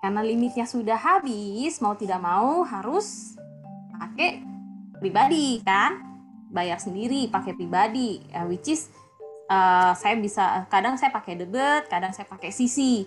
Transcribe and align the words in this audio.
karena 0.00 0.24
limitnya 0.24 0.64
sudah 0.64 0.96
habis, 0.96 1.76
mau 1.84 1.92
tidak 1.92 2.24
mau 2.24 2.64
harus 2.64 3.36
pakai 3.92 4.40
pribadi 4.96 5.60
kan, 5.60 6.00
bayar 6.48 6.80
sendiri 6.80 7.28
pakai 7.28 7.52
pribadi, 7.52 8.24
uh, 8.32 8.48
which 8.48 8.72
is 8.72 8.88
uh, 9.52 9.92
saya 9.92 10.16
bisa 10.16 10.64
kadang 10.72 10.96
saya 10.96 11.12
pakai 11.12 11.36
debit, 11.36 11.92
kadang 11.92 12.16
saya 12.16 12.24
pakai 12.24 12.48
sisi. 12.48 13.04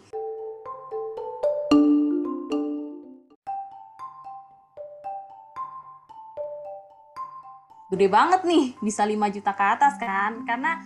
Gede 7.89 8.09
banget 8.09 8.41
nih, 8.45 8.73
bisa 8.81 9.05
5 9.05 9.17
juta 9.33 9.53
ke 9.53 9.65
atas 9.65 9.97
kan, 9.97 10.45
karena 10.45 10.81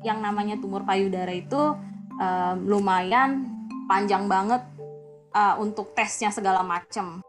yang 0.00 0.20
namanya 0.24 0.56
tumor 0.56 0.84
payudara 0.84 1.32
itu 1.32 1.76
um, 2.16 2.56
lumayan 2.64 3.52
panjang 3.88 4.24
banget 4.28 4.71
uh, 5.34 5.54
untuk 5.60 5.92
tesnya 5.96 6.30
segala 6.30 6.60
macam. 6.62 7.24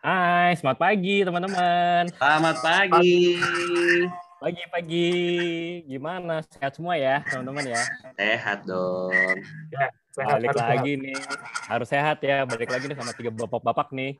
Hai, 0.00 0.58
selamat 0.58 0.78
pagi 0.82 1.22
teman-teman. 1.22 2.10
Selamat 2.18 2.56
pagi. 2.58 3.38
Pagi-pagi, 4.40 5.08
gimana? 5.84 6.40
Sehat 6.48 6.72
semua 6.74 6.96
ya 6.96 7.20
teman-teman 7.28 7.76
ya? 7.76 7.82
Sehat 8.16 8.64
dong. 8.64 9.12
Ya, 9.68 9.92
sehat, 10.10 10.38
balik 10.42 10.56
lagi 10.58 10.92
sehat. 10.94 11.04
nih. 11.04 11.16
Harus 11.70 11.88
sehat 11.88 12.18
ya, 12.22 12.36
balik 12.46 12.70
lagi 12.70 12.84
nih 12.90 12.98
sama 12.98 13.12
tiga 13.14 13.30
bapak-bapak 13.30 13.94
nih. 13.94 14.18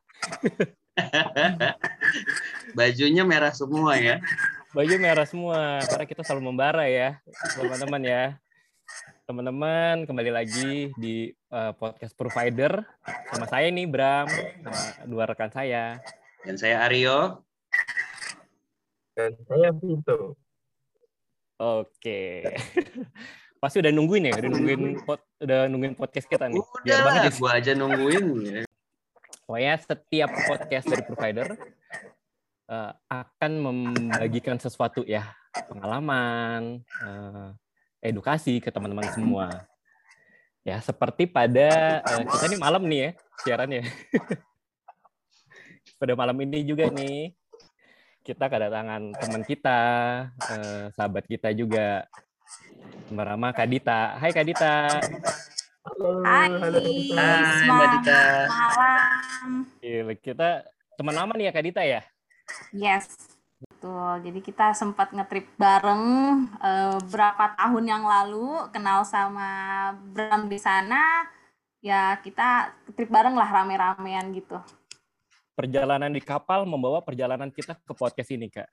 Bajunya 2.79 3.23
merah 3.27 3.51
semua 3.51 3.99
ya? 3.99 4.23
Baju 4.71 4.95
merah 5.03 5.27
semua, 5.27 5.83
karena 5.83 6.07
kita 6.07 6.23
selalu 6.23 6.43
membara 6.55 6.87
ya, 6.87 7.19
teman-teman 7.59 8.03
ya. 8.07 8.25
Teman-teman, 9.27 10.07
kembali 10.07 10.31
lagi 10.31 10.91
di 10.99 11.31
uh, 11.55 11.71
podcast 11.75 12.15
provider 12.19 12.83
sama 13.31 13.47
saya 13.47 13.71
nih 13.71 13.87
Bram, 13.87 14.27
sama 14.27 14.83
dua 15.07 15.27
rekan 15.31 15.51
saya. 15.51 16.03
Dan 16.43 16.59
saya 16.59 16.87
Aryo. 16.87 17.43
Dan 19.15 19.39
saya 19.47 19.71
Vito. 19.75 20.35
Oke. 21.61 22.51
Pasti 23.61 23.77
udah 23.85 23.93
nungguin 23.93 24.33
ya, 24.33 24.35
udah 24.41 24.51
nungguin 24.57 24.83
pot, 25.05 25.21
udah 25.37 25.69
nungguin 25.69 25.93
podcast 25.93 26.25
kita 26.25 26.49
nih. 26.49 26.65
Udah, 26.65 26.81
Biar 26.81 27.01
banget 27.05 27.23
ya. 27.29 27.31
gua 27.37 27.51
aja 27.61 27.73
nungguin. 27.77 28.25
Pokoknya 29.45 29.75
setiap 29.85 30.31
podcast 30.49 30.87
dari 30.89 31.03
provider 31.05 31.47
uh, 32.73 32.93
akan 33.13 33.53
membagikan 33.61 34.57
sesuatu 34.57 35.05
ya, 35.05 35.37
pengalaman, 35.69 36.81
uh, 37.05 37.53
edukasi 38.01 38.65
ke 38.65 38.73
teman-teman 38.73 39.13
semua. 39.13 39.69
Ya, 40.65 40.81
seperti 40.81 41.29
pada 41.29 42.01
uh, 42.01 42.25
kita 42.25 42.57
nih 42.57 42.61
malam 42.61 42.83
nih 42.89 43.01
ya 43.01 43.11
siarannya. 43.45 43.85
pada 46.01 46.17
malam 46.17 46.37
ini 46.41 46.65
juga 46.65 46.89
nih 46.89 47.37
kita 48.25 48.53
kedatangan 48.53 49.17
teman 49.17 49.43
kita, 49.45 49.81
eh, 50.53 50.85
sahabat 50.93 51.25
kita 51.25 51.53
juga, 51.57 52.05
bernama 53.11 53.51
Kadita. 53.51 54.17
Hai 54.17 54.31
Kadita. 54.31 55.03
Halo, 55.81 56.23
Hai, 56.23 56.49
halo 56.49 56.79
Hai 57.19 57.67
Mbak 57.67 57.87
Dita. 57.99 58.23
Malam. 58.47 59.51
Gila, 59.83 60.15
kita 60.17 60.49
teman 60.95 61.15
lama 61.19 61.33
nih 61.35 61.51
ya 61.51 61.53
Kadita 61.53 61.83
ya? 61.83 62.01
Yes, 62.71 63.11
betul. 63.59 64.23
Jadi 64.23 64.41
kita 64.41 64.73
sempat 64.73 65.11
ngetrip 65.11 65.51
bareng 65.59 66.05
uh, 66.63 66.99
berapa 67.11 67.59
tahun 67.59 67.85
yang 67.85 68.05
lalu, 68.07 68.71
kenal 68.71 69.03
sama 69.03 69.49
Bram 70.15 70.47
di 70.47 70.59
sana. 70.63 71.27
Ya 71.83 72.15
kita 72.23 72.77
trip 72.95 73.11
bareng 73.11 73.35
lah 73.35 73.49
rame-ramean 73.49 74.31
gitu 74.37 74.61
perjalanan 75.61 76.09
di 76.09 76.25
kapal 76.25 76.65
membawa 76.65 77.05
perjalanan 77.05 77.53
kita 77.53 77.77
ke 77.77 77.93
podcast 77.93 78.33
ini, 78.33 78.49
Kak. 78.49 78.65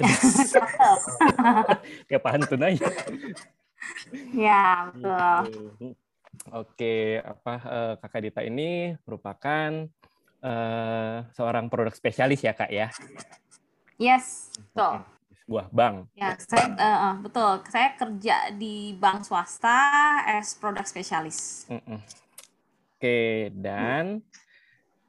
Kayak 2.08 2.22
pantun 2.22 2.64
aja. 2.64 2.88
Ya, 4.34 4.90
betul. 4.90 5.38
Gitu. 5.78 5.94
Oke, 6.52 7.24
apa 7.24 7.54
uh, 7.64 7.94
Kakak 8.02 8.20
Dita 8.26 8.40
ini 8.44 8.92
merupakan 9.06 9.70
uh, 10.44 11.16
seorang 11.32 11.72
produk 11.72 11.94
spesialis 11.94 12.44
ya, 12.44 12.52
Kak 12.52 12.68
ya? 12.68 12.92
Yes, 13.96 14.52
betul. 14.70 15.06
Sebuah 15.44 15.66
bank. 15.70 16.10
Ya, 16.18 16.34
saya 16.40 16.66
uh, 16.74 17.14
betul. 17.22 17.62
Saya 17.70 17.94
kerja 17.96 18.36
di 18.52 18.98
bank 18.98 19.24
swasta 19.24 19.78
as 20.26 20.58
produk 20.58 20.84
spesialis. 20.84 21.70
Mm 21.70 21.80
-mm. 21.80 21.98
Oke, 22.94 23.52
dan 23.52 24.24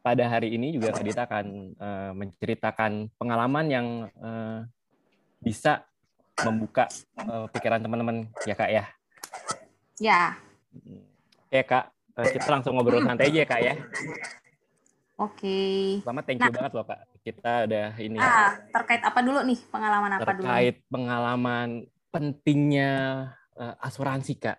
pada 0.06 0.30
hari 0.30 0.54
ini 0.54 0.76
juga 0.76 0.94
Kak 0.94 1.02
Dita 1.02 1.26
akan 1.26 1.48
uh, 1.82 2.12
menceritakan 2.14 3.10
pengalaman 3.18 3.66
yang 3.72 3.88
uh, 4.22 4.62
bisa 5.46 5.86
membuka 6.42 6.90
uh, 7.22 7.46
pikiran 7.54 7.78
teman-teman 7.78 8.26
ya 8.50 8.56
Kak 8.58 8.70
ya. 8.74 8.84
Ya. 10.02 10.22
Oke 11.46 11.62
Kak, 11.70 11.94
uh, 12.18 12.26
kita 12.26 12.50
langsung 12.50 12.74
ngobrol 12.74 13.06
santai 13.06 13.30
aja 13.30 13.38
ya 13.46 13.48
Kak 13.48 13.62
ya. 13.62 13.74
Oke. 15.16 15.38
Okay. 15.38 15.80
Pertama 16.02 16.22
thank 16.26 16.42
you 16.42 16.50
nah, 16.50 16.56
banget 16.58 16.72
loh 16.74 16.86
Kak. 16.90 17.00
Kita 17.22 17.52
udah 17.70 17.88
ini. 18.02 18.18
Ah, 18.18 18.58
terkait 18.74 19.02
apa 19.06 19.20
dulu 19.22 19.40
nih? 19.46 19.60
Pengalaman 19.70 20.12
apa 20.18 20.22
terkait 20.26 20.36
dulu? 20.36 20.46
Terkait 20.50 20.76
pengalaman 20.90 21.70
pentingnya 22.10 22.92
uh, 23.56 23.76
asuransi 23.80 24.36
Kak 24.42 24.58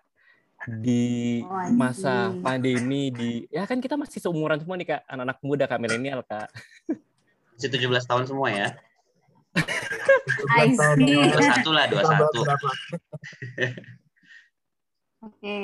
di 0.65 1.45
oh, 1.45 1.69
masa 1.77 2.33
pandemi 2.41 3.13
di 3.13 3.45
ya 3.53 3.63
kan 3.69 3.77
kita 3.77 3.93
masih 3.93 4.19
seumuran 4.19 4.57
semua 4.59 4.75
nih 4.75 4.89
kak 4.89 5.01
anak-anak 5.07 5.37
muda 5.45 5.63
kak 5.69 5.79
milenial 5.79 6.25
kak 6.25 6.49
masih 7.55 7.69
17 7.71 8.09
tahun 8.09 8.25
semua 8.27 8.49
ya 8.49 8.67
I 10.57 10.73
see. 10.73 11.21
21 11.33 11.65
lah 11.73 11.85
21 11.89 12.45
Oke. 15.27 15.59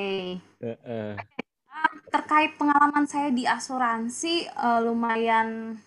Terkait 2.09 2.58
pengalaman 2.58 3.06
saya 3.06 3.30
di 3.30 3.46
asuransi 3.46 4.50
uh, 4.58 4.81
lumayan 4.84 5.78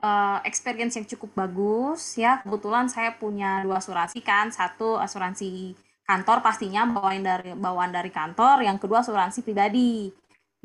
uh, 0.00 0.38
experience 0.44 0.96
yang 0.96 1.08
cukup 1.08 1.46
bagus 1.46 2.16
ya. 2.16 2.40
Kebetulan 2.42 2.88
saya 2.88 3.14
punya 3.16 3.62
dua 3.64 3.78
asuransi 3.80 4.20
kan, 4.24 4.52
satu 4.52 4.98
asuransi 5.00 5.76
kantor 6.06 6.40
pastinya 6.40 6.86
bawaan 6.86 7.22
dari 7.24 7.50
bawaan 7.56 7.92
dari 7.92 8.10
kantor, 8.14 8.62
yang 8.62 8.78
kedua 8.78 9.02
asuransi 9.02 9.42
pribadi. 9.42 10.12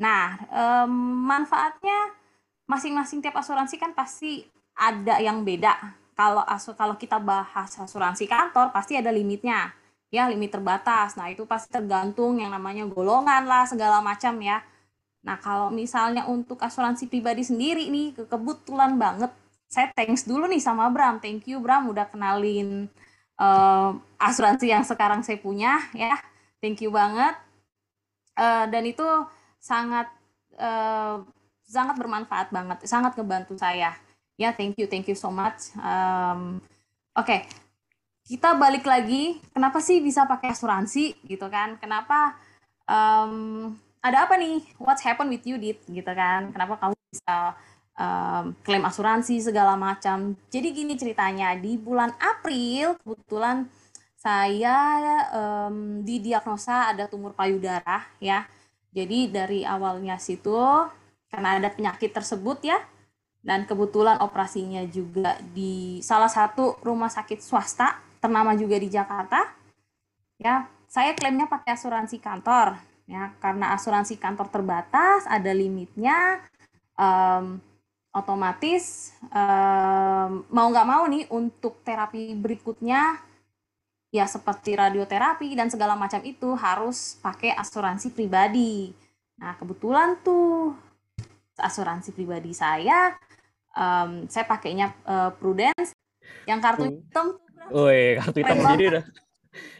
Nah, 0.00 0.38
um, 0.50 0.92
manfaatnya 1.28 2.16
masing-masing 2.66 3.20
tiap 3.20 3.36
asuransi 3.36 3.76
kan 3.76 3.92
pasti 3.92 4.46
ada 4.78 5.20
yang 5.20 5.44
beda. 5.44 6.01
Kalau 6.12 6.44
asu 6.44 6.76
kalau 6.76 6.94
kita 7.00 7.16
bahas 7.16 7.72
asuransi 7.76 8.28
kantor 8.28 8.70
pasti 8.70 8.96
ada 8.96 9.08
limitnya. 9.08 9.72
Ya, 10.12 10.28
limit 10.28 10.52
terbatas. 10.52 11.16
Nah, 11.16 11.32
itu 11.32 11.48
pasti 11.48 11.72
tergantung 11.72 12.36
yang 12.36 12.52
namanya 12.52 12.84
golongan 12.84 13.48
lah 13.48 13.64
segala 13.64 14.04
macam 14.04 14.36
ya. 14.44 14.60
Nah, 15.24 15.40
kalau 15.40 15.72
misalnya 15.72 16.28
untuk 16.28 16.60
asuransi 16.60 17.08
pribadi 17.08 17.40
sendiri 17.40 17.88
nih, 17.88 18.28
kebetulan 18.28 19.00
banget 19.00 19.32
saya 19.72 19.88
thanks 19.96 20.28
dulu 20.28 20.44
nih 20.44 20.60
sama 20.60 20.92
Bram. 20.92 21.16
Thank 21.16 21.48
you 21.48 21.64
Bram 21.64 21.88
udah 21.88 22.04
kenalin 22.12 22.92
uh, 23.42 23.90
asuransi 24.20 24.70
yang 24.70 24.84
sekarang 24.86 25.26
saya 25.26 25.38
punya 25.40 25.82
ya 25.96 26.14
thank 26.62 26.78
you 26.82 26.94
banget 26.94 27.34
uh, 28.38 28.64
dan 28.70 28.82
itu 28.86 29.06
sangat 29.62 30.10
uh, 30.58 31.22
sangat 31.66 31.96
bermanfaat 31.96 32.54
banget 32.54 32.84
sangat 32.84 33.16
ngebantu 33.16 33.56
saya 33.56 33.94
ya 34.42 34.50
thank 34.50 34.74
you 34.74 34.90
thank 34.90 35.06
you 35.06 35.14
so 35.14 35.30
much 35.30 35.70
um, 35.78 36.58
oke 37.14 37.26
okay. 37.26 37.46
kita 38.26 38.58
balik 38.58 38.82
lagi 38.82 39.38
kenapa 39.54 39.78
sih 39.78 40.02
bisa 40.02 40.26
pakai 40.26 40.50
asuransi 40.50 41.14
gitu 41.26 41.46
kan 41.46 41.78
kenapa 41.78 42.34
um, 42.90 43.70
ada 44.02 44.26
apa 44.26 44.34
nih 44.34 44.66
what's 44.82 45.06
happen 45.06 45.30
with 45.30 45.46
you 45.46 45.54
dit 45.56 45.78
gitu 45.86 46.12
kan 46.12 46.50
kenapa 46.50 46.74
kamu 46.82 46.94
bisa 47.14 47.54
um, 47.96 48.56
klaim 48.64 48.84
asuransi 48.84 49.40
segala 49.40 49.76
macam. 49.76 50.36
Jadi 50.48 50.68
gini 50.72 50.94
ceritanya 50.96 51.56
di 51.56 51.76
bulan 51.76 52.12
April 52.20 52.96
kebetulan 53.00 53.68
saya 54.16 54.78
um, 55.34 56.00
didiagnosa 56.06 56.94
ada 56.94 57.10
tumor 57.10 57.34
payudara 57.34 58.06
ya. 58.22 58.46
Jadi 58.92 59.32
dari 59.32 59.60
awalnya 59.64 60.20
situ 60.20 60.56
karena 61.32 61.56
ada 61.56 61.72
penyakit 61.72 62.12
tersebut 62.12 62.60
ya 62.60 62.76
dan 63.42 63.66
kebetulan 63.66 64.22
operasinya 64.22 64.86
juga 64.86 65.34
di 65.50 65.98
salah 65.98 66.30
satu 66.30 66.78
rumah 66.86 67.10
sakit 67.10 67.42
swasta 67.42 67.98
ternama 68.22 68.54
juga 68.54 68.78
di 68.78 68.86
Jakarta. 68.86 69.50
Ya, 70.38 70.70
saya 70.86 71.12
klaimnya 71.18 71.50
pakai 71.50 71.74
asuransi 71.74 72.22
kantor. 72.22 72.78
ya 73.02 73.34
karena 73.42 73.74
asuransi 73.74 74.14
kantor 74.14 74.46
terbatas 74.46 75.26
ada 75.26 75.50
limitnya 75.50 76.38
um, 76.94 77.58
otomatis 78.14 79.10
um, 79.32 80.46
mau 80.46 80.70
nggak 80.70 80.86
mau 80.88 81.02
nih 81.10 81.26
untuk 81.34 81.82
terapi 81.82 82.38
berikutnya 82.38 83.18
ya 84.14 84.28
seperti 84.28 84.78
radioterapi 84.78 85.50
dan 85.58 85.66
segala 85.66 85.98
macam 85.98 86.22
itu 86.22 86.54
harus 86.54 87.18
pakai 87.24 87.56
asuransi 87.58 88.14
pribadi. 88.14 88.94
Nah 89.40 89.58
kebetulan 89.58 90.20
tuh 90.22 90.76
asuransi 91.56 92.12
pribadi 92.12 92.52
saya 92.52 93.16
um, 93.76 94.26
saya 94.28 94.44
pakainya 94.48 94.94
uh, 95.04 95.30
Prudence 95.36 95.96
yang 96.46 96.60
kartu 96.62 96.88
hitam. 96.88 97.36
Woi 97.72 98.16
kartu 98.20 98.38
hitam 98.40 98.56
jadi 98.76 98.84
udah. 98.96 99.04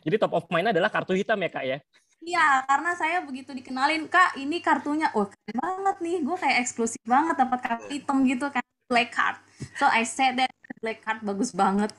Jadi 0.05 0.17
top 0.21 0.37
of 0.37 0.45
mind 0.53 0.73
adalah 0.73 0.93
kartu 0.93 1.17
hitam 1.17 1.41
ya 1.41 1.51
kak 1.51 1.65
ya? 1.65 1.79
Iya, 2.23 2.63
karena 2.71 2.91
saya 2.95 3.19
begitu 3.27 3.51
dikenalin, 3.51 4.07
Kak, 4.07 4.39
ini 4.39 4.63
kartunya, 4.63 5.11
oh 5.19 5.27
keren 5.27 5.59
banget 5.59 5.97
nih, 5.99 6.17
gue 6.23 6.37
kayak 6.39 6.63
eksklusif 6.63 7.03
banget 7.03 7.35
dapat 7.35 7.59
kartu 7.59 7.91
hitam 7.91 8.23
gitu 8.23 8.47
kan, 8.47 8.63
black 8.87 9.11
card. 9.11 9.35
So 9.75 9.91
I 9.91 10.07
said 10.07 10.39
that 10.39 10.55
black 10.79 11.03
card 11.03 11.19
bagus 11.27 11.51
banget, 11.51 11.91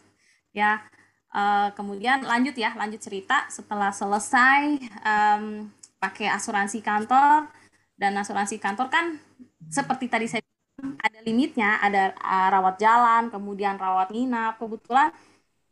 ya. 0.55 0.79
Uh, 1.27 1.75
kemudian 1.75 2.23
lanjut 2.23 2.55
ya, 2.55 2.71
lanjut 2.71 3.03
cerita 3.03 3.51
setelah 3.51 3.91
selesai 3.91 4.79
um, 5.03 5.67
pakai 5.99 6.31
asuransi 6.31 6.79
kantor 6.79 7.51
dan 7.99 8.15
asuransi 8.15 8.61
kantor 8.63 8.87
kan 8.87 9.19
seperti 9.67 10.07
tadi 10.07 10.29
saya 10.31 10.45
ada 11.00 11.19
limitnya, 11.24 11.80
ada 11.80 12.12
uh, 12.19 12.47
rawat 12.51 12.75
jalan, 12.80 13.31
kemudian 13.31 13.80
rawat 13.80 14.12
nginap. 14.12 14.59
Kebetulan 14.59 15.15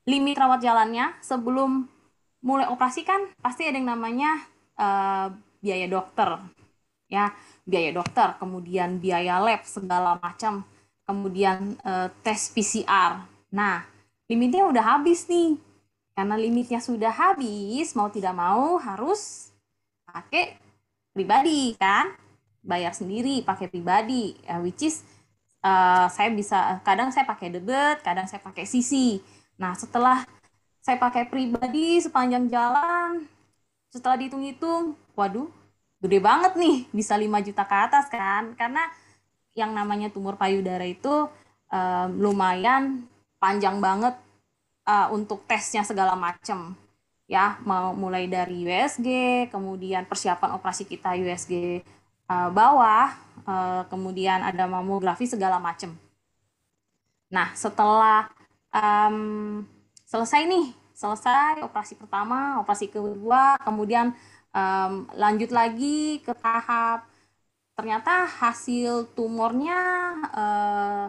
limit 0.07 0.35
rawat 0.39 0.63
jalannya 0.63 1.13
sebelum 1.19 1.85
mulai 2.41 2.65
operasi 2.71 3.05
kan 3.05 3.29
pasti 3.37 3.69
ada 3.69 3.77
yang 3.77 3.91
namanya 3.91 4.31
uh, 4.79 5.27
biaya 5.59 5.87
dokter 5.91 6.39
ya. 7.11 7.35
Biaya 7.61 7.93
dokter 7.93 8.35
kemudian 8.39 8.97
biaya 8.97 9.37
lab 9.37 9.67
segala 9.67 10.17
macam. 10.17 10.63
Kemudian 11.05 11.75
uh, 11.83 12.07
tes 12.23 12.47
PCR 12.53 13.27
nah 13.51 13.83
limitnya 14.31 14.63
udah 14.63 14.97
habis 14.97 15.27
nih. 15.27 15.59
Karena 16.15 16.35
limitnya 16.39 16.79
sudah 16.79 17.11
habis 17.11 17.95
mau 17.95 18.07
tidak 18.11 18.35
mau 18.35 18.79
harus 18.79 19.51
pakai 20.07 20.59
pribadi 21.11 21.75
kan 21.75 22.11
bayar 22.61 22.93
sendiri 22.93 23.41
pakai 23.41 23.67
pribadi 23.67 24.37
uh, 24.45 24.61
which 24.61 24.85
is 24.85 25.01
uh, 25.65 26.05
saya 26.09 26.29
bisa 26.33 26.79
kadang 26.85 27.09
saya 27.09 27.25
pakai 27.25 27.49
debit 27.49 28.01
kadang 28.05 28.25
saya 28.29 28.41
pakai 28.41 28.65
sisi 28.65 29.21
nah 29.57 29.73
setelah 29.73 30.25
saya 30.81 30.97
pakai 30.97 31.29
pribadi 31.29 32.01
sepanjang 32.01 32.49
jalan 32.49 33.25
setelah 33.91 34.17
dihitung-hitung 34.17 34.97
waduh 35.13 35.49
gede 36.01 36.17
banget 36.17 36.57
nih 36.57 36.89
bisa 36.89 37.13
5 37.13 37.29
juta 37.47 37.63
ke 37.63 37.75
atas 37.77 38.05
kan? 38.09 38.57
Karena 38.57 38.89
yang 39.53 39.71
namanya 39.71 40.09
tumor 40.09 40.35
payudara 40.35 40.83
itu 40.83 41.29
um, 41.69 42.09
lumayan 42.17 43.05
panjang 43.37 43.77
banget 43.77 44.17
uh, 44.89 45.13
untuk 45.13 45.45
tesnya 45.45 45.85
segala 45.85 46.17
macam 46.17 46.73
ya 47.29 47.55
mau 47.63 47.95
mulai 47.95 48.27
dari 48.27 48.67
USG 48.67 49.07
kemudian 49.55 50.03
persiapan 50.03 50.51
operasi 50.59 50.83
kita 50.83 51.15
USG 51.15 51.79
uh, 52.31 52.47
bawah 52.47 53.11
uh, 53.43 53.83
kemudian 53.91 54.39
ada 54.39 54.63
mamografi 54.71 55.27
segala 55.27 55.59
macam 55.59 55.91
nah 57.27 57.51
setelah 57.51 58.31
um, 58.71 59.67
selesai 60.07 60.47
nih 60.47 60.71
selesai 60.95 61.59
operasi 61.67 61.99
pertama 61.99 62.63
operasi 62.63 62.87
kedua 62.87 63.59
kemudian 63.67 64.15
um, 64.55 65.11
lanjut 65.19 65.51
lagi 65.51 66.23
ke 66.23 66.31
tahap 66.39 67.03
ternyata 67.75 68.27
hasil 68.27 69.11
tumornya 69.11 69.79
uh, 70.31 71.05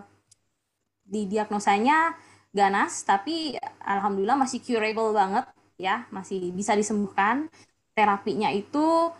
diagnosanya 1.07 2.19
ganas 2.55 3.03
tapi 3.03 3.59
alhamdulillah 3.85 4.39
masih 4.39 4.63
curable 4.63 5.13
banget 5.13 5.45
ya 5.81 6.07
masih 6.15 6.55
bisa 6.55 6.79
disembuhkan. 6.79 7.51
Terapinya 7.93 8.49
itu 8.49 9.13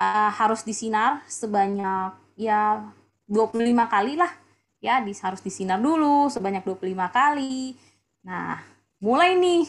uh, 0.00 0.30
harus 0.32 0.62
disinar 0.62 1.24
sebanyak 1.28 2.14
ya 2.36 2.84
25 3.28 3.62
kali 3.88 4.14
lah. 4.16 4.32
Ya 4.80 5.00
harus 5.02 5.40
disinar 5.42 5.80
dulu 5.80 6.28
sebanyak 6.30 6.62
25 6.62 7.10
kali. 7.10 7.74
Nah 8.22 8.60
mulai 9.00 9.36
nih, 9.36 9.64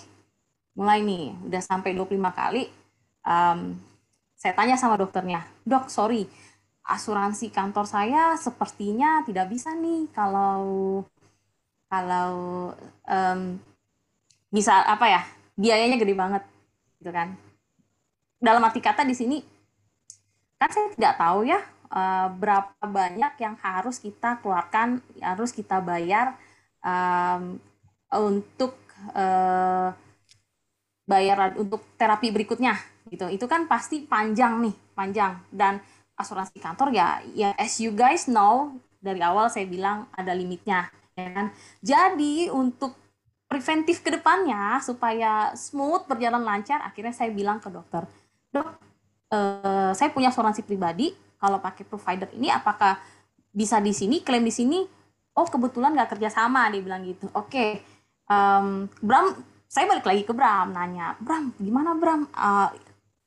mulai 0.77 0.99
nih, 1.03 1.35
udah 1.47 1.61
sampai 1.63 1.91
25 1.95 2.31
kali, 2.31 2.69
um, 3.27 3.75
saya 4.37 4.53
tanya 4.53 4.77
sama 4.77 4.95
dokternya, 4.95 5.43
dok, 5.65 5.89
sorry, 5.89 6.29
asuransi 6.87 7.51
kantor 7.51 7.83
saya 7.83 8.39
sepertinya 8.39 9.19
tidak 9.27 9.51
bisa 9.51 9.75
nih 9.75 10.07
kalau 10.15 11.03
kalau 11.91 12.31
um, 13.03 13.59
bisa 14.47 14.87
apa 14.87 15.05
ya 15.11 15.21
biayanya 15.59 15.99
gede 15.99 16.15
banget 16.15 16.43
gitu 17.03 17.11
kan. 17.11 17.35
Dalam 18.39 18.63
arti 18.63 18.79
kata 18.79 19.03
di 19.03 19.17
sini 19.17 19.56
kan 20.57 20.69
saya 20.73 20.89
tidak 20.93 21.13
tahu 21.21 21.45
ya 21.45 21.61
uh, 21.93 22.27
berapa 22.33 22.83
banyak 22.83 23.33
yang 23.39 23.55
harus 23.61 24.01
kita 24.01 24.41
keluarkan 24.41 24.99
harus 25.21 25.53
kita 25.53 25.79
bayar 25.79 26.35
um, 26.81 27.61
untuk 28.11 28.77
uh, 29.13 29.93
bayaran 31.07 31.55
untuk 31.55 31.83
terapi 31.95 32.33
berikutnya 32.33 32.75
gitu. 33.07 33.29
Itu 33.31 33.45
kan 33.47 33.69
pasti 33.69 34.03
panjang 34.03 34.59
nih 34.63 34.75
panjang. 34.97 35.39
Dan 35.53 35.79
asuransi 36.17 36.57
kantor 36.57 36.89
ya 36.91 37.21
ya 37.37 37.53
as 37.55 37.77
you 37.77 37.93
guys 37.93 38.25
know 38.25 38.73
dari 38.97 39.21
awal 39.21 39.47
saya 39.47 39.69
bilang 39.69 40.09
ada 40.11 40.33
limitnya 40.33 40.89
ya 41.15 41.31
kan. 41.31 41.47
Jadi 41.79 42.49
untuk 42.51 42.97
preventif 43.47 44.03
ke 44.03 44.11
depannya 44.11 44.83
supaya 44.83 45.55
smooth 45.55 46.03
berjalan 46.03 46.43
lancar 46.43 46.83
akhirnya 46.83 47.15
saya 47.15 47.31
bilang 47.31 47.63
ke 47.63 47.71
dokter 47.71 48.03
dok 48.51 48.86
eh, 49.31 49.91
saya 49.93 50.09
punya 50.11 50.29
asuransi 50.31 50.63
pribadi 50.63 51.11
kalau 51.37 51.61
pakai 51.61 51.83
provider 51.85 52.29
ini 52.33 52.49
apakah 52.49 52.97
bisa 53.53 53.77
di 53.81 53.93
sini 53.93 54.21
klaim 54.21 54.45
di 54.45 54.53
sini? 54.53 54.79
Oh 55.37 55.45
kebetulan 55.45 55.93
nggak 55.93 56.17
kerja 56.17 56.29
sama 56.33 56.69
dia 56.73 56.81
bilang 56.81 57.05
gitu. 57.05 57.29
Oke 57.33 57.47
okay 57.47 57.71
um, 58.31 58.87
Bram 58.99 59.35
saya 59.67 59.83
balik 59.87 60.07
lagi 60.07 60.23
ke 60.23 60.31
Bram 60.31 60.71
nanya 60.71 61.15
Bram 61.19 61.51
gimana 61.59 61.95
Bram? 61.95 62.27
Uh, 62.31 62.69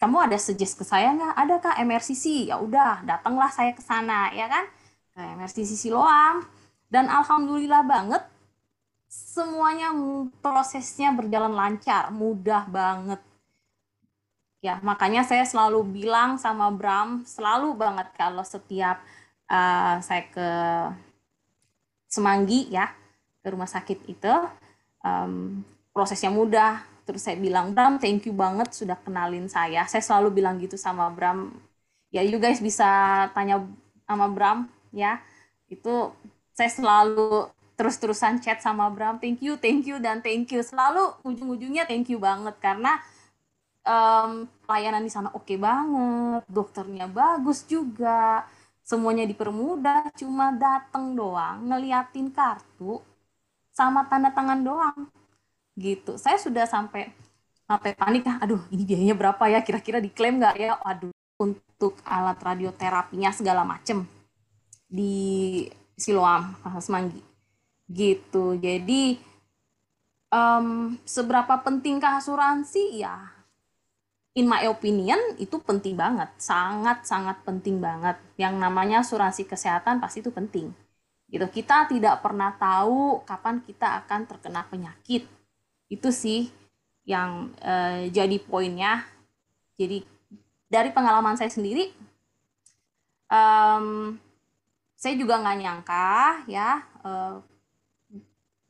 kamu 0.01 0.33
ada 0.33 0.39
suggest 0.41 0.81
ke 0.81 0.85
saya 0.85 1.13
nggak? 1.13 1.35
Ada 1.37 1.55
kak 1.61 1.77
MRCC 1.85 2.49
ya 2.49 2.57
udah 2.57 3.05
datanglah 3.05 3.53
saya 3.53 3.77
ke 3.77 3.85
sana 3.85 4.33
ya 4.33 4.49
kan? 4.49 4.65
Ke 5.13 5.21
MRCC 5.37 5.77
Siloam 5.77 6.41
dan 6.89 7.13
alhamdulillah 7.13 7.85
banget 7.85 8.25
semuanya 9.11 9.93
prosesnya 10.41 11.13
berjalan 11.13 11.53
lancar 11.53 12.09
mudah 12.15 12.65
banget 12.71 13.21
ya 14.61 14.77
makanya 14.85 15.25
saya 15.25 15.43
selalu 15.49 16.05
bilang 16.05 16.37
sama 16.37 16.69
Bram 16.69 17.25
selalu 17.25 17.73
banget 17.77 18.13
kalau 18.17 18.45
setiap 18.45 19.01
uh, 19.49 19.97
saya 20.05 20.25
ke 20.29 20.49
Semanggi 22.11 22.67
ya 22.67 22.91
ke 23.41 23.55
rumah 23.55 23.71
sakit 23.71 24.03
itu 24.11 24.35
um, 25.07 25.63
prosesnya 25.95 26.31
mudah. 26.31 26.83
Terus 27.07 27.27
saya 27.27 27.37
bilang, 27.39 27.75
Bram, 27.75 27.99
thank 27.99 28.27
you 28.27 28.35
banget 28.35 28.71
sudah 28.71 28.95
kenalin 29.03 29.51
saya. 29.51 29.83
Saya 29.91 30.03
selalu 30.03 30.43
bilang 30.43 30.63
gitu 30.63 30.79
sama 30.79 31.11
Bram. 31.11 31.51
Ya, 32.15 32.23
you 32.23 32.39
guys 32.39 32.63
bisa 32.63 32.87
tanya 33.35 33.67
sama 34.07 34.31
Bram, 34.31 34.71
ya. 34.95 35.19
Itu 35.67 36.15
saya 36.55 36.71
selalu 36.71 37.51
terus-terusan 37.75 38.39
chat 38.45 38.63
sama 38.63 38.87
Bram, 38.93 39.19
thank 39.19 39.43
you, 39.43 39.59
thank 39.59 39.89
you, 39.89 39.99
dan 39.99 40.23
thank 40.23 40.51
you. 40.55 40.63
Selalu 40.63 41.15
ujung-ujungnya 41.27 41.89
thank 41.89 42.07
you 42.13 42.21
banget, 42.23 42.55
karena 42.63 43.03
um, 43.85 44.49
pelayanan 44.65 45.03
di 45.05 45.13
sana 45.13 45.29
oke 45.33 45.47
okay 45.47 45.59
banget, 45.61 46.43
dokternya 46.49 47.07
bagus 47.09 47.65
juga, 47.65 48.45
semuanya 48.85 49.25
dipermudah, 49.25 50.13
cuma 50.17 50.53
dateng 50.55 51.15
doang, 51.17 51.65
ngeliatin 51.69 52.33
kartu, 52.33 53.01
sama 53.71 54.05
tanda 54.09 54.33
tangan 54.33 54.61
doang. 54.61 54.99
Gitu. 55.79 56.19
Saya 56.21 56.37
sudah 56.37 56.67
sampai 56.69 57.09
sampai 57.65 57.95
panik 57.95 58.27
ah 58.27 58.43
aduh 58.43 58.61
ini 58.75 58.83
biayanya 58.85 59.17
berapa 59.17 59.45
ya? 59.49 59.63
Kira-kira 59.63 60.03
diklaim 60.03 60.43
nggak 60.43 60.57
ya? 60.59 60.77
Aduh 60.83 61.15
untuk 61.41 61.97
alat 62.05 62.37
radioterapinya 62.37 63.33
segala 63.33 63.65
macem 63.65 64.05
di 64.91 65.65
Siloam 65.97 66.53
Semanggi. 66.83 67.23
Gitu. 67.89 68.59
Jadi 68.61 69.17
um, 70.35 70.99
seberapa 71.07 71.63
pentingkah 71.63 72.21
asuransi? 72.21 73.01
Ya 73.01 73.40
in 74.35 74.47
my 74.47 74.63
opinion 74.71 75.19
itu 75.37 75.59
penting 75.63 75.99
banget. 75.99 76.31
Sangat 76.39 77.07
sangat 77.07 77.43
penting 77.43 77.83
banget. 77.83 78.17
Yang 78.39 78.55
namanya 78.59 79.03
asuransi 79.03 79.47
kesehatan 79.47 79.99
pasti 79.99 80.23
itu 80.23 80.31
penting. 80.31 80.71
Gitu. 81.31 81.47
Kita 81.51 81.87
tidak 81.87 82.23
pernah 82.23 82.55
tahu 82.55 83.23
kapan 83.27 83.63
kita 83.63 84.05
akan 84.05 84.27
terkena 84.27 84.67
penyakit. 84.67 85.27
Itu 85.91 86.15
sih 86.15 86.51
yang 87.07 87.51
eh, 87.63 88.11
jadi 88.11 88.39
poinnya. 88.43 89.07
Jadi 89.81 90.05
dari 90.71 90.95
pengalaman 90.95 91.35
saya 91.35 91.51
sendiri, 91.51 91.91
um, 93.27 94.15
saya 94.95 95.15
juga 95.17 95.41
nggak 95.41 95.59
nyangka 95.59 96.15
ya, 96.47 96.85
uh, 97.01 97.41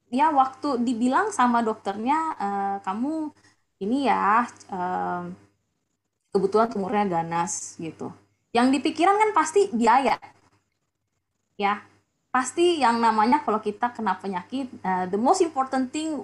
ya 0.09 0.31
waktu 0.31 0.81
dibilang 0.87 1.35
sama 1.35 1.61
dokternya 1.61 2.19
uh, 2.39 2.77
kamu 2.87 3.35
ini 3.83 4.07
ya 4.07 4.47
uh, 4.71 5.27
kebutuhan 6.31 6.71
tumornya 6.71 7.21
ganas 7.21 7.75
gitu. 7.79 8.11
Yang 8.51 8.81
dipikiran 8.81 9.15
kan 9.15 9.31
pasti 9.31 9.71
biaya, 9.71 10.19
ya 11.55 11.83
pasti 12.31 12.79
yang 12.79 13.03
namanya 13.03 13.43
kalau 13.43 13.59
kita 13.59 13.91
kena 13.91 14.15
penyakit, 14.19 14.71
uh, 14.87 15.07
the 15.11 15.19
most 15.19 15.43
important 15.43 15.91
thing 15.91 16.23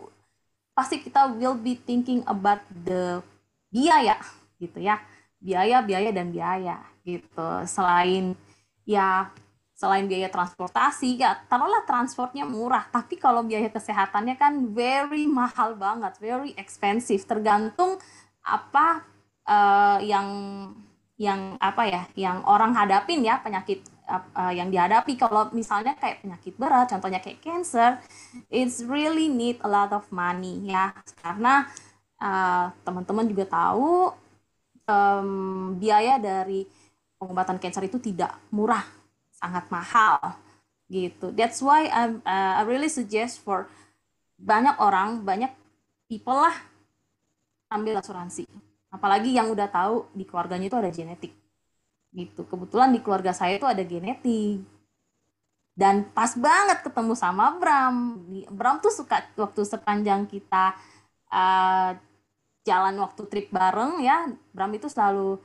pasti 0.74 1.02
kita 1.02 1.34
will 1.34 1.58
be 1.58 1.74
thinking 1.74 2.22
about 2.30 2.62
the 2.70 3.22
biaya 3.70 4.18
gitu 4.62 4.78
ya. 4.82 5.02
Biaya 5.42 5.82
biaya 5.82 6.10
dan 6.14 6.30
biaya 6.30 6.82
gitu. 7.02 7.48
Selain 7.66 8.34
ya 8.86 9.30
selain 9.76 10.08
biaya 10.08 10.32
transportasi 10.32 11.20
ya 11.20 11.36
taruhlah 11.46 11.84
transportnya 11.84 12.46
murah. 12.46 12.86
Tapi 12.88 13.18
kalau 13.20 13.44
biaya 13.44 13.68
kesehatannya 13.68 14.34
kan 14.38 14.72
very 14.72 15.26
mahal 15.28 15.74
banget 15.76 16.16
very 16.22 16.54
expensive. 16.56 17.22
Tergantung 17.26 17.98
apa 18.46 19.02
uh, 19.46 19.98
yang 20.02 20.28
yang 21.16 21.56
apa 21.56 21.82
ya 21.88 22.02
yang 22.12 22.44
orang 22.44 22.76
hadapin 22.76 23.24
ya 23.24 23.40
penyakit 23.40 23.80
uh, 24.10 24.52
yang 24.52 24.68
dihadapi. 24.68 25.16
Kalau 25.16 25.48
misalnya 25.56 25.96
kayak 25.96 26.20
penyakit 26.20 26.54
berat 26.60 26.92
contohnya 26.92 27.24
kayak 27.24 27.40
cancer 27.40 27.96
it's 28.52 28.84
really 28.84 29.32
need 29.32 29.56
a 29.64 29.68
lot 29.70 29.90
of 29.96 30.04
money 30.12 30.68
ya. 30.68 30.92
Karena 31.24 31.64
uh, 32.20 32.68
teman-teman 32.84 33.26
juga 33.26 33.48
tahu 33.48 34.12
um, 34.84 35.74
biaya 35.80 36.20
dari 36.20 36.68
pengobatan 37.16 37.56
cancer 37.56 37.88
itu 37.88 37.96
tidak 37.96 38.36
murah 38.52 38.84
sangat 39.32 39.64
mahal 39.72 40.20
gitu. 40.92 41.32
That's 41.32 41.64
why 41.64 41.88
I, 41.88 42.12
uh, 42.12 42.52
I 42.60 42.62
really 42.68 42.92
suggest 42.92 43.40
for 43.40 43.72
banyak 44.36 44.76
orang 44.76 45.24
banyak 45.24 45.48
people 46.12 46.36
lah 46.36 46.52
ambil 47.72 48.04
asuransi 48.04 48.44
apalagi 48.90 49.34
yang 49.34 49.50
udah 49.50 49.68
tahu 49.68 50.08
di 50.14 50.24
keluarganya 50.24 50.66
itu 50.70 50.78
ada 50.78 50.90
genetik. 50.90 51.32
Gitu. 52.14 52.46
Kebetulan 52.48 52.94
di 52.94 53.00
keluarga 53.04 53.34
saya 53.36 53.58
itu 53.58 53.66
ada 53.68 53.82
genetik. 53.84 54.64
Dan 55.76 56.08
pas 56.16 56.32
banget 56.32 56.80
ketemu 56.80 57.12
sama 57.12 57.52
Bram. 57.60 58.16
Bram 58.48 58.80
tuh 58.80 58.88
suka 58.88 59.20
waktu 59.36 59.60
sepanjang 59.60 60.24
kita 60.24 60.72
uh, 61.28 61.92
jalan 62.64 62.96
waktu 62.98 63.22
trip 63.28 63.52
bareng 63.52 64.00
ya 64.00 64.26
Bram 64.56 64.72
itu 64.72 64.88
selalu 64.88 65.36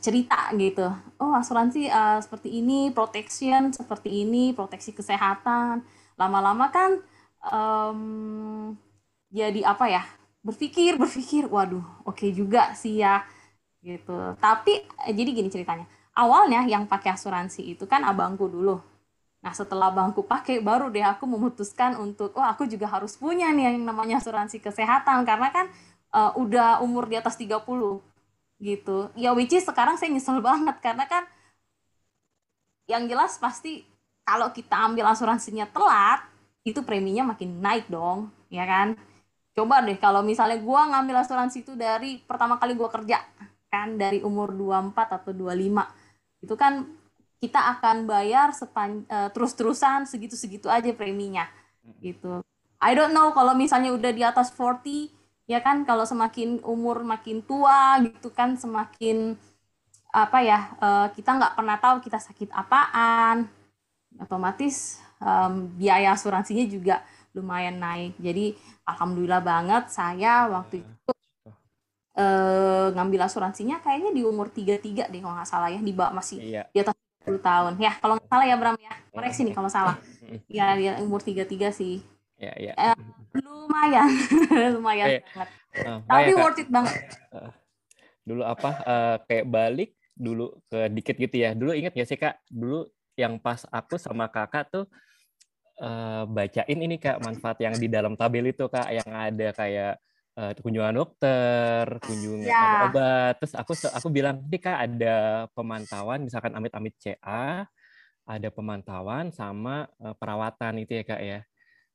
cerita 0.00 0.48
gitu. 0.56 0.88
Oh 1.20 1.36
asuransi 1.36 1.90
uh, 1.92 2.16
seperti 2.22 2.64
ini 2.64 2.88
protection 2.96 3.74
seperti 3.76 4.24
ini 4.24 4.56
proteksi 4.56 4.96
kesehatan. 4.96 5.84
Lama-lama 6.16 6.72
kan 6.72 7.02
um, 7.44 8.72
jadi 9.28 9.66
apa 9.68 9.84
ya 9.90 10.02
berpikir 10.40 10.96
berpikir. 10.96 11.46
Waduh 11.48 11.84
oke 12.04 12.20
okay 12.20 12.30
juga 12.32 12.72
sih 12.76 13.00
ya 13.00 13.24
gitu. 13.84 14.36
Tapi 14.40 14.84
eh, 15.08 15.12
jadi 15.14 15.30
gini 15.32 15.48
ceritanya. 15.52 15.86
Awalnya 16.16 16.66
yang 16.66 16.84
pakai 16.90 17.16
asuransi 17.16 17.64
itu 17.76 17.84
kan 17.88 18.04
abangku 18.04 18.50
dulu. 18.50 18.80
Nah 19.40 19.52
setelah 19.56 19.88
abangku 19.88 20.26
pakai 20.26 20.60
baru 20.60 20.92
deh 20.92 21.04
aku 21.04 21.24
memutuskan 21.24 21.96
untuk 21.96 22.36
oh 22.36 22.44
aku 22.44 22.68
juga 22.68 22.90
harus 22.90 23.16
punya 23.16 23.48
nih 23.54 23.72
yang 23.72 23.88
namanya 23.88 24.20
asuransi 24.20 24.60
kesehatan. 24.60 25.24
Karena 25.24 25.48
kan 25.48 25.66
uh, 26.12 26.32
udah 26.36 26.84
umur 26.84 27.08
di 27.08 27.16
atas 27.16 27.40
30 27.40 27.64
gitu. 28.60 28.98
Ya 29.16 29.32
which 29.32 29.54
is 29.56 29.64
sekarang 29.64 29.96
saya 29.96 30.12
nyesel 30.12 30.42
banget. 30.48 30.76
Karena 30.84 31.08
kan 31.08 31.24
yang 32.90 33.06
jelas 33.06 33.38
pasti 33.38 33.86
kalau 34.26 34.50
kita 34.50 34.76
ambil 34.76 35.10
asuransinya 35.10 35.70
telat 35.70 36.26
itu 36.66 36.84
preminya 36.84 37.32
makin 37.32 37.62
naik 37.62 37.88
dong 37.88 38.28
ya 38.52 38.66
kan 38.68 38.98
coba 39.54 39.82
deh 39.82 39.98
kalau 39.98 40.22
misalnya 40.22 40.58
gue 40.62 40.80
ngambil 40.94 41.16
asuransi 41.26 41.66
itu 41.66 41.74
dari 41.74 42.22
pertama 42.22 42.56
kali 42.56 42.78
gue 42.78 42.86
kerja 42.86 43.18
kan 43.70 43.94
dari 43.98 44.22
umur 44.22 44.50
24 44.54 44.94
atau 45.22 45.30
25 45.30 46.46
itu 46.46 46.54
kan 46.58 46.86
kita 47.40 47.60
akan 47.78 48.04
bayar 48.04 48.52
sepan 48.52 49.08
uh, 49.08 49.32
terus-terusan 49.32 50.04
segitu-segitu 50.04 50.68
aja 50.68 50.92
preminya. 50.92 51.48
Gitu. 52.04 52.44
I 52.76 52.92
don't 52.92 53.16
know 53.16 53.32
kalau 53.32 53.56
misalnya 53.56 53.96
udah 53.96 54.12
di 54.12 54.20
atas 54.20 54.52
40 54.52 55.08
ya 55.48 55.64
kan 55.64 55.82
kalau 55.88 56.04
semakin 56.04 56.60
umur 56.62 57.00
makin 57.02 57.40
tua 57.40 57.98
gitu 58.04 58.30
kan 58.30 58.54
semakin 58.60 59.34
apa 60.12 60.38
ya 60.44 60.60
uh, 60.78 61.08
kita 61.16 61.32
nggak 61.40 61.54
pernah 61.56 61.76
tahu 61.80 61.96
kita 62.04 62.20
sakit 62.20 62.52
apaan. 62.52 63.48
Otomatis 64.20 65.00
um, 65.22 65.70
biaya 65.80 66.12
asuransinya 66.12 66.68
juga 66.68 67.00
lumayan 67.34 67.78
naik. 67.78 68.18
Jadi 68.18 68.56
alhamdulillah 68.86 69.42
banget 69.42 69.90
saya 69.90 70.50
waktu 70.50 70.82
itu 70.82 71.12
uh, 72.18 72.86
ngambil 72.94 73.26
asuransinya 73.26 73.78
kayaknya 73.80 74.10
di 74.10 74.22
umur 74.26 74.50
33 74.50 75.10
deh 75.10 75.20
kalau 75.22 75.34
nggak 75.38 75.48
salah 75.48 75.68
ya 75.70 75.80
di 75.80 75.92
bawah 75.94 76.12
masih 76.14 76.38
iya. 76.42 76.62
di 76.70 76.78
atas 76.82 76.96
10 77.24 77.38
tahun. 77.40 77.72
Ya 77.78 77.92
kalau 78.00 78.18
nggak 78.18 78.28
salah 78.30 78.46
ya 78.46 78.56
Bram 78.58 78.76
ya. 78.80 78.94
Koreksi 79.10 79.40
nih 79.46 79.54
kalau 79.54 79.70
salah. 79.70 79.96
Ya 80.46 80.78
di 80.78 80.86
umur 81.02 81.18
33 81.18 81.74
sih. 81.74 82.06
Ya, 82.38 82.54
ya. 82.54 82.72
Uh, 82.78 82.96
lumayan. 83.34 84.08
Lumayan 84.78 85.06
eh, 85.18 85.22
banget. 85.26 85.48
Uh, 85.82 85.98
tapi 86.06 86.32
worth 86.38 86.62
it 86.62 86.70
banget. 86.70 86.96
Uh, 87.34 87.50
dulu 88.22 88.42
apa 88.46 88.70
uh, 88.86 89.16
kayak 89.26 89.50
balik 89.50 89.90
dulu 90.14 90.54
ke 90.70 90.86
dikit 90.94 91.16
gitu 91.18 91.36
ya. 91.36 91.50
Dulu 91.52 91.74
inget 91.74 91.92
gak 91.98 92.08
sih 92.08 92.14
kak? 92.14 92.38
Dulu 92.46 92.86
yang 93.18 93.36
pas 93.42 93.66
aku 93.68 93.98
sama 93.98 94.30
kakak 94.30 94.70
tuh 94.70 94.84
uh, 95.80 96.28
bacain 96.28 96.78
ini 96.78 97.00
kak 97.00 97.24
manfaat 97.24 97.58
yang 97.64 97.74
di 97.74 97.88
dalam 97.88 98.14
tabel 98.14 98.52
itu 98.52 98.68
kak 98.68 98.92
yang 98.92 99.10
ada 99.10 99.48
kayak 99.56 99.94
uh, 100.40 100.52
kunjungan 100.56 100.94
dokter, 100.94 101.84
kunjungan 102.00 102.48
ya. 102.48 102.90
obat. 102.90 103.34
Terus 103.42 103.54
aku 103.56 103.72
aku 103.90 104.08
bilang, 104.12 104.40
"Ini 104.46 104.58
Kak 104.60 104.78
ada 104.78 105.16
pemantauan 105.52 106.24
misalkan 106.24 106.54
amit-amit 106.54 106.94
CA, 107.00 107.66
ada 108.24 108.48
pemantauan 108.52 109.34
sama 109.34 109.88
uh, 109.98 110.14
perawatan 110.14 110.84
itu 110.84 111.00
ya 111.00 111.04
Kak 111.04 111.22
ya." 111.22 111.40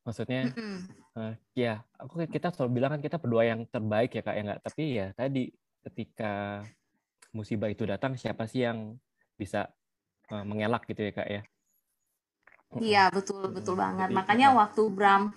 Maksudnya 0.05 0.53
uh, 1.17 1.33
ya, 1.57 1.81
aku 1.97 2.29
kita 2.29 2.53
selalu 2.53 2.81
bilang 2.81 2.91
kan 2.97 3.01
kita 3.01 3.17
berdoa 3.17 3.43
yang 3.45 3.65
terbaik 3.65 4.13
ya 4.13 4.21
Kak 4.21 4.35
ya 4.35 4.41
enggak, 4.45 4.61
tapi 4.61 4.83
ya 4.93 5.07
tadi 5.17 5.43
ketika 5.85 6.61
musibah 7.33 7.69
itu 7.69 7.83
datang 7.85 8.17
siapa 8.17 8.45
sih 8.45 8.65
yang 8.65 8.97
bisa 9.35 9.69
uh, 10.29 10.45
mengelak 10.45 10.85
gitu 10.85 11.01
ya 11.09 11.13
Kak 11.13 11.29
ya. 11.29 11.41
Iya, 12.79 13.07
betul 13.11 13.47
betul 13.51 13.75
banget. 13.79 14.11
Makanya 14.11 14.51
waktu 14.51 14.83
Bram 14.91 15.31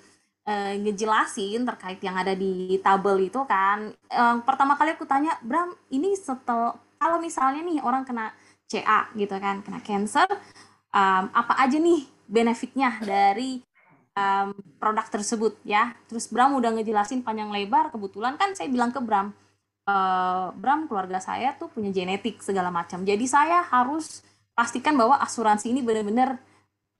uh, 0.49 0.73
ngejelasin 0.83 1.63
terkait 1.69 2.01
yang 2.03 2.17
ada 2.19 2.35
di 2.35 2.79
tabel 2.83 3.31
itu 3.31 3.41
kan. 3.47 3.95
Uh, 4.11 4.43
pertama 4.43 4.75
kali 4.75 4.95
aku 4.97 5.07
tanya, 5.07 5.39
Bram, 5.45 5.75
ini 5.93 6.17
setel 6.19 6.75
kalau 6.99 7.23
misalnya 7.23 7.63
nih 7.63 7.79
orang 7.85 8.03
kena 8.03 8.35
CA 8.67 9.07
gitu 9.15 9.33
kan, 9.39 9.63
kena 9.63 9.79
cancer, 9.81 10.27
um, 10.91 11.25
apa 11.31 11.55
aja 11.63 11.79
nih 11.79 12.05
benefitnya 12.29 12.99
dari 13.01 13.63
um, 14.19 14.53
produk 14.83 15.07
tersebut 15.07 15.57
ya. 15.63 15.95
Terus 16.11 16.27
Bram 16.29 16.59
udah 16.59 16.75
ngejelasin 16.75 17.23
panjang 17.23 17.49
lebar, 17.55 17.95
kebetulan 17.95 18.35
kan 18.35 18.53
saya 18.59 18.67
bilang 18.67 18.91
ke 18.91 18.99
Bram, 18.99 19.31
uh, 19.87 20.51
Bram 20.59 20.91
keluarga 20.91 21.23
saya 21.23 21.55
tuh 21.55 21.71
punya 21.71 21.95
genetik 21.95 22.43
segala 22.43 22.69
macam. 22.75 23.07
Jadi 23.07 23.25
saya 23.31 23.63
harus 23.63 24.27
pastikan 24.59 24.99
bahwa 24.99 25.23
asuransi 25.23 25.71
ini 25.71 25.87
benar-benar 25.87 26.48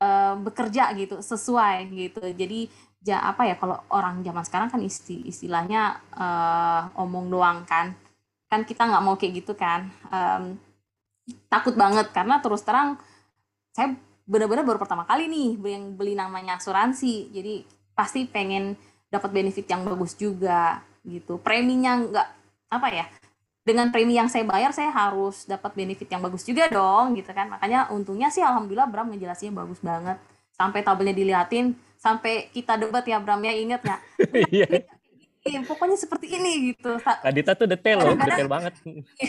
uh, 0.03 0.35
bekerja 0.41 0.95
gitu, 0.95 1.21
sesuai 1.23 1.91
gitu. 1.93 2.23
Jadi 2.35 2.71
ja 2.99 3.23
apa 3.23 3.47
ya 3.47 3.55
kalau 3.55 3.79
orang 3.95 4.27
zaman 4.27 4.45
sekarang 4.45 4.69
kan 4.75 4.83
isti, 4.83 5.23
istilahnya 5.27 6.03
uh, 6.15 6.91
omong 6.99 7.31
doang 7.31 7.63
kan. 7.69 7.95
Kan 8.49 8.65
kita 8.65 8.89
nggak 8.89 9.05
mau 9.05 9.15
kayak 9.15 9.45
gitu 9.45 9.53
kan. 9.55 9.91
Um, 10.11 10.59
takut 11.53 11.77
banget 11.77 12.09
karena 12.11 12.41
terus 12.41 12.65
terang 12.65 12.97
saya 13.77 13.93
benar-benar 14.25 14.65
baru 14.65 14.81
pertama 14.81 15.05
kali 15.05 15.29
nih 15.29 15.49
yang 15.61 15.95
beli 15.95 16.17
namanya 16.17 16.57
asuransi. 16.57 17.31
Jadi 17.31 17.63
pasti 17.93 18.25
pengen 18.27 18.75
dapat 19.09 19.31
benefit 19.33 19.67
yang 19.69 19.85
bagus 19.85 20.17
juga 20.17 20.83
gitu. 21.05 21.41
Preminya 21.41 21.97
nggak 22.01 22.29
apa 22.69 22.89
ya 22.93 23.07
dengan 23.69 23.93
premi 23.93 24.17
yang 24.17 24.33
saya 24.33 24.49
bayar 24.49 24.73
saya 24.73 24.89
harus 24.89 25.45
dapat 25.45 25.77
benefit 25.77 26.09
yang 26.09 26.25
bagus 26.25 26.49
juga 26.49 26.73
dong 26.73 27.13
gitu 27.21 27.29
kan 27.37 27.53
makanya 27.53 27.93
untungnya 27.93 28.33
sih 28.33 28.41
alhamdulillah 28.41 28.89
Bram 28.89 29.13
ngejelasinnya 29.13 29.53
bagus 29.53 29.85
banget 29.85 30.17
sampai 30.57 30.81
tabelnya 30.81 31.13
diliatin 31.13 31.77
sampai 31.99 32.49
kita 32.55 32.79
debat 32.79 33.03
ya 33.05 33.19
Bram 33.19 33.43
ya 33.43 33.53
inget 33.53 33.83
nggak? 33.83 34.01
Iya. 35.49 35.65
pokoknya 35.65 35.97
seperti 35.97 36.37
ini 36.37 36.75
gitu. 36.75 37.01
Kadita 37.01 37.57
tuh 37.57 37.65
detail 37.65 38.05
loh, 38.05 38.13
detail 38.21 38.51
banget. 38.53 38.75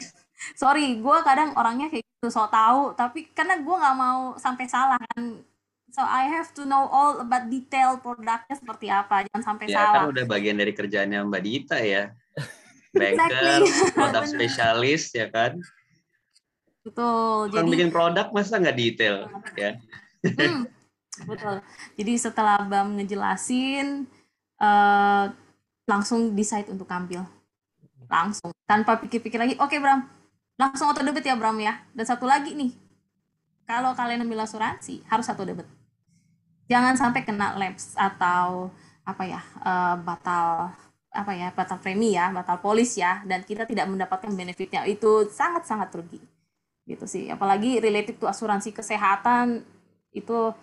Sorry, 0.60 1.00
gue 1.00 1.18
kadang 1.24 1.56
orangnya 1.56 1.88
kayak 1.88 2.04
gitu, 2.04 2.28
so 2.28 2.44
tau. 2.52 2.92
Tapi 2.92 3.32
karena 3.32 3.56
gue 3.56 3.72
nggak 3.72 3.96
mau 3.96 4.36
sampai 4.36 4.68
salah 4.68 5.00
kan. 5.00 5.40
So 5.96 6.04
I 6.04 6.28
have 6.28 6.52
to 6.60 6.68
know 6.68 6.92
all 6.92 7.24
about 7.24 7.48
detail 7.48 8.04
produknya 8.04 8.52
seperti 8.52 8.92
apa, 8.92 9.24
jangan 9.32 9.44
sampai 9.56 9.72
ya, 9.72 9.80
salah. 9.80 9.96
kan 9.96 10.04
udah 10.12 10.26
bagian 10.28 10.60
dari 10.60 10.76
kerjaannya 10.76 11.24
Mbak 11.24 11.42
Dita 11.48 11.78
ya. 11.80 12.12
Banker, 12.94 13.62
produk 13.98 14.24
spesialis 14.26 15.14
ya 15.14 15.30
kan. 15.30 15.62
Betul. 16.82 17.54
Orang 17.54 17.70
Jadi 17.70 17.70
bikin 17.70 17.90
produk 17.94 18.28
masa 18.34 18.58
nggak 18.58 18.78
detail 18.78 19.30
ya? 19.54 19.78
Hmm, 20.26 20.66
betul. 21.30 21.62
Jadi 22.00 22.14
setelah 22.18 22.58
Bam 22.66 22.98
ngejelasin, 22.98 24.10
eh, 24.58 25.26
langsung 25.86 26.34
decide 26.34 26.70
untuk 26.74 26.90
ambil. 26.90 27.24
Langsung. 28.10 28.50
Tanpa 28.66 28.98
pikir-pikir 28.98 29.38
lagi, 29.38 29.56
oke 29.62 29.78
Bram, 29.78 30.10
langsung 30.58 30.90
auto 30.90 31.06
debit 31.06 31.30
ya 31.30 31.38
Bram 31.38 31.58
ya. 31.62 31.78
Dan 31.94 32.06
satu 32.10 32.26
lagi 32.26 32.58
nih, 32.58 32.74
kalau 33.70 33.94
kalian 33.94 34.26
ambil 34.26 34.50
asuransi, 34.50 35.06
harus 35.06 35.30
auto 35.30 35.46
debit. 35.46 35.70
Jangan 36.70 36.98
sampai 36.98 37.22
kena 37.22 37.54
lapse 37.54 37.94
atau 37.94 38.74
apa 39.06 39.24
ya, 39.30 39.42
eh, 39.62 39.96
batal 40.02 40.74
apa 41.10 41.32
ya, 41.34 41.50
batal 41.52 41.82
premi 41.82 42.14
ya, 42.14 42.30
batal 42.30 42.62
polis 42.62 42.94
ya, 42.98 43.22
dan 43.26 43.42
kita 43.44 43.66
tidak 43.66 43.90
mendapatkan 43.90 44.30
benefitnya. 44.30 44.86
Itu 44.86 45.30
sangat-sangat 45.30 45.90
rugi. 45.94 46.22
Gitu 46.86 47.06
sih. 47.06 47.30
Apalagi 47.30 47.82
related 47.82 48.18
to 48.18 48.26
asuransi 48.26 48.74
kesehatan, 48.74 49.62
itu 50.14 50.54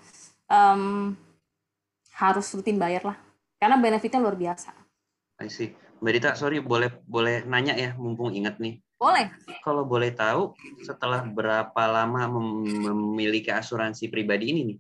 em, 0.51 1.15
harus 2.17 2.47
rutin 2.57 2.81
bayar 2.81 3.05
lah 3.05 3.19
karena 3.61 3.77
benefitnya 3.77 4.21
luar 4.23 4.37
biasa 4.37 4.73
I 5.37 5.53
see. 5.53 5.77
Mbak 6.01 6.13
Dita, 6.17 6.31
sorry 6.33 6.65
boleh 6.65 6.89
boleh 7.05 7.45
nanya 7.45 7.77
ya, 7.77 7.93
mumpung 7.97 8.33
ingat 8.33 8.57
nih. 8.57 8.81
boleh 8.97 9.29
Kalau 9.61 9.85
boleh 9.85 10.09
tahu, 10.17 10.57
setelah 10.81 11.25
berapa 11.29 11.83
lama 11.85 12.25
mem- 12.25 12.89
memiliki 12.89 13.53
asuransi 13.53 14.09
pribadi 14.09 14.49
ini 14.53 14.61
nih, 14.73 14.79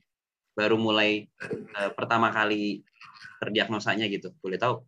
baru 0.56 0.80
mulai 0.80 1.28
eh, 1.52 1.90
pertama 1.92 2.32
kali 2.32 2.80
terdiagnosanya 3.36 4.08
gitu, 4.08 4.32
boleh 4.40 4.56
tahu? 4.56 4.80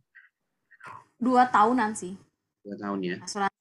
Dua 1.18 1.42
tahunan 1.46 1.90
sih 1.92 2.14
Dua 2.62 2.76
tahun 2.76 2.98
ya. 3.00 3.16
asuransi 3.20 3.54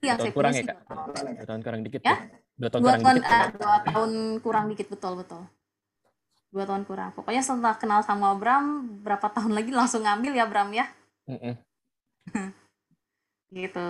yang 0.00 0.16
Dua 0.16 0.16
tahun 0.16 0.20
saya 0.22 0.32
kurang 0.32 0.52
ya, 0.52 0.62
Kak? 0.62 0.76
dua 0.76 0.86
tahun. 0.86 1.26
Dua 1.30 1.44
tahun 1.44 1.60
kurang 1.60 1.80
dikit 1.82 2.00
Ya? 2.00 2.08
ya? 2.08 2.16
Dua 2.54 2.68
tahun 2.68 2.80
dua 2.80 2.90
kurang 2.90 3.00
tahun 3.00 3.16
dikit. 3.16 3.30
eh, 3.30 3.48
dua 3.52 3.76
tahun 3.82 4.10
kurang 4.40 4.64
dikit 4.68 4.86
betul 4.88 5.12
betul 5.16 5.42
dua 6.50 6.64
tahun 6.64 6.82
kurang 6.82 7.10
pokoknya 7.12 7.40
setelah 7.40 7.74
kenal 7.74 8.00
sama 8.00 8.34
Bram 8.34 8.64
berapa 9.00 9.26
tahun 9.28 9.52
lagi 9.52 9.70
langsung 9.70 10.02
ngambil 10.02 10.32
ya 10.34 10.44
Bram 10.44 10.68
ya 10.70 10.86
Mm-mm. 11.24 11.54
gitu 13.52 13.86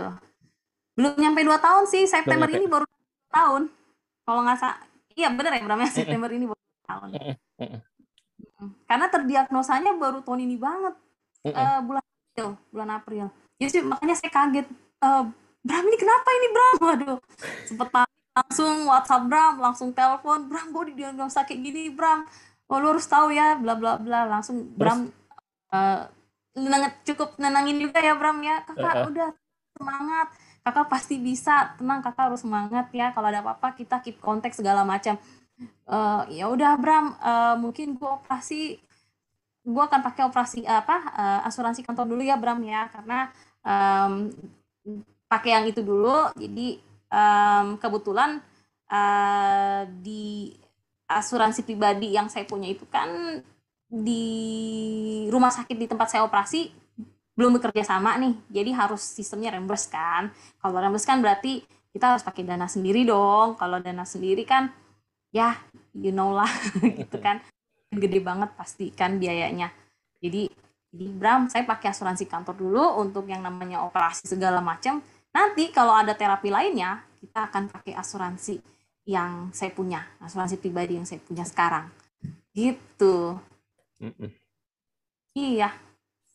belum 0.92 1.16
nyampe 1.16 1.40
dua 1.40 1.56
tahun 1.56 1.84
sih 1.86 2.04
September 2.04 2.44
ini 2.46 2.66
baru 2.66 2.84
dua 2.84 3.00
tahun 3.30 3.62
kalau 4.22 4.40
nggak 4.42 4.58
salah 4.58 4.76
iya 5.10 5.28
bener 5.28 5.52
ya 5.52 5.62
Bram 5.62 5.80
ya 5.80 5.88
September 5.90 6.28
ini 6.28 6.44
baru 6.44 6.60
tahun. 6.84 7.08
Mm. 7.56 7.78
karena 8.84 9.06
terdiagnosanya 9.08 9.92
baru 9.94 10.20
tahun 10.20 10.40
ini 10.42 10.56
banget 10.56 10.94
eh, 11.46 11.80
bulan 11.80 11.99
April 12.40 12.72
bulan 12.72 12.90
April. 12.96 13.26
Jadi 13.60 13.78
makanya 13.84 14.16
saya 14.16 14.32
kaget. 14.32 14.66
Eh, 15.00 15.24
Bram 15.60 15.84
ini 15.84 15.96
kenapa 16.00 16.28
ini 16.32 16.48
Bram? 16.56 16.74
Waduh. 16.80 17.18
Sempet 17.68 17.88
panik 17.92 18.24
langsung 18.32 18.74
WhatsApp 18.88 19.28
Bram 19.28 19.54
langsung 19.60 19.88
telepon. 19.92 20.48
Bram 20.48 20.72
gue 20.72 20.96
didiagnosa 20.96 21.44
kayak 21.44 21.60
gini 21.60 21.92
Bram. 21.92 22.24
Oh 22.70 22.80
lu 22.80 22.96
harus 22.96 23.04
tahu 23.04 23.28
ya 23.28 23.60
bla 23.60 23.76
bla 23.76 24.00
bla. 24.00 24.24
Langsung 24.24 24.72
Bram 24.72 25.12
eh, 25.68 26.00
nenang- 26.56 26.96
cukup 27.04 27.36
nenangin 27.36 27.76
juga 27.76 28.00
ya 28.00 28.16
Bram 28.16 28.40
ya. 28.40 28.64
Kakak 28.64 28.94
Uh-uh. 29.04 29.10
udah 29.12 29.28
semangat. 29.76 30.28
Kakak 30.64 30.86
pasti 30.88 31.20
bisa. 31.20 31.76
Tenang 31.76 32.00
kakak 32.00 32.32
harus 32.32 32.40
semangat 32.40 32.88
ya. 32.96 33.12
Kalau 33.12 33.28
ada 33.28 33.44
apa-apa 33.44 33.76
kita 33.76 34.00
keep 34.00 34.16
kontak 34.24 34.56
segala 34.56 34.80
macam. 34.88 35.20
Eh, 35.60 36.22
ya 36.40 36.48
udah 36.48 36.80
Bram. 36.80 37.12
Eh, 37.20 37.54
mungkin 37.60 38.00
gua 38.00 38.16
operasi 38.16 38.80
gua 39.70 39.86
akan 39.88 40.00
pakai 40.02 40.22
operasi 40.26 40.66
apa 40.66 40.96
eh, 41.14 41.40
asuransi 41.48 41.86
kantor 41.86 42.06
dulu 42.10 42.22
ya 42.26 42.36
Bram 42.36 42.60
ya. 42.62 42.90
Karena 42.90 43.30
em, 43.64 44.34
pakai 45.30 45.50
yang 45.56 45.64
itu 45.70 45.80
dulu. 45.80 46.30
Jadi 46.36 46.78
em, 47.10 47.66
kebetulan 47.78 48.42
eh, 48.90 49.82
di 50.02 50.54
asuransi 51.10 51.66
pribadi 51.66 52.14
yang 52.14 52.30
saya 52.30 52.46
punya 52.46 52.70
itu 52.70 52.86
kan 52.86 53.42
di 53.90 54.26
rumah 55.26 55.50
sakit 55.50 55.74
di 55.74 55.90
tempat 55.90 56.06
saya 56.14 56.22
operasi 56.22 56.70
belum 57.34 57.56
bekerja 57.58 57.82
sama 57.96 58.14
nih. 58.20 58.34
Jadi 58.52 58.70
harus 58.76 59.02
sistemnya 59.02 59.54
reimburse 59.54 59.90
kan. 59.90 60.30
Kalau 60.60 60.76
reimburse 60.78 61.08
kan 61.08 61.18
berarti 61.24 61.64
kita 61.90 62.14
harus 62.14 62.22
pakai 62.22 62.46
dana 62.46 62.70
sendiri 62.70 63.02
dong. 63.02 63.58
Kalau 63.58 63.82
dana 63.82 64.06
sendiri 64.06 64.46
kan 64.46 64.70
ya 65.30 65.54
you 65.94 66.10
know 66.10 66.34
lah 66.34 66.50
gitu 66.98 67.18
kan 67.22 67.38
gede 67.90 68.22
banget 68.22 68.54
pasti 68.54 68.94
kan 68.94 69.18
biayanya. 69.18 69.74
Jadi 70.22 70.46
jadi 70.90 71.06
Bram 71.14 71.46
saya 71.46 71.62
pakai 71.62 71.94
asuransi 71.94 72.26
kantor 72.26 72.54
dulu 72.58 72.84
untuk 72.98 73.26
yang 73.30 73.42
namanya 73.46 73.86
operasi 73.86 74.26
segala 74.26 74.58
macam. 74.58 74.98
Nanti 75.30 75.70
kalau 75.70 75.94
ada 75.94 76.14
terapi 76.14 76.50
lainnya 76.50 77.06
kita 77.22 77.46
akan 77.46 77.70
pakai 77.70 77.94
asuransi 77.94 78.58
yang 79.06 79.54
saya 79.54 79.70
punya 79.70 80.02
asuransi 80.18 80.58
pribadi 80.58 80.98
yang 80.98 81.06
saya 81.06 81.22
punya 81.22 81.46
sekarang. 81.46 81.86
Gitu. 82.50 83.38
Mm-mm. 84.02 84.30
iya. 85.36 85.70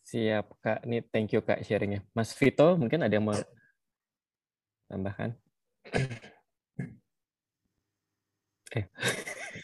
Siap 0.05 0.61
Kak, 0.61 0.85
ini 0.85 1.01
thank 1.11 1.33
you 1.33 1.41
Kak 1.41 1.65
sharingnya. 1.65 2.05
Mas 2.13 2.31
Vito 2.31 2.77
mungkin 2.77 3.03
ada 3.03 3.11
yang 3.11 3.25
mau 3.25 3.35
tambahkan? 4.87 5.33
Eh, 8.75 8.85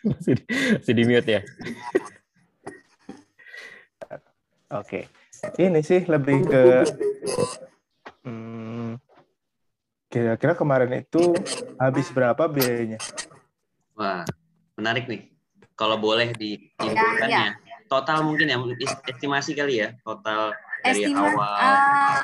masih 0.09 0.33
di, 0.39 0.43
masih 0.49 0.93
di 0.97 1.03
mute 1.05 1.29
ya? 1.29 1.41
Oke. 4.71 5.07
Ini 5.57 5.81
sih 5.81 6.05
lebih 6.05 6.45
ke 6.47 6.63
hmm, 8.23 8.95
kira-kira 10.07 10.53
kemarin 10.53 10.91
itu 11.01 11.33
habis 11.75 12.07
berapa 12.13 12.45
biayanya? 12.45 13.01
Wah, 13.97 14.23
menarik 14.77 15.09
nih. 15.09 15.33
Kalau 15.75 15.97
boleh 15.97 16.31
diinfokan 16.37 17.29
Ya, 17.29 17.49
ya. 17.51 17.75
Total 17.89 18.23
mungkin 18.23 18.47
ya, 18.47 18.55
estimasi 19.11 19.51
kali 19.51 19.83
ya, 19.83 19.91
total 20.05 20.55
dari 20.79 21.03
Estima- 21.03 21.35
awal. 21.35 21.59
ah, 21.59 22.23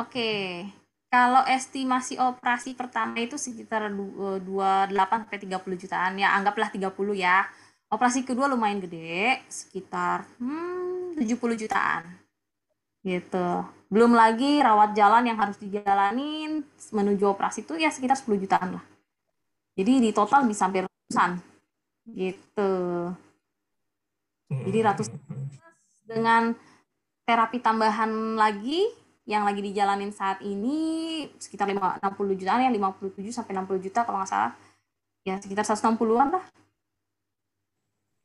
Oke, 0.00 0.64
kalau 1.12 1.44
estimasi 1.44 2.16
operasi 2.16 2.72
pertama 2.72 3.20
itu 3.20 3.36
sekitar 3.36 3.92
du- 3.92 4.40
28 4.48 5.28
sampai 5.28 5.38
30 5.44 5.76
jutaan 5.76 6.16
ya, 6.16 6.32
anggaplah 6.32 6.72
30 6.72 6.88
ya. 7.12 7.44
Operasi 7.92 8.24
kedua 8.24 8.48
lumayan 8.48 8.80
gede, 8.80 9.44
sekitar 9.44 10.24
hmm, 10.40 11.20
70 11.20 11.60
jutaan. 11.60 12.08
Gitu. 13.04 13.48
Belum 13.92 14.16
lagi 14.16 14.64
rawat 14.64 14.96
jalan 14.96 15.28
yang 15.28 15.36
harus 15.36 15.60
dijalanin 15.60 16.64
menuju 16.88 17.28
operasi 17.28 17.68
itu 17.68 17.76
ya 17.76 17.92
sekitar 17.92 18.16
10 18.16 18.32
jutaan 18.40 18.80
lah. 18.80 18.84
Jadi 19.76 20.08
di 20.08 20.10
total 20.16 20.48
bisa 20.48 20.64
hampir 20.64 20.88
ratusan. 20.88 21.36
Gitu. 22.08 22.72
Jadi 24.48 24.78
ratus 24.80 25.12
dengan 26.08 26.56
terapi 27.28 27.60
tambahan 27.60 28.40
lagi 28.40 29.01
yang 29.24 29.42
lagi 29.42 29.60
dijalanin 29.60 30.10
saat 30.10 30.42
ini 30.42 30.76
sekitar 31.36 31.64
lima- 31.64 31.94
60 31.96 32.34
jutaan 32.34 32.58
ya 32.60 32.70
57 32.70 33.30
sampai 33.30 33.54
60 33.54 33.78
juta 33.80 34.02
kalau 34.02 34.18
nggak 34.18 34.28
salah 34.28 34.52
ya 35.22 35.38
sekitar 35.38 35.62
160-an 35.64 36.28
lah 36.32 36.44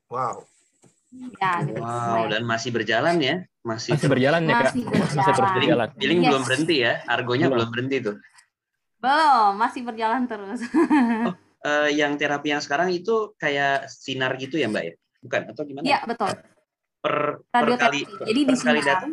Wow. 0.07 0.47
ya 1.35 1.51
gitu 1.63 1.77
Wow, 1.77 2.27
dan 2.27 2.43
masih 2.43 2.71
berjalan 2.71 3.15
ya, 3.17 3.35
masih. 3.61 3.91
Masih 3.93 4.07
berjalan 4.07 4.41
ya 4.41 4.55
Kak? 4.57 4.63
Masih 4.71 4.83
Masih 4.87 5.19
terus 5.29 5.37
berjalan. 5.37 5.59
berjalan. 5.59 5.89
Billing 5.95 6.19
Yes. 6.19 6.27
belum 6.27 6.43
berhenti 6.43 6.75
ya, 6.77 6.93
argonya 7.05 7.45
Belum. 7.45 7.53
belum 7.53 7.69
berhenti 7.69 7.97
tuh. 8.01 8.15
belum 8.97 9.51
masih 9.55 9.81
berjalan 9.83 10.21
terus 10.25 10.59
Eh, 11.59 11.89
yang 11.91 12.15
terapi 12.15 12.49
yang 12.49 12.61
sekarang 12.61 12.89
itu 12.89 13.33
kayak 13.35 13.85
sinar 13.87 14.37
gitu 14.37 14.55
ya 14.55 14.65
Mbak 14.65 14.83
ya? 14.83 14.93
Bukan 15.19 15.41
atau 15.51 15.63
gimana? 15.63 15.83
Iya 15.83 15.99
betul 16.03 16.29
Per, 16.97 17.15
per 17.43 17.61
kali 17.75 17.75
radioterapi 17.75 17.99
jadi 18.23 18.39
di 18.39 18.45
per 18.47 18.55
kali 18.55 18.79
sinar 18.79 18.85
datang 18.87 19.11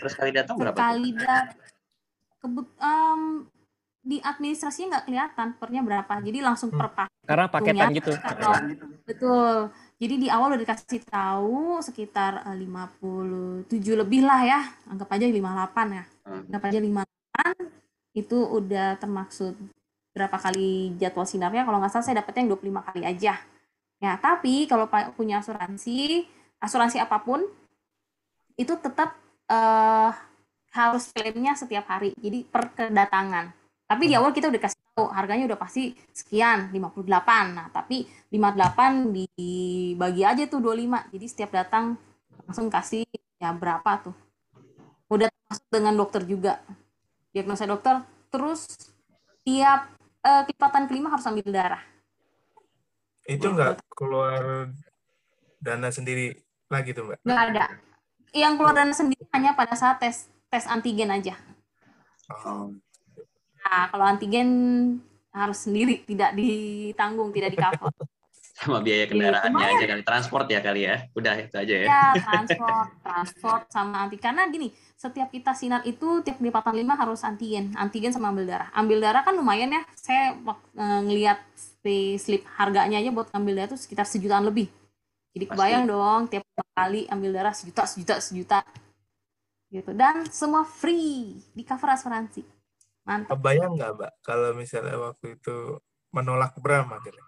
per 0.00 0.08
kali 0.10 0.30
datang 0.30 0.54
berapa? 0.56 0.74
tuh? 0.74 0.80
sekali 0.80 1.08
dat 1.14 1.46
kebut 2.38 2.66
em, 2.76 3.20
di 4.04 4.20
administrasinya 4.20 5.00
nggak 5.00 5.04
kelihatan 5.08 5.48
pernya 5.56 5.80
berapa 5.80 6.14
jadi 6.20 6.44
langsung 6.44 6.68
per 6.68 6.92
paket 6.92 7.24
Karena 7.24 7.46
paketan 7.48 7.88
Punya. 7.88 7.96
gitu. 7.96 8.12
Kalau- 8.20 8.60
betul. 9.08 9.56
Jadi 9.96 10.14
di 10.20 10.28
awal 10.28 10.52
udah 10.52 10.60
dikasih 10.60 11.00
tahu 11.08 11.80
sekitar 11.80 12.44
eh, 12.44 12.56
57 12.60 13.96
lebih 13.96 14.28
lah 14.28 14.44
ya. 14.44 14.60
Anggap 14.92 15.08
aja 15.08 15.24
58 15.24 15.88
ya. 15.88 16.04
Hmm. 16.28 16.44
Anggap 16.52 16.62
aja 16.68 16.78
58 16.84 17.72
itu 18.12 18.38
udah 18.44 19.00
termaksud 19.00 19.56
berapa 20.12 20.36
kali 20.36 20.94
jadwal 21.00 21.24
sinarnya 21.24 21.64
kalau 21.64 21.80
nggak 21.80 21.90
salah 21.90 22.04
saya 22.04 22.20
dapetnya 22.20 22.44
yang 22.44 22.52
25 22.60 22.86
kali 22.92 23.02
aja. 23.08 23.34
Ya, 24.04 24.12
tapi 24.20 24.68
kalau 24.68 24.84
punya 25.16 25.40
asuransi, 25.40 26.28
asuransi 26.60 27.00
apa 27.00 27.24
pun 27.24 27.40
itu 28.60 28.76
tetap 28.76 29.16
eh, 29.48 30.10
harus 30.74 31.04
klaimnya 31.14 31.54
setiap 31.54 31.86
hari. 31.86 32.12
Jadi 32.18 32.42
per 32.44 32.74
kedatangan. 32.74 33.54
Tapi 33.84 34.02
di 34.10 34.14
awal 34.16 34.34
kita 34.34 34.50
udah 34.50 34.62
kasih 34.62 34.80
tahu 34.94 35.06
harganya 35.12 35.44
udah 35.46 35.58
pasti 35.60 35.94
sekian 36.10 36.72
58. 36.74 37.54
Nah, 37.54 37.68
tapi 37.70 38.08
58 38.32 39.12
dibagi 39.14 40.22
aja 40.26 40.42
tuh 40.50 40.58
25. 40.58 41.14
Jadi 41.14 41.26
setiap 41.30 41.50
datang 41.54 41.94
langsung 42.48 42.66
kasih 42.72 43.06
ya 43.38 43.54
berapa 43.54 43.90
tuh. 44.02 44.16
Udah 45.12 45.30
termasuk 45.30 45.66
dengan 45.70 45.94
dokter 45.94 46.22
juga. 46.26 46.58
Diagnosa 47.30 47.70
dokter 47.70 48.02
terus 48.34 48.66
tiap 49.46 49.94
eh, 50.26 50.42
kelipatan 50.48 50.90
kelima 50.90 51.12
harus 51.12 51.28
ambil 51.28 51.46
darah. 51.54 51.84
Itu 53.24 53.52
nggak 53.54 53.84
keluar 53.94 54.68
dana 55.62 55.88
sendiri 55.88 56.34
lagi 56.68 56.92
tuh 56.92 57.08
Mbak? 57.08 57.18
Nggak 57.24 57.42
ada. 57.52 57.64
Yang 58.34 58.52
keluar 58.58 58.74
dana 58.74 58.90
sendiri 58.90 59.24
hanya 59.30 59.54
pada 59.54 59.78
saat 59.78 60.02
tes 60.02 60.26
tes 60.50 60.66
antigen 60.66 61.08
aja. 61.14 61.38
Oh. 62.44 62.74
Nah, 63.64 63.88
kalau 63.88 64.04
antigen 64.04 64.48
harus 65.34 65.66
sendiri, 65.66 66.02
tidak 66.06 66.34
ditanggung, 66.38 67.34
tidak 67.34 67.54
di 67.54 67.58
cover. 67.58 67.90
Sama 68.54 68.78
biaya 68.78 69.10
kendaraannya 69.10 69.50
lumayan. 69.50 69.74
aja 69.82 69.84
kali. 69.90 70.02
Transport 70.06 70.46
ya 70.46 70.60
kali 70.62 70.86
ya. 70.86 70.96
Udah 71.10 71.34
itu 71.42 71.56
aja 71.58 71.74
ya. 71.74 71.86
Ya, 71.90 72.02
transport, 72.22 72.88
transport 73.02 73.62
sama 73.66 74.06
anti. 74.06 74.14
Karena 74.14 74.46
gini, 74.46 74.70
setiap 74.94 75.26
kita 75.34 75.58
sinar 75.58 75.82
itu 75.82 76.22
tiap 76.22 76.38
kelipatan 76.38 76.78
lima 76.78 76.94
harus 76.94 77.26
antigen, 77.26 77.74
antigen 77.74 78.14
sama 78.14 78.30
ambil 78.30 78.46
darah. 78.46 78.70
Ambil 78.70 79.02
darah 79.02 79.26
kan 79.26 79.34
lumayan 79.34 79.74
ya. 79.74 79.82
Saya 79.98 80.38
eh, 80.54 81.00
ngelihat 81.02 81.42
di 81.82 82.14
slip 82.14 82.46
harganya 82.54 83.02
aja 83.02 83.10
buat 83.10 83.26
ambil 83.34 83.58
darah 83.58 83.74
itu 83.74 83.78
sekitar 83.82 84.06
sejutaan 84.06 84.46
lebih. 84.46 84.70
Jadi 85.34 85.44
Pasti. 85.50 85.58
kebayang 85.58 85.84
dong 85.90 86.20
tiap 86.30 86.46
kali 86.78 87.10
ambil 87.10 87.30
darah 87.34 87.50
sejuta, 87.50 87.82
sejuta, 87.90 88.22
sejuta. 88.22 88.60
Gitu. 89.66 89.90
Dan 89.90 90.30
semua 90.30 90.62
free 90.62 91.42
di 91.50 91.66
cover 91.66 91.90
asuransi. 91.90 92.46
Mantap. 93.02 93.34
Kebayang 93.34 93.74
nggak 93.74 93.90
Mbak 93.98 94.12
kalau 94.22 94.54
misalnya 94.54 94.96
waktu 94.96 95.34
itu 95.34 95.82
menolak 96.14 96.54
Bram 96.62 96.86
akhirnya? 96.94 97.26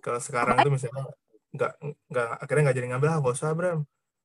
Kalau 0.00 0.20
sekarang 0.20 0.56
tuh 0.64 0.72
misalnya 0.72 1.04
nggak 1.54 1.72
nggak 2.08 2.28
akhirnya 2.40 2.62
nggak 2.66 2.76
jadi 2.80 2.88
ngambil 2.90 3.08
ah 3.12 3.18
nggak 3.20 3.36
usah 3.36 3.54
Bram 3.54 3.80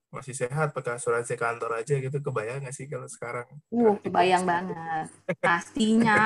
masih 0.09 0.33
sehat 0.33 0.73
pakai 0.73 0.97
asuransi 0.97 1.38
kantor 1.38 1.77
aja 1.77 2.01
gitu 2.01 2.17
kebayang 2.17 2.65
nggak 2.65 2.73
sih 2.73 2.89
kalau 2.89 3.05
sekarang 3.05 3.45
Uh, 3.69 3.93
kebayang 4.01 4.47
banget. 4.47 5.12
Pastinya. 5.38 6.17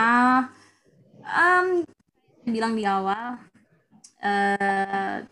Em, 1.24 1.84
bilang 2.48 2.80
di 2.80 2.88
awal, 2.88 3.44
eh 4.24 5.28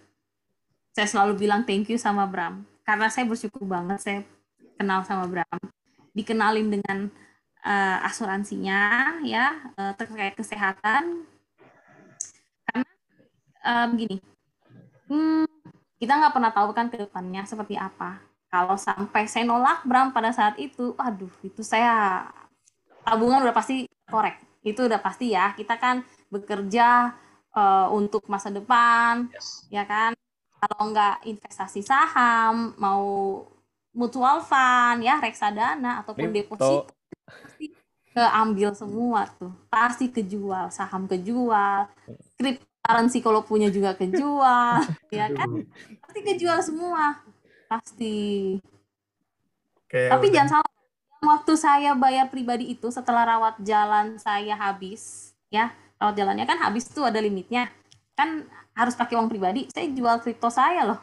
saya 1.02 1.18
selalu 1.18 1.50
bilang 1.50 1.66
thank 1.66 1.90
you 1.90 1.98
sama 1.98 2.30
Bram. 2.30 2.62
Karena 2.86 3.10
saya 3.10 3.26
bersyukur 3.26 3.66
banget 3.66 3.98
saya 4.06 4.20
kenal 4.78 5.02
sama 5.02 5.26
Bram. 5.26 5.58
Dikenalin 6.14 6.70
dengan 6.70 7.10
eh, 7.66 7.98
asuransinya, 8.06 9.18
ya, 9.26 9.50
eh, 9.82 9.94
terkait 9.98 10.38
kesehatan. 10.38 11.26
Karena 12.70 13.90
gini, 13.98 14.22
hmm, 15.10 15.50
kita 15.98 16.22
nggak 16.22 16.34
pernah 16.38 16.54
tahu 16.54 16.70
kan 16.70 16.94
ke 16.94 17.02
depannya 17.02 17.50
seperti 17.50 17.82
apa 17.82 18.22
kalau 18.54 18.78
sampai 18.78 19.26
saya 19.26 19.42
nolak 19.50 19.82
Bram 19.82 20.14
pada 20.14 20.30
saat 20.30 20.54
itu, 20.62 20.94
waduh, 21.02 21.34
itu 21.42 21.66
saya 21.66 22.30
tabungan 23.02 23.42
udah 23.42 23.58
pasti 23.58 23.90
korek. 24.06 24.38
Itu 24.62 24.86
udah 24.86 25.02
pasti 25.02 25.34
ya. 25.34 25.58
Kita 25.58 25.82
kan 25.82 26.06
bekerja 26.30 27.18
eh, 27.58 27.88
untuk 27.90 28.30
masa 28.30 28.54
depan, 28.54 29.34
Yes. 29.34 29.66
ya 29.74 29.82
kan. 29.90 30.14
Kalau 30.62 30.94
nggak 30.94 31.26
investasi 31.26 31.82
saham, 31.82 32.78
mau 32.78 33.02
mutual 33.92 34.46
fund, 34.46 35.02
ya 35.02 35.18
reksadana 35.18 36.06
ataupun 36.06 36.30
Kripto. 36.30 36.38
deposito, 36.54 36.94
pasti 37.26 37.66
keambil 38.14 38.70
semua 38.78 39.26
tuh. 39.26 39.50
Pasti 39.68 40.14
kejual, 40.14 40.70
saham 40.70 41.10
kejual, 41.10 41.90
cryptocurrency 42.38 43.26
kalau 43.26 43.42
punya 43.42 43.74
juga 43.74 43.98
kejual, 43.98 44.86
ya 45.18 45.34
kan. 45.34 45.66
Pasti 45.98 46.20
kejual 46.22 46.62
semua, 46.62 47.26
pasti. 47.66 48.18
kayak 49.90 50.14
Tapi 50.14 50.26
udah- 50.30 50.36
jangan 50.38 50.50
salah, 50.62 50.72
waktu 51.26 51.54
saya 51.58 51.92
bayar 51.98 52.30
pribadi 52.30 52.70
itu 52.70 52.88
setelah 52.94 53.26
rawat 53.26 53.58
jalan 53.66 54.22
saya 54.22 54.54
habis, 54.56 55.34
ya 55.50 55.74
rawat 55.98 56.16
jalannya 56.16 56.46
kan 56.46 56.62
habis 56.62 56.86
tuh 56.86 57.10
ada 57.10 57.18
limitnya, 57.18 57.68
kan 58.14 58.46
harus 58.76 58.96
pakai 58.96 59.16
uang 59.20 59.30
pribadi. 59.32 59.68
Saya 59.72 59.88
jual 59.92 60.20
kripto 60.24 60.48
saya 60.48 60.88
loh, 60.88 61.00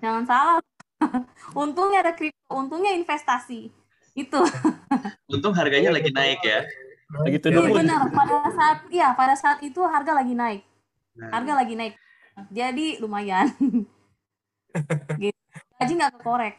jangan 0.00 0.24
salah. 0.24 0.58
untungnya 1.62 2.00
ada 2.00 2.12
kripto, 2.16 2.52
untungnya 2.52 2.94
investasi. 2.96 3.68
Itu. 4.14 4.40
Untung 5.34 5.50
harganya 5.58 5.90
lagi 5.90 6.14
naik 6.14 6.40
ya. 6.46 6.62
Lagi 7.26 7.38
Ya, 7.42 7.50
Iya 7.50 7.70
benar. 7.74 8.00
Pada 8.14 8.38
saat, 8.54 8.78
iya 8.90 9.08
pada 9.12 9.34
saat 9.34 9.58
itu 9.66 9.82
harga 9.82 10.14
lagi 10.14 10.34
naik, 10.38 10.62
Nah, 11.18 11.30
harga 11.34 11.52
lagi 11.58 11.74
naik. 11.74 11.94
Jadi 12.50 12.98
lumayan. 13.02 13.50
gitu. 15.22 15.38
Gaji 15.78 15.92
nggak 15.98 16.14
kekorek. 16.18 16.56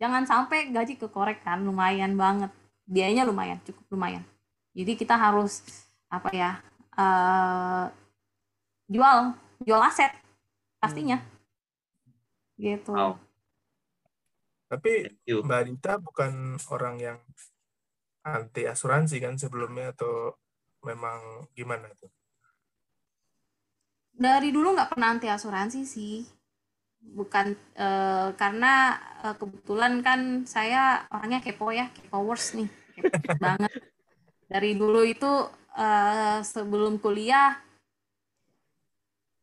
Jangan 0.00 0.24
sampai 0.26 0.72
gaji 0.72 0.98
kekorek 0.98 1.44
kan, 1.44 1.62
lumayan 1.62 2.16
banget. 2.16 2.50
Biayanya 2.88 3.24
lumayan, 3.28 3.60
cukup 3.62 3.84
lumayan. 3.92 4.24
Jadi 4.72 4.92
kita 4.96 5.14
harus 5.14 5.62
apa 6.08 6.28
ya? 6.32 6.52
eh 6.92 7.84
jual, 8.92 9.32
jual 9.62 9.82
aset 9.82 10.12
pastinya. 10.78 11.18
Gitu. 12.58 12.92
Wow. 12.94 13.18
tapi. 14.70 15.08
Mbak 15.28 15.62
Dita 15.68 15.98
bukan 16.00 16.56
orang 16.72 16.96
yang 17.00 17.18
anti 18.22 18.62
asuransi 18.64 19.18
kan 19.18 19.34
sebelumnya 19.34 19.90
atau 19.90 20.38
memang 20.86 21.50
gimana 21.54 21.90
tuh 21.98 22.10
dari 24.12 24.54
dulu 24.54 24.76
nggak 24.76 24.94
pernah 24.94 25.08
anti 25.10 25.26
asuransi 25.26 25.80
sih 25.82 26.22
bukan 27.02 27.58
eh, 27.74 28.28
karena 28.38 28.94
eh, 29.26 29.34
kebetulan 29.34 29.98
kan 30.06 30.46
saya 30.46 31.02
orangnya 31.10 31.42
kepo 31.42 31.74
ya 31.74 31.90
kepowers 31.90 32.54
nih 32.54 32.70
kepo 32.94 33.34
banget 33.42 33.72
dari 34.52 34.78
dulu 34.78 35.02
itu 35.02 35.32
eh, 35.74 36.38
sebelum 36.46 37.02
kuliah 37.02 37.58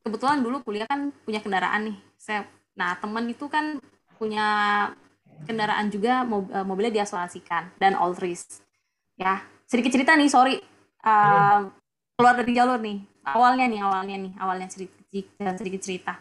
kebetulan 0.04 0.40
dulu 0.42 0.64
kuliah 0.64 0.88
kan 0.88 1.12
punya 1.26 1.40
kendaraan 1.44 1.94
nih. 1.94 1.98
Saya 2.20 2.48
nah 2.80 2.96
temen 2.96 3.28
itu 3.28 3.46
kan 3.52 3.80
punya 4.16 4.48
kendaraan 5.48 5.88
juga 5.92 6.24
mob- 6.28 6.52
eh, 6.52 6.66
mobilnya 6.66 7.02
diasuransikan 7.04 7.76
dan 7.80 7.96
all 7.96 8.16
risk. 8.20 8.64
Ya 9.20 9.44
sedikit 9.68 9.96
cerita 9.96 10.16
nih 10.16 10.30
sorry. 10.32 10.56
Eh, 11.04 11.60
keluar 12.20 12.36
dari 12.36 12.52
jalur 12.56 12.80
nih. 12.80 13.00
Awalnya 13.24 13.66
nih 13.70 13.80
awalnya 13.84 14.16
nih 14.18 14.34
awalnya 14.42 14.68
sedikit 14.72 14.96
sedikit 15.60 15.82
cerita. 15.84 16.14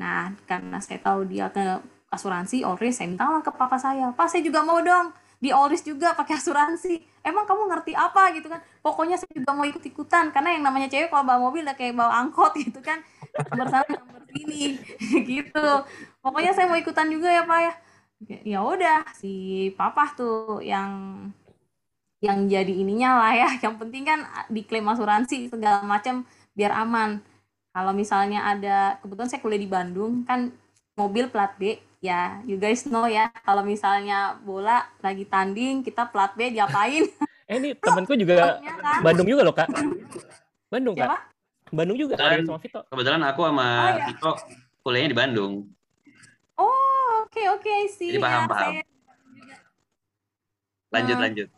Nah 0.00 0.32
karena 0.48 0.80
saya 0.82 0.98
tahu 1.00 1.28
dia 1.28 1.48
ke 1.52 1.62
asuransi 2.08 2.64
all 2.64 2.80
risk 2.80 3.00
saya 3.04 3.08
mintalah 3.12 3.40
ke 3.44 3.52
papa 3.52 3.76
saya. 3.80 4.12
Pak 4.12 4.28
saya 4.32 4.42
juga 4.44 4.64
mau 4.64 4.80
dong 4.80 5.12
di 5.38 5.54
all 5.54 5.70
risk 5.70 5.86
juga 5.86 6.12
pakai 6.18 6.34
asuransi. 6.40 7.22
Emang 7.22 7.44
kamu 7.46 7.68
ngerti 7.70 7.92
apa? 7.94 8.32
Gitu 8.34 8.48
kan. 8.50 8.60
Pokoknya 8.82 9.16
saya 9.20 9.30
juga 9.32 9.52
mau 9.54 9.64
ikut 9.64 9.84
ikutan 9.84 10.34
karena 10.34 10.56
yang 10.56 10.64
namanya 10.66 10.88
cewek 10.90 11.12
kalau 11.12 11.24
bawa 11.24 11.38
mobil 11.48 11.62
udah 11.62 11.76
kayak 11.78 11.94
bawa 11.94 12.12
angkot 12.26 12.52
gitu 12.64 12.80
kan 12.82 12.98
bersama 13.46 13.92
nomor 13.94 14.22
sini. 14.30 14.78
Gitu. 15.30 15.68
Pokoknya 16.20 16.52
saya 16.54 16.66
mau 16.68 16.78
ikutan 16.78 17.08
juga 17.08 17.28
ya 17.30 17.42
pak 17.44 17.60
ya. 17.60 17.74
Ya 18.42 18.58
udah 18.66 19.06
si 19.14 19.70
papa 19.78 20.10
tuh 20.18 20.58
yang 20.58 20.90
yang 22.18 22.50
jadi 22.50 22.70
ininya 22.70 23.22
lah 23.22 23.32
ya. 23.34 23.48
Yang 23.62 23.74
penting 23.78 24.02
kan 24.06 24.20
diklaim 24.50 24.90
asuransi 24.90 25.50
segala 25.50 25.86
macam 25.86 26.26
biar 26.58 26.74
aman. 26.74 27.22
Kalau 27.70 27.92
misalnya 27.94 28.42
ada 28.42 28.98
kebetulan 28.98 29.30
saya 29.30 29.40
kuliah 29.44 29.62
di 29.62 29.70
Bandung 29.70 30.26
kan 30.26 30.50
mobil 30.98 31.30
plat 31.30 31.54
B. 31.56 31.78
Ya 31.98 32.38
you 32.46 32.58
guys 32.62 32.86
know 32.86 33.10
ya 33.10 33.26
kalau 33.42 33.66
misalnya 33.66 34.38
bola 34.46 34.86
lagi 35.02 35.26
tanding 35.26 35.82
kita 35.82 36.06
plat 36.10 36.34
B 36.34 36.54
diapain? 36.54 37.06
Eh 37.48 37.56
ini 37.56 37.72
temanku 37.72 38.12
juga 38.12 38.60
kan? 38.60 39.00
Bandung 39.00 39.24
juga 39.24 39.40
loh 39.40 39.56
kak. 39.56 39.72
Bandung 40.68 40.92
kak. 40.92 41.16
Bandung 41.70 41.96
juga. 41.96 42.14
Kan- 42.14 42.32
Ada 42.34 42.44
sama 42.44 42.58
Vito. 42.58 42.80
Kebetulan 42.84 43.22
aku 43.22 43.40
sama 43.42 43.66
Oh, 43.66 43.88
iya. 43.90 44.04
Vito 44.06 44.30
kuliahnya 44.80 45.10
di 45.10 45.18
Bandung. 45.18 45.52
oh 46.54 47.10
oke 47.22 47.42
oke 47.54 47.74
sih 47.88 48.10
Jadi 48.10 48.20
paham, 48.20 48.44
paham. 48.46 48.72
Lanjut 50.88 51.14
Hmm. 51.14 51.24
lanjut. 51.24 51.48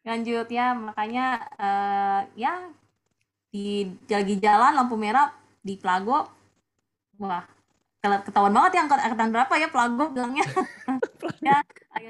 lanjut 0.00 0.48
ya 0.48 0.72
makanya 0.72 1.26
eh, 1.54 2.20
ya 2.34 2.72
di 3.46 3.84
lagi 4.06 4.34
jalan 4.36 4.72
lampu 4.72 4.96
merah 4.96 5.28
di 5.60 5.76
Plago 5.76 6.24
wah 7.16 7.44
ketahuan 8.00 8.48
banget 8.50 8.80
ya 8.80 8.88
angkat 8.88 8.96
angkatan 8.98 9.28
berapa 9.28 9.54
ya 9.54 9.68
Plago 9.68 10.08
bilangnya 10.08 10.40
ya 11.44 11.60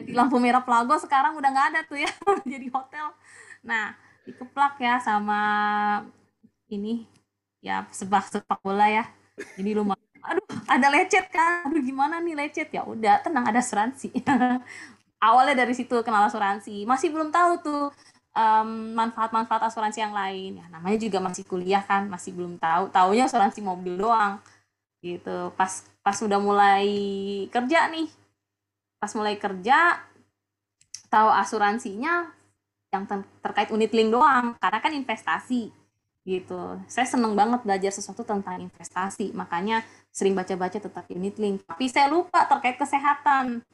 di 0.01 0.15
lampu 0.15 0.39
merah 0.39 0.63
Plago 0.63 0.95
sekarang 0.97 1.35
udah 1.35 1.51
nggak 1.51 1.69
ada 1.75 1.81
tuh 1.83 1.99
ya 1.99 2.07
jadi 2.53 2.67
hotel 2.71 3.11
nah 3.61 3.91
dikeplak 4.23 4.79
ya 4.79 5.03
sama 5.03 5.41
ini 6.73 7.05
ya 7.61 7.85
sepak 7.93 8.31
sepak 8.33 8.61
bola 8.65 8.87
ya. 8.89 9.05
Jadi 9.57 9.71
lumayan 9.77 10.01
aduh 10.21 10.45
ada 10.69 10.87
lecet 10.93 11.27
kan? 11.33 11.69
Aduh 11.69 11.83
gimana 11.83 12.21
nih 12.21 12.35
lecet? 12.37 12.69
Ya 12.73 12.85
udah 12.85 13.21
tenang 13.25 13.45
ada 13.49 13.61
asuransi. 13.61 14.13
Awalnya 15.27 15.65
dari 15.65 15.75
situ 15.77 15.93
kenal 16.01 16.29
asuransi. 16.29 16.85
Masih 16.89 17.13
belum 17.13 17.29
tahu 17.33 17.53
tuh 17.61 17.83
em, 18.37 18.97
manfaat-manfaat 18.97 19.69
asuransi 19.69 20.01
yang 20.01 20.15
lain. 20.17 20.61
Ya 20.61 20.67
namanya 20.73 20.99
juga 21.01 21.19
masih 21.21 21.45
kuliah 21.45 21.83
kan 21.85 22.09
masih 22.09 22.33
belum 22.37 22.57
tahu. 22.61 22.89
Taunya 22.93 23.29
asuransi 23.29 23.61
mobil 23.65 23.97
doang 24.01 24.41
gitu. 25.05 25.53
Pas 25.57 25.85
pas 26.05 26.17
udah 26.21 26.41
mulai 26.41 26.87
kerja 27.53 27.89
nih 27.93 28.09
pas 29.01 29.13
mulai 29.17 29.37
kerja 29.41 29.97
tahu 31.09 31.29
asuransinya 31.33 32.29
yang 32.93 33.05
ter- 33.07 33.29
terkait 33.45 33.69
unit 33.73 33.93
link 33.93 34.11
doang. 34.13 34.57
Karena 34.61 34.79
kan 34.85 34.93
investasi 34.93 35.80
gitu. 36.31 36.79
Saya 36.87 37.11
seneng 37.11 37.35
banget 37.35 37.67
belajar 37.67 37.91
sesuatu 37.91 38.23
tentang 38.23 38.63
investasi, 38.63 39.35
makanya 39.35 39.83
sering 40.15 40.39
baca-baca 40.39 40.79
tentang 40.79 41.07
unit 41.11 41.35
link. 41.43 41.67
Tapi 41.67 41.91
saya 41.91 42.07
lupa 42.07 42.47
terkait 42.47 42.79
kesehatan. 42.79 43.67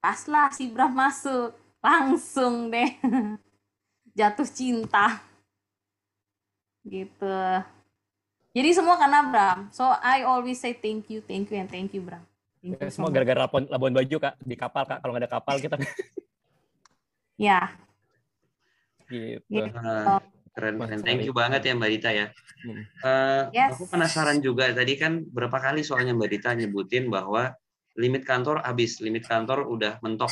Paslah 0.00 0.52
si 0.52 0.68
Bram 0.68 0.92
masuk, 0.92 1.56
langsung 1.80 2.68
deh 2.68 3.00
jatuh 4.18 4.48
cinta. 4.48 5.24
Gitu. 6.84 7.36
Jadi 8.52 8.68
semua 8.76 9.00
karena 9.00 9.24
Bram. 9.24 9.58
So 9.72 9.88
I 9.88 10.28
always 10.28 10.60
say 10.60 10.76
thank 10.76 11.08
you, 11.08 11.24
thank 11.24 11.48
you, 11.48 11.56
and 11.56 11.68
thank 11.72 11.96
you 11.96 12.04
Bram. 12.04 12.24
Thank 12.60 12.76
you 12.76 12.92
so 12.92 13.00
Semua 13.00 13.08
gara-gara 13.08 13.48
Labuan, 13.48 13.64
Labuan 13.72 13.92
Bajo 13.96 14.16
kak 14.20 14.36
di 14.44 14.56
kapal 14.56 14.84
kak. 14.84 15.00
Kalau 15.00 15.16
nggak 15.16 15.24
ada 15.24 15.32
kapal 15.32 15.56
kita 15.56 15.80
Ya, 17.40 17.72
gitu. 19.08 19.40
Gitu. 19.48 19.80
Keren 20.60 20.76
keren. 20.76 21.00
Thank 21.00 21.24
you 21.24 21.32
banget 21.32 21.64
ya 21.64 21.72
Mbak 21.72 21.90
Dita 21.96 22.10
ya. 22.12 22.26
Hmm. 22.60 22.84
Eh, 22.84 23.42
Yes. 23.56 23.72
Aku 23.72 23.88
penasaran 23.88 24.38
juga 24.38 24.68
tadi 24.70 25.00
kan 25.00 25.24
berapa 25.24 25.56
kali 25.56 25.80
soalnya 25.80 26.12
Mbak 26.12 26.28
Dita 26.28 26.52
nyebutin 26.52 27.08
bahwa 27.08 27.56
limit 27.96 28.28
kantor 28.28 28.60
habis, 28.62 29.00
limit 29.00 29.24
kantor 29.24 29.64
udah 29.66 29.96
mentok. 30.04 30.28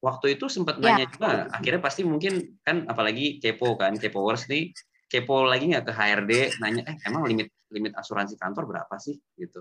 Waktu 0.00 0.40
itu 0.40 0.48
sempat 0.48 0.80
Ya. 0.80 0.96
nanya 0.96 1.06
juga, 1.08 1.48
akhirnya 1.52 1.80
pasti 1.80 2.02
mungkin 2.04 2.60
kan 2.64 2.88
apalagi 2.88 3.36
kepo 3.36 3.76
kan, 3.76 3.96
kepowers 3.96 4.48
nih, 4.48 4.72
kepo 5.08 5.44
lagi 5.44 5.68
nggak 5.72 5.84
ke 5.88 5.92
HRD, 5.92 6.32
nanya, 6.60 6.82
eh 6.88 6.96
emang 7.04 7.24
limit 7.24 7.52
limit 7.68 7.92
asuransi 7.96 8.36
kantor 8.36 8.64
berapa 8.64 8.94
sih 8.96 9.16
gitu. 9.36 9.60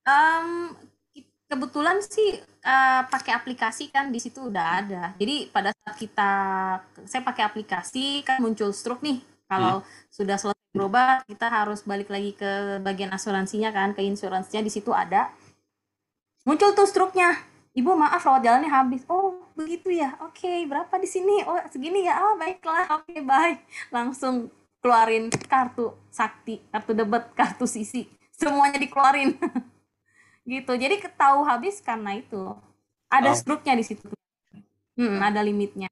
Ki- 0.00 0.76
kebetulan 1.50 1.98
sih 1.98 2.38
eh, 2.38 3.02
pakai 3.10 3.34
aplikasi 3.34 3.90
kan 3.90 4.14
di 4.14 4.22
situ 4.22 4.46
udah 4.46 4.64
ada. 4.78 5.02
Jadi 5.18 5.50
pada 5.50 5.74
saat 5.74 5.96
kita 5.98 6.30
saya 7.02 7.22
pakai 7.26 7.42
aplikasi 7.42 8.22
kan 8.22 8.38
muncul 8.38 8.70
stroke 8.70 9.02
nih. 9.02 9.18
Kalau 9.50 9.82
sudah 10.14 10.38
selesai 10.38 10.70
berobat, 10.70 11.26
kita 11.26 11.50
harus 11.50 11.82
balik 11.82 12.06
lagi 12.06 12.38
ke 12.38 12.78
bagian 12.86 13.10
asuransinya 13.10 13.74
kan, 13.74 13.98
ke 13.98 14.06
insuransinya 14.06 14.62
di 14.62 14.70
situ 14.70 14.94
ada. 14.94 15.34
Muncul 16.46 16.70
tuh 16.70 16.86
stroke-nya. 16.86 17.34
Ibu 17.74 17.98
maaf 17.98 18.22
rawat 18.22 18.46
jalannya 18.46 18.70
habis. 18.70 19.02
Oh, 19.10 19.42
begitu 19.58 19.90
ya. 19.90 20.14
Oke, 20.22 20.70
berapa 20.70 20.94
di 21.02 21.10
sini? 21.10 21.42
Oh, 21.42 21.58
segini 21.66 22.06
ya. 22.06 22.22
Oh, 22.22 22.38
baiklah. 22.38 23.02
Oke, 23.02 23.26
bye. 23.26 23.58
Langsung 23.90 24.54
keluarin 24.78 25.34
kartu 25.50 25.98
sakti, 26.14 26.62
kartu 26.70 26.94
debit, 26.94 27.34
kartu 27.34 27.66
sisi. 27.66 28.06
Semuanya 28.30 28.78
dikeluarin. 28.78 29.34
gitu. 30.42 30.72
Jadi 30.74 30.96
ketahu 30.98 31.44
habis 31.44 31.80
karena 31.80 32.16
itu. 32.16 32.54
Ada 33.10 33.34
Oh. 33.34 33.36
stroke-nya 33.36 33.74
di 33.74 33.84
situ. 33.84 34.06
Hmm, 34.94 35.18
ada 35.18 35.40
limitnya. 35.40 35.88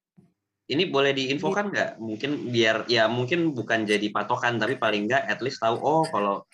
Ini 0.68 0.84
boleh 0.92 1.16
diinfokan 1.16 1.72
nggak? 1.72 1.90
Mungkin 1.96 2.52
biar 2.52 2.84
ya 2.86 3.08
mungkin 3.08 3.56
bukan 3.56 3.88
jadi 3.88 4.04
patokan, 4.12 4.60
tapi 4.60 4.76
paling 4.76 5.08
nggak 5.08 5.24
at 5.24 5.40
least 5.40 5.58
tahu 5.58 5.80
oh 5.80 6.04
kalau 6.04 6.44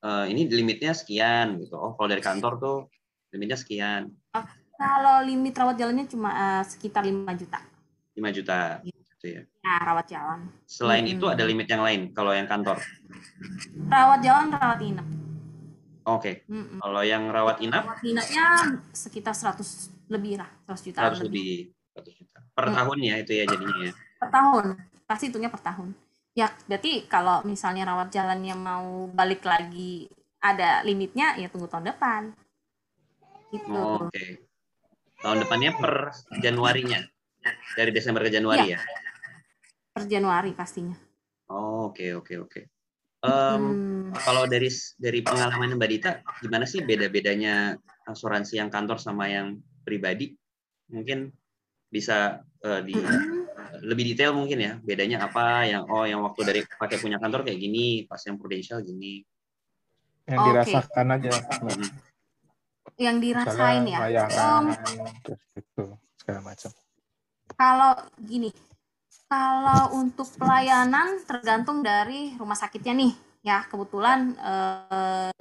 eh, 0.00 0.24
ini 0.32 0.48
limitnya 0.48 0.96
sekian 0.96 1.60
gitu. 1.60 1.76
Oh 1.76 1.92
kalau 1.92 2.08
dari 2.08 2.24
kantor 2.24 2.52
tuh 2.56 2.76
limitnya 3.30 3.56
sekian, 3.56 4.08
Kalau 4.74 5.22
limit 5.22 5.54
rawat 5.54 5.76
jalannya 5.76 6.08
cuma 6.08 6.30
eh, 6.32 6.62
sekitar 6.64 7.04
5 7.04 7.30
juta. 7.36 7.60
5 8.16 8.32
juta 8.32 8.80
gitu 8.82 9.26
ya. 9.28 9.42
Ya, 9.60 9.74
rawat 9.80 10.06
jalan. 10.08 10.40
Selain 10.64 11.04
Mm-mm. 11.04 11.14
itu 11.20 11.24
ada 11.28 11.44
limit 11.44 11.68
yang 11.68 11.84
lain 11.84 12.10
kalau 12.10 12.32
yang 12.32 12.48
kantor. 12.48 12.80
Rawat 13.86 14.20
jalan, 14.20 14.50
rawat 14.50 14.80
inap. 14.82 15.06
Oke. 16.04 16.44
Mm-mm. 16.46 16.78
Kalau 16.84 17.00
yang 17.00 17.32
rawat 17.32 17.64
inap 17.64 17.84
Rawat 17.88 18.04
inapnya 18.04 18.46
sekitar 18.92 19.32
100 19.32 20.12
lebih 20.12 20.36
lah, 20.36 20.50
100 20.68 20.84
juta 20.84 20.98
100 21.08 21.24
lebih 21.28 21.72
100 21.96 22.12
juta. 22.20 22.38
Per 22.54 22.66
Hmm. 22.68 22.76
tahun 22.76 22.98
ya 23.00 23.14
itu 23.18 23.32
ya 23.32 23.44
jadinya 23.48 23.76
ya. 23.88 23.92
per 24.20 24.28
tahun. 24.30 24.64
Pasti 25.04 25.24
hitungnya 25.28 25.48
per 25.48 25.62
tahun. 25.64 25.88
Ya, 26.34 26.50
berarti 26.66 27.06
kalau 27.06 27.40
misalnya 27.46 27.86
rawat 27.86 28.10
jalannya 28.10 28.52
mau 28.52 29.06
balik 29.08 29.46
lagi 29.46 30.10
ada 30.40 30.82
limitnya, 30.82 31.38
ya 31.40 31.48
tunggu 31.48 31.70
tahun 31.70 31.88
depan. 31.88 32.22
Gitu. 33.48 33.70
Oh, 33.70 34.10
Oke. 34.10 34.44
Tahun 35.22 35.38
depannya 35.40 35.72
per 35.72 36.12
Januarinya. 36.42 37.00
Dari 37.76 37.90
Desember 37.92 38.24
ke 38.24 38.34
Januari 38.34 38.76
ya. 38.76 38.80
Per 39.94 40.04
Januari 40.04 40.52
pastinya. 40.52 40.96
Oh, 41.48 41.88
Oke, 41.88 42.12
oke, 42.12 42.34
oke. 42.40 42.60
Em, 43.24 43.32
Hmm. 43.32 44.12
kalau 44.20 44.44
dari 44.44 44.68
dari 45.00 45.24
pengalaman 45.24 45.80
Mbak 45.80 45.90
Dita, 45.96 46.10
gimana 46.44 46.68
sih 46.68 46.84
beda-bedanya 46.84 47.72
asuransi 48.04 48.60
yang 48.60 48.68
kantor 48.68 49.00
sama 49.00 49.32
yang 49.32 49.56
pribadi? 49.80 50.36
Mungkin 50.92 51.32
bisa 51.88 52.44
eh, 52.60 52.80
di 52.84 52.92
Mm-mm. 52.92 53.48
lebih 53.80 54.12
detail 54.12 54.36
mungkin 54.36 54.60
ya. 54.60 54.72
Bedanya 54.76 55.24
apa? 55.24 55.64
Yang 55.64 55.82
oh 55.88 56.04
yang 56.04 56.20
waktu 56.20 56.40
dari 56.44 56.60
pakai 56.68 57.00
punya 57.00 57.16
kantor 57.16 57.48
kayak 57.48 57.56
gini, 57.56 58.04
pas 58.04 58.20
yang 58.28 58.36
prudential 58.36 58.84
gini. 58.84 59.24
Yang 60.28 60.38
Oke. 60.40 60.46
dirasakan 60.52 61.06
aja. 61.16 61.30
Hmm. 61.64 61.90
Yang 63.00 63.16
dirasain 63.24 63.82
ya. 63.88 63.98
Misalnya 64.04 64.24
Em, 64.28 64.28
layangan, 64.28 65.14
terus 65.24 65.42
gitu, 65.56 65.84
segala 66.20 66.40
macam. 66.44 66.70
Kalau 67.56 67.92
gini, 68.20 68.48
kalau 69.34 69.98
untuk 69.98 70.30
pelayanan 70.38 71.18
tergantung 71.26 71.82
dari 71.82 72.38
rumah 72.38 72.54
sakitnya 72.54 72.94
nih. 72.94 73.12
Ya, 73.42 73.66
kebetulan 73.66 74.38
eh, 74.38 75.34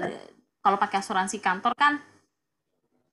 kalau 0.65 0.77
pakai 0.82 0.97
asuransi 0.99 1.38
kantor 1.38 1.77
kan 1.77 2.01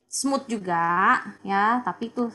smooth 0.08 0.48
juga 0.48 1.20
ya, 1.44 1.84
tapi 1.84 2.08
itu 2.08 2.32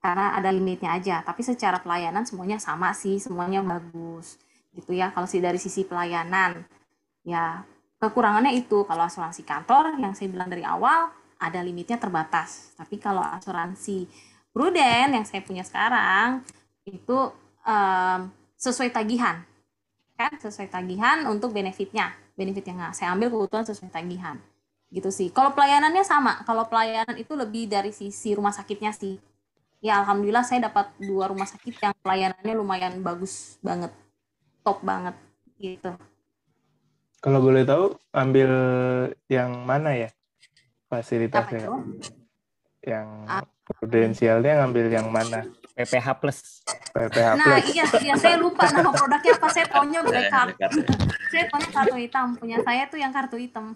karena 0.00 0.32
ada 0.34 0.48
limitnya 0.48 0.96
aja. 0.96 1.20
Tapi 1.20 1.44
secara 1.44 1.78
pelayanan 1.84 2.24
semuanya 2.24 2.56
sama 2.56 2.96
sih, 2.96 3.20
semuanya 3.20 3.60
bagus 3.60 4.40
gitu 4.72 4.96
ya. 4.96 5.12
Kalau 5.12 5.28
sih 5.28 5.44
dari 5.44 5.60
sisi 5.60 5.84
pelayanan, 5.84 6.64
ya 7.28 7.60
kekurangannya 8.00 8.56
itu 8.56 8.88
kalau 8.88 9.04
asuransi 9.04 9.44
kantor 9.44 10.00
yang 10.00 10.16
saya 10.16 10.32
bilang 10.32 10.48
dari 10.48 10.64
awal 10.64 11.12
ada 11.36 11.60
limitnya 11.60 12.00
terbatas. 12.00 12.72
Tapi 12.74 12.96
kalau 12.96 13.20
asuransi 13.20 14.08
Prudent 14.52 15.12
yang 15.12 15.24
saya 15.28 15.40
punya 15.44 15.64
sekarang 15.64 16.44
itu 16.84 17.42
em, 17.66 18.30
sesuai 18.58 18.90
tagihan, 18.94 19.42
kan 20.18 20.32
sesuai 20.38 20.70
tagihan 20.70 21.26
untuk 21.26 21.50
benefitnya, 21.50 22.14
benefit 22.38 22.68
yang 22.70 22.94
saya 22.94 23.10
ambil 23.14 23.30
kebetulan 23.32 23.66
sesuai 23.66 23.90
tagihan, 23.90 24.36
gitu 24.90 25.10
sih. 25.10 25.28
Kalau 25.34 25.50
pelayanannya 25.56 26.04
sama, 26.06 26.42
kalau 26.46 26.66
pelayanan 26.70 27.18
itu 27.18 27.34
lebih 27.34 27.66
dari 27.66 27.90
sisi 27.90 28.34
rumah 28.34 28.54
sakitnya 28.54 28.94
sih. 28.94 29.18
Ya 29.82 29.98
alhamdulillah 29.98 30.46
saya 30.46 30.70
dapat 30.70 30.94
dua 31.02 31.26
rumah 31.26 31.48
sakit 31.48 31.74
yang 31.82 31.94
pelayanannya 32.06 32.54
lumayan 32.54 33.02
bagus 33.02 33.58
banget, 33.58 33.90
top 34.62 34.78
banget, 34.86 35.18
gitu. 35.58 35.90
Kalau 37.18 37.38
boleh 37.42 37.62
tahu, 37.66 37.94
ambil 38.14 38.50
yang 39.26 39.62
mana 39.66 39.94
ya 39.94 40.10
fasilitasnya? 40.86 41.66
Yang 42.82 43.08
Ah. 43.30 43.46
prudensialnya 43.62 44.58
ngambil 44.62 44.86
yang 44.90 45.06
mana? 45.10 45.46
PPH 45.74 46.06
plus. 46.16 46.38
PPH 46.90 47.28
Nah 47.34 47.56
Plus. 47.56 47.64
iya, 47.70 47.84
iya 47.98 48.14
saya 48.14 48.36
lupa 48.36 48.68
nama 48.68 48.90
produknya 48.94 49.32
apa, 49.32 49.46
saya 49.48 49.66
taunya 49.66 49.98
Ya, 49.98 50.04
backup. 50.04 50.46
dekat 50.52 50.70
ya. 50.70 50.84
saya 51.28 51.44
punya 51.48 51.68
kartu 51.70 51.96
hitam 51.96 52.26
punya 52.34 52.56
saya 52.60 52.82
tuh 52.86 52.98
yang 52.98 53.08
kartu 53.10 53.36
hitam 53.36 53.66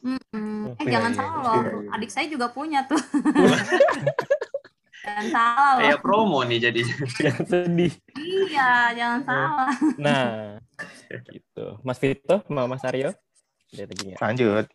Mm-mm. 0.00 0.74
eh 0.74 0.74
Oke, 0.76 0.86
jangan 0.86 1.10
iya, 1.10 1.18
salah 1.18 1.30
iya, 1.32 1.42
loh 1.68 1.82
iya. 1.82 1.90
adik 1.92 2.10
saya 2.10 2.26
juga 2.26 2.46
punya 2.48 2.82
tuh 2.82 2.98
jangan 5.00 5.26
salah 5.28 5.70
loh 5.72 5.80
Kayak 5.80 6.00
promo 6.00 6.38
nih 6.42 6.58
jadinya. 6.60 6.94
Jangan 7.16 7.44
sedih. 7.46 7.92
iya 8.46 8.70
jangan 8.92 9.20
salah 9.22 9.70
Nah, 9.96 10.26
gitu. 11.26 11.64
Mas 11.80 11.98
Vito, 11.98 12.36
sama 12.42 12.62
Mas 12.66 12.82
Aryo. 12.82 13.10
Lagi 13.70 13.94
nggak? 14.04 14.18
Lanjut. 14.20 14.66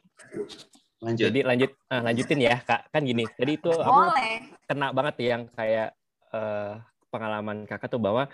Lanjut. 0.98 1.26
Jadi 1.26 1.40
lanjut, 1.42 1.72
ah, 1.88 2.02
lanjutin 2.02 2.40
ya 2.40 2.58
kak. 2.60 2.90
Kan 2.90 3.04
gini. 3.04 3.28
Jadi 3.30 3.52
itu 3.54 3.70
aku 3.70 3.92
boleh 4.10 4.34
kena 4.66 4.88
banget 4.92 5.16
yang 5.22 5.42
kayak 5.52 5.94
eh, 6.36 6.74
pengalaman 7.08 7.64
kakak 7.64 7.88
tuh 7.88 8.02
bahwa 8.04 8.28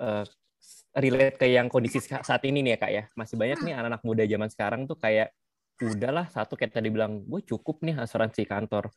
eh, 0.00 0.24
relate 0.96 1.36
ke 1.36 1.46
yang 1.52 1.68
kondisi 1.68 2.00
sa- 2.00 2.24
saat 2.24 2.42
ini 2.48 2.64
nih 2.64 2.72
ya 2.74 2.78
kak 2.80 2.92
ya. 2.92 3.04
Masih 3.12 3.36
banyak 3.36 3.60
nih 3.60 3.74
anak-anak 3.76 4.02
muda 4.02 4.24
zaman 4.24 4.48
sekarang 4.48 4.80
tuh 4.88 4.96
kayak 4.96 5.30
udahlah 5.84 6.24
satu 6.32 6.56
kayak 6.56 6.72
tadi 6.72 6.88
bilang 6.88 7.20
gue 7.28 7.44
cukup 7.44 7.84
nih 7.84 8.00
asuransi 8.00 8.48
kantor. 8.48 8.88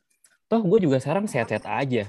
Toh 0.48 0.62
gue 0.64 0.78
juga 0.82 0.96
sekarang 0.98 1.28
sehat-sehat 1.28 1.68
aja 1.68 2.08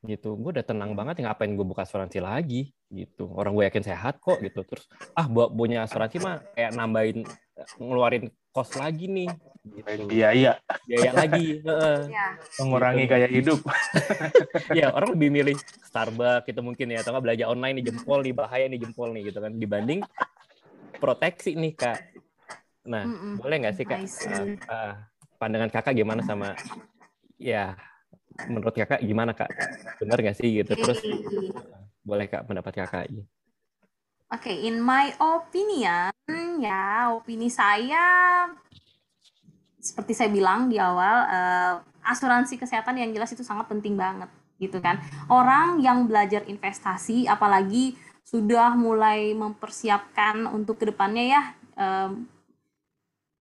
gitu. 0.00 0.36
Gue 0.36 0.56
udah 0.56 0.64
tenang 0.64 0.96
banget 0.96 1.20
ya 1.20 1.28
ngapain 1.28 1.52
gue 1.52 1.66
buka 1.66 1.84
asuransi 1.84 2.18
lagi 2.18 2.72
gitu. 2.88 3.28
Orang 3.32 3.52
gue 3.52 3.68
yakin 3.68 3.84
sehat 3.84 4.16
kok 4.18 4.40
gitu. 4.40 4.64
Terus 4.64 4.88
ah 5.12 5.28
buat 5.28 5.52
punya 5.52 5.84
asuransi 5.84 6.16
mah 6.18 6.40
kayak 6.56 6.72
nambahin 6.72 7.24
ngeluarin 7.76 8.32
kos 8.50 8.74
lagi 8.74 9.06
nih 9.06 9.28
gitu. 9.62 10.08
Biaya, 10.08 10.56
Biaya 10.88 11.10
lagi. 11.12 11.60
Heeh. 11.60 11.98
ya 12.08 12.26
mengurangi 12.58 13.04
Gitu. 13.04 13.12
gaya 13.12 13.28
hidup. 13.28 13.60
ya 14.78 14.86
orang 14.90 15.12
lebih 15.14 15.28
milih 15.30 15.56
Starbucks 15.84 16.48
gitu 16.48 16.60
mungkin 16.64 16.90
ya 16.90 17.04
atau 17.04 17.12
nggak 17.12 17.24
belanja 17.24 17.44
online 17.46 17.74
nih 17.78 17.92
jempol 17.92 18.24
nih 18.24 18.32
bahaya 18.32 18.66
nih 18.66 18.80
jempol 18.80 19.12
nih 19.12 19.28
gitu 19.28 19.38
kan 19.38 19.52
dibanding 19.54 20.00
proteksi 20.96 21.56
nih 21.56 21.72
kak 21.76 21.98
nah 22.80 23.04
Mm-mm. 23.04 23.36
boleh 23.36 23.56
nggak 23.60 23.74
sih 23.76 23.84
kak 23.84 24.00
uh, 24.00 24.56
uh, 24.66 24.92
pandangan 25.36 25.68
kakak 25.68 25.92
gimana 25.92 26.24
sama 26.24 26.56
ya 27.36 27.76
menurut 28.48 28.72
kakak 28.72 29.02
gimana 29.02 29.36
kak 29.36 29.50
benar 30.00 30.16
nggak 30.22 30.36
sih 30.38 30.62
gitu 30.62 30.72
terus 30.78 31.02
boleh 32.00 32.26
kak 32.26 32.48
pendapat 32.48 32.72
KKI. 32.80 33.20
Oke, 34.30 34.54
in 34.54 34.78
my 34.78 35.10
opinion, 35.18 36.14
ya 36.62 37.10
opini 37.10 37.50
saya 37.50 38.46
seperti 39.80 40.12
saya 40.14 40.30
bilang 40.30 40.70
di 40.70 40.78
awal, 40.78 41.26
uh, 41.26 41.74
asuransi 42.04 42.60
kesehatan 42.60 43.00
yang 43.00 43.10
jelas 43.10 43.32
itu 43.32 43.42
sangat 43.42 43.66
penting 43.66 43.98
banget, 43.98 44.30
gitu 44.62 44.78
kan. 44.78 45.02
Orang 45.26 45.82
yang 45.82 46.06
belajar 46.06 46.46
investasi, 46.46 47.26
apalagi 47.26 47.98
sudah 48.22 48.78
mulai 48.78 49.34
mempersiapkan 49.34 50.46
untuk 50.46 50.78
ke 50.78 50.94
depannya 50.94 51.24
ya, 51.34 51.42
um, 51.74 52.22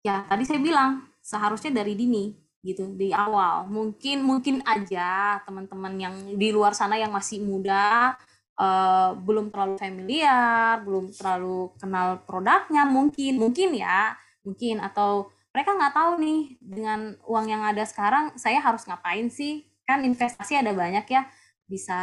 ya 0.01 0.25
tadi 0.25 0.49
saya 0.49 0.65
bilang 0.65 1.05
seharusnya 1.21 1.85
dari 1.85 1.93
dini, 1.93 2.33
gitu 2.61 2.93
di 2.97 3.11
awal. 3.13 3.69
Mungkin 3.69 4.21
mungkin 4.25 4.61
aja 4.69 5.41
teman-teman 5.45 5.95
yang 5.97 6.15
di 6.37 6.49
luar 6.53 6.77
sana 6.77 7.01
yang 7.01 7.13
masih 7.13 7.41
muda 7.41 8.17
uh, 8.61 9.17
belum 9.17 9.49
terlalu 9.49 9.77
familiar, 9.81 10.85
belum 10.85 11.13
terlalu 11.17 11.73
kenal 11.81 12.21
produknya, 12.29 12.85
mungkin, 12.85 13.41
mungkin 13.41 13.73
ya, 13.73 14.15
mungkin 14.45 14.85
atau 14.85 15.33
mereka 15.51 15.75
nggak 15.75 15.95
tahu 15.97 16.13
nih 16.23 16.41
dengan 16.63 17.01
uang 17.27 17.47
yang 17.49 17.63
ada 17.67 17.83
sekarang 17.83 18.37
saya 18.37 18.61
harus 18.61 18.85
ngapain 18.87 19.33
sih? 19.33 19.67
Kan 19.89 20.07
investasi 20.07 20.61
ada 20.61 20.71
banyak 20.71 21.09
ya, 21.09 21.27
bisa 21.67 21.99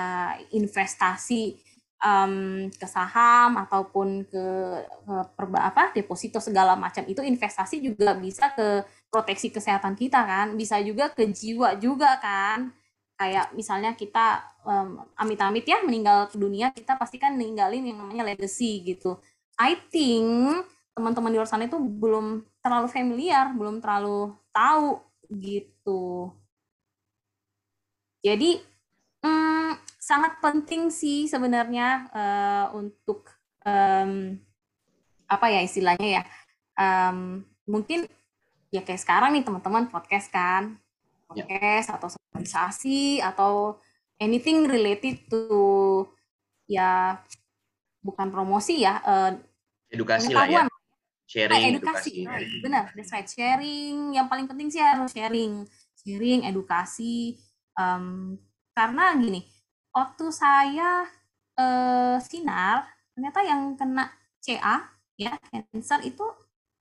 investasi 0.52 1.56
um, 2.04 2.68
ke 2.74 2.88
saham 2.90 3.58
ataupun 3.62 4.28
ke, 4.28 4.46
ke 4.84 5.16
perba, 5.38 5.72
apa 5.72 5.96
deposito 5.96 6.44
segala 6.44 6.76
macam 6.76 7.06
itu 7.08 7.24
investasi 7.24 7.80
juga 7.82 8.14
bisa 8.18 8.52
ke 8.54 8.84
proteksi 9.08 9.50
kesehatan 9.50 9.96
kita 9.96 10.24
kan, 10.24 10.54
bisa 10.60 10.80
juga 10.84 11.12
ke 11.12 11.28
jiwa 11.30 11.80
juga 11.80 12.20
kan. 12.20 12.72
Kayak 13.18 13.50
misalnya 13.58 13.98
kita 13.98 14.46
um, 14.62 15.02
amit-amit 15.18 15.66
ya 15.66 15.82
meninggal 15.82 16.30
ke 16.30 16.38
dunia 16.38 16.70
kita 16.70 17.00
pasti 17.00 17.18
kan 17.18 17.34
ninggalin 17.34 17.88
yang 17.88 17.98
namanya 17.98 18.30
legacy 18.30 18.86
gitu. 18.86 19.18
I 19.58 19.74
think 19.90 20.68
teman-teman 20.98 21.30
di 21.30 21.38
luar 21.38 21.46
sana 21.46 21.70
itu 21.70 21.78
belum 21.78 22.42
terlalu 22.66 22.90
familiar 22.90 23.54
belum 23.54 23.78
terlalu 23.78 24.34
tahu 24.50 24.98
gitu. 25.30 26.34
Jadi 28.26 28.58
um, 29.22 29.78
sangat 30.02 30.42
penting 30.42 30.90
sih 30.90 31.30
sebenarnya 31.30 32.10
uh, 32.10 32.66
untuk 32.74 33.30
um, 33.62 34.42
apa 35.30 35.46
ya 35.54 35.62
istilahnya 35.62 36.22
ya 36.22 36.24
um, 36.82 37.46
mungkin 37.70 38.10
ya 38.74 38.82
kayak 38.84 39.02
sekarang 39.02 39.36
nih 39.36 39.44
teman-teman 39.44 39.88
podcast 39.88 40.28
kan? 40.32 40.78
Ya. 41.36 41.44
podcast 41.44 41.88
atau 41.92 42.08
sosialisasi 42.08 43.20
atau 43.20 43.76
anything 44.16 44.64
related 44.64 45.28
to 45.28 46.08
ya 46.72 47.20
bukan 48.00 48.32
promosi 48.32 48.88
ya 48.88 49.04
uh, 49.04 49.36
edukasi 49.92 50.32
lah 50.32 50.48
ya. 50.48 50.64
sharing 51.28 51.52
nah, 51.52 51.72
edukasi, 51.76 52.24
edukasi. 52.24 52.64
benar 52.64 52.84
that's 52.96 53.12
right. 53.12 53.28
Sharing 53.28 54.16
yang 54.16 54.32
paling 54.32 54.48
penting 54.48 54.72
sih 54.72 54.80
harus 54.80 55.12
sharing. 55.12 55.68
Sharing 56.00 56.48
edukasi 56.48 57.36
um, 57.76 58.40
karena 58.72 59.12
gini 59.20 59.44
waktu 59.92 60.26
saya 60.32 61.04
uh, 61.60 62.16
sinar 62.24 62.88
ternyata 63.12 63.40
yang 63.44 63.76
kena 63.76 64.08
CA 64.40 64.88
ya 65.20 65.36
cancer 65.52 66.00
itu 66.06 66.24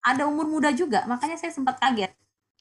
ada 0.07 0.31
umur 0.31 0.47
muda 0.47 0.71
juga 0.71 1.03
makanya 1.11 1.35
saya 1.35 1.51
sempat 1.51 1.83
kaget 1.83 2.15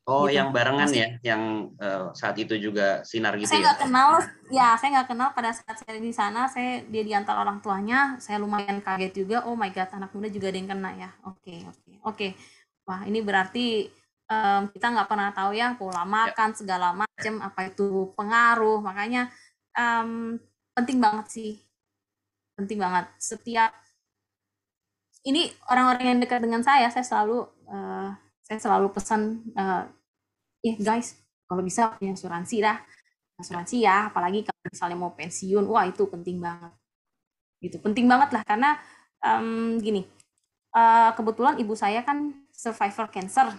Oh, 0.05 0.29
gitu. 0.29 0.37
yang 0.37 0.53
barengan 0.53 0.85
ya, 0.93 1.17
yang 1.25 1.73
uh, 1.81 2.13
saat 2.13 2.37
itu 2.37 2.53
juga 2.61 3.01
sinar 3.01 3.33
gitu 3.41 3.49
saya 3.49 3.57
ya? 3.57 3.65
Nggak 3.65 3.79
kenal, 3.89 4.09
ya 4.53 4.67
saya 4.77 4.89
nggak 5.01 5.09
kenal 5.09 5.29
pada 5.33 5.49
saat 5.49 5.81
saya 5.81 5.97
di 5.97 6.13
sana, 6.13 6.45
saya 6.45 6.85
dia 6.85 7.01
di 7.01 7.09
antara 7.09 7.41
orang 7.41 7.57
tuanya, 7.57 8.13
saya 8.21 8.37
lumayan 8.37 8.85
kaget 8.85 9.25
juga. 9.25 9.49
Oh 9.49 9.57
my 9.57 9.73
god, 9.73 9.89
anak 9.97 10.13
muda 10.13 10.29
juga 10.29 10.53
ada 10.53 10.61
yang 10.61 10.69
kena 10.69 10.91
ya. 10.93 11.09
Oke, 11.25 11.41
okay, 11.41 11.59
oke, 11.65 11.73
okay, 11.73 11.95
oke. 11.97 11.97
Okay. 12.13 12.31
Wah, 12.85 13.01
ini 13.09 13.19
berarti 13.25 13.89
um, 14.29 14.69
kita 14.69 14.93
nggak 14.93 15.09
pernah 15.09 15.29
tahu 15.33 15.51
ya 15.57 15.73
pola 15.73 16.05
ya. 16.05 16.05
makan 16.05 16.49
ya. 16.53 16.57
segala 16.61 16.87
macam 16.93 17.33
apa 17.41 17.59
itu 17.65 18.13
pengaruh. 18.13 18.85
Makanya 18.85 19.33
um, 19.73 20.37
penting 20.77 21.01
banget 21.01 21.33
sih, 21.33 21.51
penting 22.53 22.77
banget. 22.77 23.09
Setiap 23.17 23.73
ini 25.25 25.49
orang-orang 25.73 26.05
yang 26.15 26.19
dekat 26.21 26.39
dengan 26.45 26.61
saya, 26.61 26.85
saya 26.93 27.01
selalu 27.01 27.49
uh, 27.65 28.13
saya 28.45 28.59
selalu 28.61 28.93
pesan 28.93 29.41
uh, 29.57 29.89
ya 30.61 30.77
guys 30.77 31.17
kalau 31.49 31.65
bisa 31.65 31.97
punya 31.97 32.13
asuransi 32.13 32.61
dah. 32.61 32.77
Asuransi 33.35 33.83
ya 33.83 34.13
apalagi 34.13 34.45
kalau 34.45 34.61
misalnya 34.69 34.97
mau 34.97 35.11
pensiun 35.17 35.65
wah 35.65 35.83
itu 35.89 36.05
penting 36.05 36.37
banget. 36.37 36.71
Gitu 37.57 37.81
penting 37.81 38.05
banget 38.05 38.37
lah 38.37 38.45
karena 38.45 38.77
um, 39.25 39.81
gini 39.81 40.05
uh, 40.77 41.11
kebetulan 41.17 41.57
ibu 41.57 41.73
saya 41.73 42.05
kan 42.05 42.45
survivor 42.53 43.09
cancer 43.09 43.49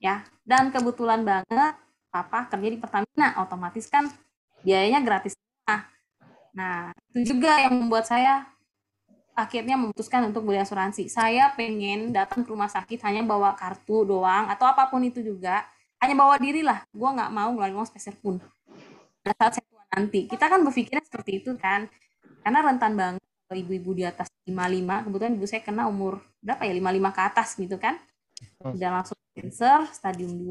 ya. 0.00 0.24
Dan 0.40 0.72
kebetulan 0.72 1.20
banget 1.20 1.76
papa 2.08 2.48
kerja 2.48 2.68
di 2.72 2.80
Pertamina 2.80 3.36
otomatis 3.44 3.92
kan 3.92 4.08
biayanya 4.64 5.04
gratis. 5.04 5.36
Nah 5.68 5.84
nah 6.56 6.76
itu 7.12 7.36
juga 7.36 7.60
yang 7.60 7.76
membuat 7.76 8.08
saya 8.08 8.48
akhirnya 9.34 9.78
memutuskan 9.78 10.28
untuk 10.28 10.46
beli 10.46 10.60
asuransi. 10.60 11.06
Saya 11.06 11.54
pengen 11.54 12.12
datang 12.12 12.42
ke 12.44 12.50
rumah 12.50 12.68
sakit 12.68 13.00
hanya 13.06 13.22
bawa 13.24 13.54
kartu 13.54 14.04
doang 14.04 14.50
atau 14.50 14.66
apa 14.68 14.90
pun 14.90 15.00
itu 15.02 15.22
juga, 15.22 15.64
hanya 16.02 16.14
bawa 16.16 16.36
diri 16.40 16.64
lah. 16.64 16.82
Gue 16.90 17.08
nggak 17.08 17.30
mau 17.30 17.50
ngeluarin 17.52 17.76
uang 17.76 17.88
speser 17.88 18.16
pun. 18.18 18.40
Pada 19.20 19.34
saat 19.36 19.52
saya 19.60 19.66
tua 19.68 19.84
nanti, 19.96 20.26
kita 20.26 20.48
kan 20.48 20.60
berpikirnya 20.64 21.04
seperti 21.04 21.44
itu 21.44 21.52
kan, 21.60 21.86
karena 22.40 22.58
rentan 22.64 22.92
banget 22.96 23.22
kalau 23.44 23.58
ibu-ibu 23.60 23.90
di 23.98 24.04
atas 24.06 24.30
55, 24.46 25.04
kebetulan 25.10 25.32
ibu 25.36 25.46
saya 25.46 25.62
kena 25.66 25.84
umur 25.90 26.22
berapa 26.40 26.62
ya, 26.64 26.72
55 26.72 27.16
ke 27.16 27.20
atas 27.20 27.48
gitu 27.58 27.76
kan, 27.76 27.94
udah 28.62 28.90
langsung 28.94 29.18
cancer, 29.36 29.78
stadium 29.92 30.38
2, 30.38 30.48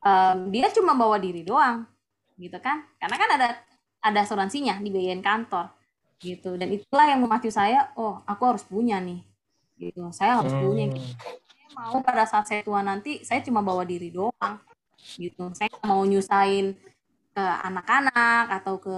um, 0.00 0.38
dia 0.48 0.70
cuma 0.72 0.96
bawa 0.96 1.20
diri 1.20 1.44
doang, 1.44 1.84
gitu 2.40 2.56
kan, 2.62 2.86
karena 2.96 3.16
kan 3.18 3.30
ada 3.36 3.48
ada 3.98 4.18
asuransinya 4.22 4.78
dibayarin 4.78 5.20
kantor 5.20 5.74
gitu 6.18 6.58
dan 6.58 6.68
itulah 6.74 7.06
yang 7.06 7.22
memacu 7.22 7.46
saya 7.48 7.94
oh 7.94 8.18
aku 8.26 8.42
harus 8.42 8.66
punya 8.66 8.98
nih 8.98 9.22
gitu 9.78 10.10
saya 10.10 10.42
harus 10.42 10.50
hmm. 10.50 10.62
punya 10.66 10.84
gitu. 10.90 11.14
saya 11.54 11.68
mau 11.78 11.98
pada 12.02 12.24
saat 12.26 12.46
saya 12.50 12.60
tua 12.66 12.82
nanti 12.82 13.22
saya 13.22 13.38
cuma 13.46 13.62
bawa 13.62 13.86
diri 13.86 14.10
doang 14.10 14.58
gitu 15.14 15.54
saya 15.54 15.70
mau 15.86 16.02
nyusahin 16.02 16.74
ke 17.30 17.44
anak-anak 17.62 18.44
atau 18.62 18.82
ke 18.82 18.96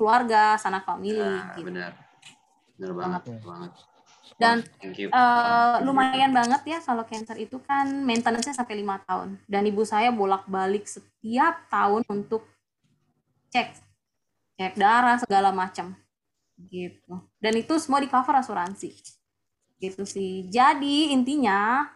keluarga 0.00 0.56
sanak 0.56 0.88
famili 0.88 1.20
ya, 1.20 1.52
gitu. 1.60 1.68
benar 1.68 1.92
benar 2.80 2.92
banget, 2.96 3.22
banget. 3.44 3.72
dan 4.40 4.56
uh, 5.12 5.76
lumayan 5.84 6.32
banget 6.32 6.64
ya 6.64 6.78
kalau 6.80 7.04
cancer 7.04 7.36
itu 7.36 7.60
kan 7.60 7.84
maintenance-nya 8.00 8.56
sampai 8.56 8.80
lima 8.80 8.96
tahun 9.04 9.36
dan 9.44 9.68
ibu 9.68 9.84
saya 9.84 10.08
bolak-balik 10.08 10.88
setiap 10.88 11.68
tahun 11.68 12.00
untuk 12.08 12.48
cek 13.52 13.76
cek 14.56 14.72
darah 14.80 15.20
segala 15.20 15.52
macam 15.52 15.92
gitu. 16.70 17.14
Dan 17.40 17.54
itu 17.58 17.74
semua 17.80 17.98
di 17.98 18.08
cover 18.10 18.38
asuransi. 18.38 18.90
Gitu 19.80 20.02
sih. 20.06 20.46
Jadi 20.46 21.10
intinya 21.10 21.88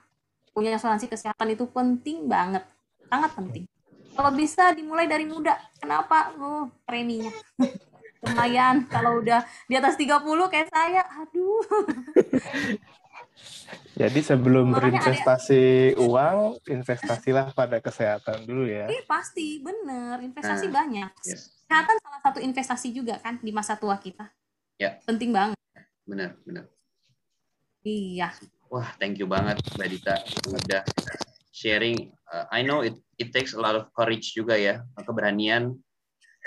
punya 0.51 0.75
asuransi 0.75 1.07
kesehatan 1.07 1.53
itu 1.53 1.69
penting 1.69 2.27
banget. 2.27 2.65
Sangat 3.07 3.31
penting. 3.37 3.65
Kalau 4.17 4.33
bisa 4.33 4.73
dimulai 4.73 5.05
dari 5.05 5.29
muda. 5.29 5.55
Kenapa? 5.77 6.33
Oh 6.41 6.73
preminya 6.89 7.31
lumayan. 8.25 8.89
Kalau 8.89 9.21
udah 9.21 9.45
di 9.69 9.75
atas 9.77 9.95
30 10.01 10.25
kayak 10.25 10.69
saya 10.73 11.05
aduh. 11.05 11.63
Jadi 13.97 14.21
sebelum 14.21 14.77
Makanya 14.77 15.01
berinvestasi 15.01 15.97
ada... 15.97 16.05
uang, 16.05 16.39
investasilah 16.69 17.57
pada 17.57 17.81
kesehatan 17.81 18.45
dulu 18.45 18.69
ya. 18.69 18.93
Eh, 18.93 19.05
pasti, 19.09 19.65
bener. 19.65 20.21
Investasi 20.21 20.69
nah, 20.69 20.85
banyak. 20.85 21.11
Yes. 21.25 21.57
Kesehatan 21.65 21.97
salah 22.05 22.21
satu 22.21 22.39
investasi 22.45 22.89
juga 22.93 23.17
kan 23.25 23.41
di 23.41 23.53
masa 23.57 23.81
tua 23.81 23.97
kita. 23.97 24.29
Ya. 24.77 25.01
Penting 25.09 25.33
banget. 25.33 25.57
Benar, 26.05 26.37
benar. 26.45 26.69
Iya. 27.81 28.37
Wah, 28.69 28.93
thank 29.01 29.17
you 29.17 29.25
banget 29.25 29.57
Mbak 29.79 29.89
Dita 29.89 30.15
udah 30.53 30.83
sharing. 31.55 32.13
Uh, 32.29 32.45
I 32.53 32.61
know 32.61 32.85
it 32.85 32.99
it 33.17 33.33
takes 33.33 33.57
a 33.57 33.61
lot 33.63 33.79
of 33.79 33.89
courage 33.97 34.37
juga 34.37 34.59
ya, 34.59 34.85
keberanian 35.01 35.73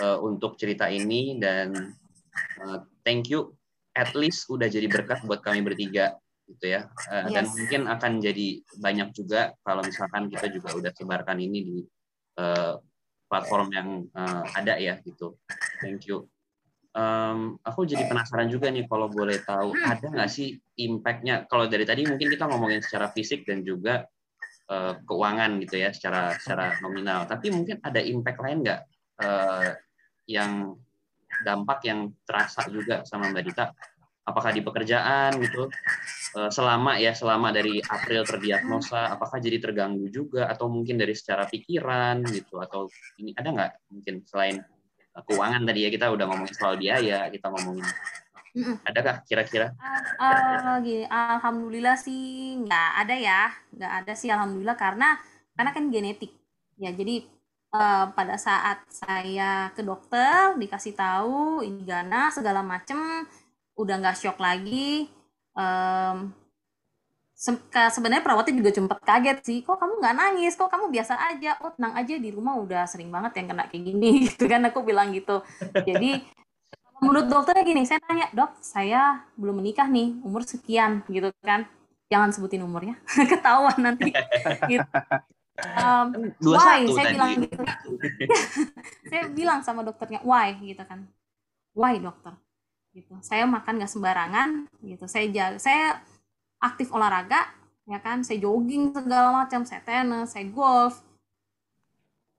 uh, 0.03 0.17
untuk 0.21 0.59
cerita 0.61 0.91
ini 0.91 1.41
dan 1.41 1.73
uh, 2.61 2.86
thank 3.01 3.32
you 3.32 3.55
at 3.97 4.13
least 4.13 4.45
udah 4.51 4.69
jadi 4.69 4.86
berkat 4.86 5.25
buat 5.25 5.41
kami 5.41 5.65
bertiga 5.65 6.13
gitu 6.45 6.65
ya. 6.69 6.91
Uh, 7.09 7.25
yes. 7.25 7.34
Dan 7.34 7.45
mungkin 7.55 7.82
akan 7.89 8.11
jadi 8.21 8.47
banyak 8.77 9.09
juga 9.15 9.57
kalau 9.65 9.82
misalkan 9.82 10.30
kita 10.30 10.53
juga 10.53 10.75
udah 10.77 10.91
sebarkan 10.93 11.39
ini 11.41 11.59
di 11.65 11.77
uh, 12.38 12.77
platform 13.25 13.67
yang 13.73 13.89
uh, 14.13 14.43
ada 14.53 14.77
ya 14.77 15.01
gitu. 15.01 15.39
Thank 15.82 16.05
you 16.05 16.30
um, 16.95 17.57
aku 17.61 17.85
jadi 17.85 18.05
penasaran 18.09 18.49
juga 18.49 18.69
nih 18.73 18.85
kalau 18.89 19.09
boleh 19.09 19.41
tahu 19.43 19.75
ada 19.77 20.05
nggak 20.09 20.29
sih 20.29 20.57
impactnya? 20.79 21.45
Kalau 21.45 21.69
dari 21.69 21.85
tadi 21.85 22.05
mungkin 22.07 22.27
kita 22.29 22.49
ngomongin 22.49 22.81
secara 22.81 23.11
fisik 23.11 23.45
dan 23.45 23.61
juga 23.61 24.05
uh, 24.71 24.93
keuangan 25.03 25.59
gitu 25.61 25.75
ya 25.81 25.89
secara 25.93 26.37
secara 26.37 26.77
nominal. 26.81 27.25
Tapi 27.29 27.53
mungkin 27.53 27.81
ada 27.83 27.99
impact 28.01 28.39
lain 28.41 28.57
nggak 28.65 28.81
uh, 29.21 29.69
yang 30.29 30.77
dampak 31.45 31.85
yang 31.85 32.13
terasa 32.25 32.65
juga 32.69 33.05
sama 33.05 33.29
Mbak 33.29 33.43
Dita? 33.45 33.65
Apakah 34.29 34.53
di 34.53 34.61
pekerjaan 34.61 35.41
gitu? 35.41 35.73
Eh, 36.37 36.51
selama 36.53 37.01
ya 37.01 37.17
selama 37.17 37.49
dari 37.49 37.81
April 37.81 38.21
terdiagnosa, 38.21 39.09
apakah 39.09 39.41
jadi 39.41 39.57
terganggu 39.57 40.05
juga? 40.13 40.45
Atau 40.45 40.69
mungkin 40.69 41.01
dari 41.01 41.17
secara 41.17 41.49
pikiran 41.49 42.21
gitu 42.29 42.61
atau 42.61 42.85
ini 43.17 43.33
ada 43.33 43.49
nggak 43.49 43.71
mungkin 43.89 44.21
selain 44.29 44.61
keuangan 45.28 45.63
tadi 45.65 45.88
ya 45.88 45.89
kita 45.89 46.11
udah 46.11 46.26
ngomongin 46.30 46.55
soal 46.55 46.76
biaya, 46.78 47.28
kita 47.32 47.47
ngomongin 47.51 47.86
Adakah 48.82 49.22
kira-kira? 49.30 49.78
Uh, 50.17 50.82
gini, 50.82 51.05
alhamdulillah 51.05 51.95
sih 51.95 52.57
nggak 52.65 52.91
ada 53.05 53.15
ya, 53.15 53.41
nggak 53.78 53.93
ada 54.03 54.13
sih 54.17 54.30
alhamdulillah 54.34 54.74
karena 54.74 55.22
karena 55.53 55.72
kan 55.72 55.86
genetik. 55.93 56.34
Ya 56.82 56.89
jadi 56.89 57.30
uh, 57.76 58.09
pada 58.17 58.36
saat 58.41 58.82
saya 58.89 59.70
ke 59.78 59.86
dokter 59.86 60.57
dikasih 60.57 60.97
tahu 60.97 61.61
ini 61.61 61.86
ganas 61.86 62.41
segala 62.41 62.65
macem 62.65 62.97
udah 63.78 63.95
nggak 64.01 64.17
shock 64.17 64.41
lagi 64.41 65.07
um, 65.55 66.34
se 67.39 67.55
sebenarnya 67.71 68.19
perawatnya 68.19 68.51
juga 68.51 68.75
sempat 68.75 68.99
kaget 68.99 69.39
sih 69.47 69.57
kok 69.63 69.79
kamu 69.79 70.03
nggak 70.03 70.15
nangis? 70.19 70.59
Kok 70.59 70.67
kamu 70.67 70.91
biasa 70.91 71.15
aja? 71.15 71.55
Oh 71.63 71.71
tenang 71.71 71.95
aja 71.95 72.19
di 72.19 72.29
rumah 72.35 72.59
udah 72.59 72.83
sering 72.83 73.07
banget 73.07 73.39
yang 73.39 73.55
kena 73.55 73.63
kayak 73.71 73.83
gini. 73.87 74.09
Gitu 74.27 74.43
kan 74.51 74.59
aku 74.67 74.83
bilang 74.83 75.15
gitu. 75.15 75.39
Jadi 75.71 76.19
menurut 76.99 77.31
dokternya 77.31 77.63
gini 77.63 77.87
saya 77.87 78.03
tanya 78.03 78.27
dok 78.35 78.59
saya 78.59 79.23
belum 79.39 79.63
menikah 79.63 79.87
nih 79.87 80.19
umur 80.19 80.43
sekian 80.43 80.99
gitu 81.07 81.31
kan. 81.39 81.63
Jangan 82.11 82.35
sebutin 82.35 82.59
umurnya 82.59 82.99
ketahuan 83.31 83.79
nanti. 83.79 84.11
Gitu. 84.67 84.83
um, 85.79 86.35
why? 86.43 86.83
Saya 86.91 87.05
tadi. 87.07 87.15
bilang 87.15 87.31
gitu. 87.39 87.63
Saya 89.11 89.23
bilang 89.31 89.59
sama 89.63 89.87
dokternya 89.87 90.19
why? 90.27 90.59
Gitu 90.59 90.83
kan. 90.83 91.07
Why 91.71 92.03
dokter? 92.03 92.35
Gitu. 92.91 93.15
Saya 93.23 93.47
makan 93.47 93.79
nggak 93.79 93.91
sembarangan 93.95 94.49
gitu. 94.83 95.07
Saya 95.07 95.31
jaga 95.31 95.55
saya 95.55 96.03
aktif 96.60 96.91
olahraga 96.91 97.47
ya 97.89 97.99
kan? 97.99 98.22
Saya 98.22 98.43
jogging 98.43 98.93
segala 98.93 99.43
macam 99.43 99.66
saya 99.66 99.82
tenis 99.82 100.32
saya 100.32 100.45
golf. 100.51 101.01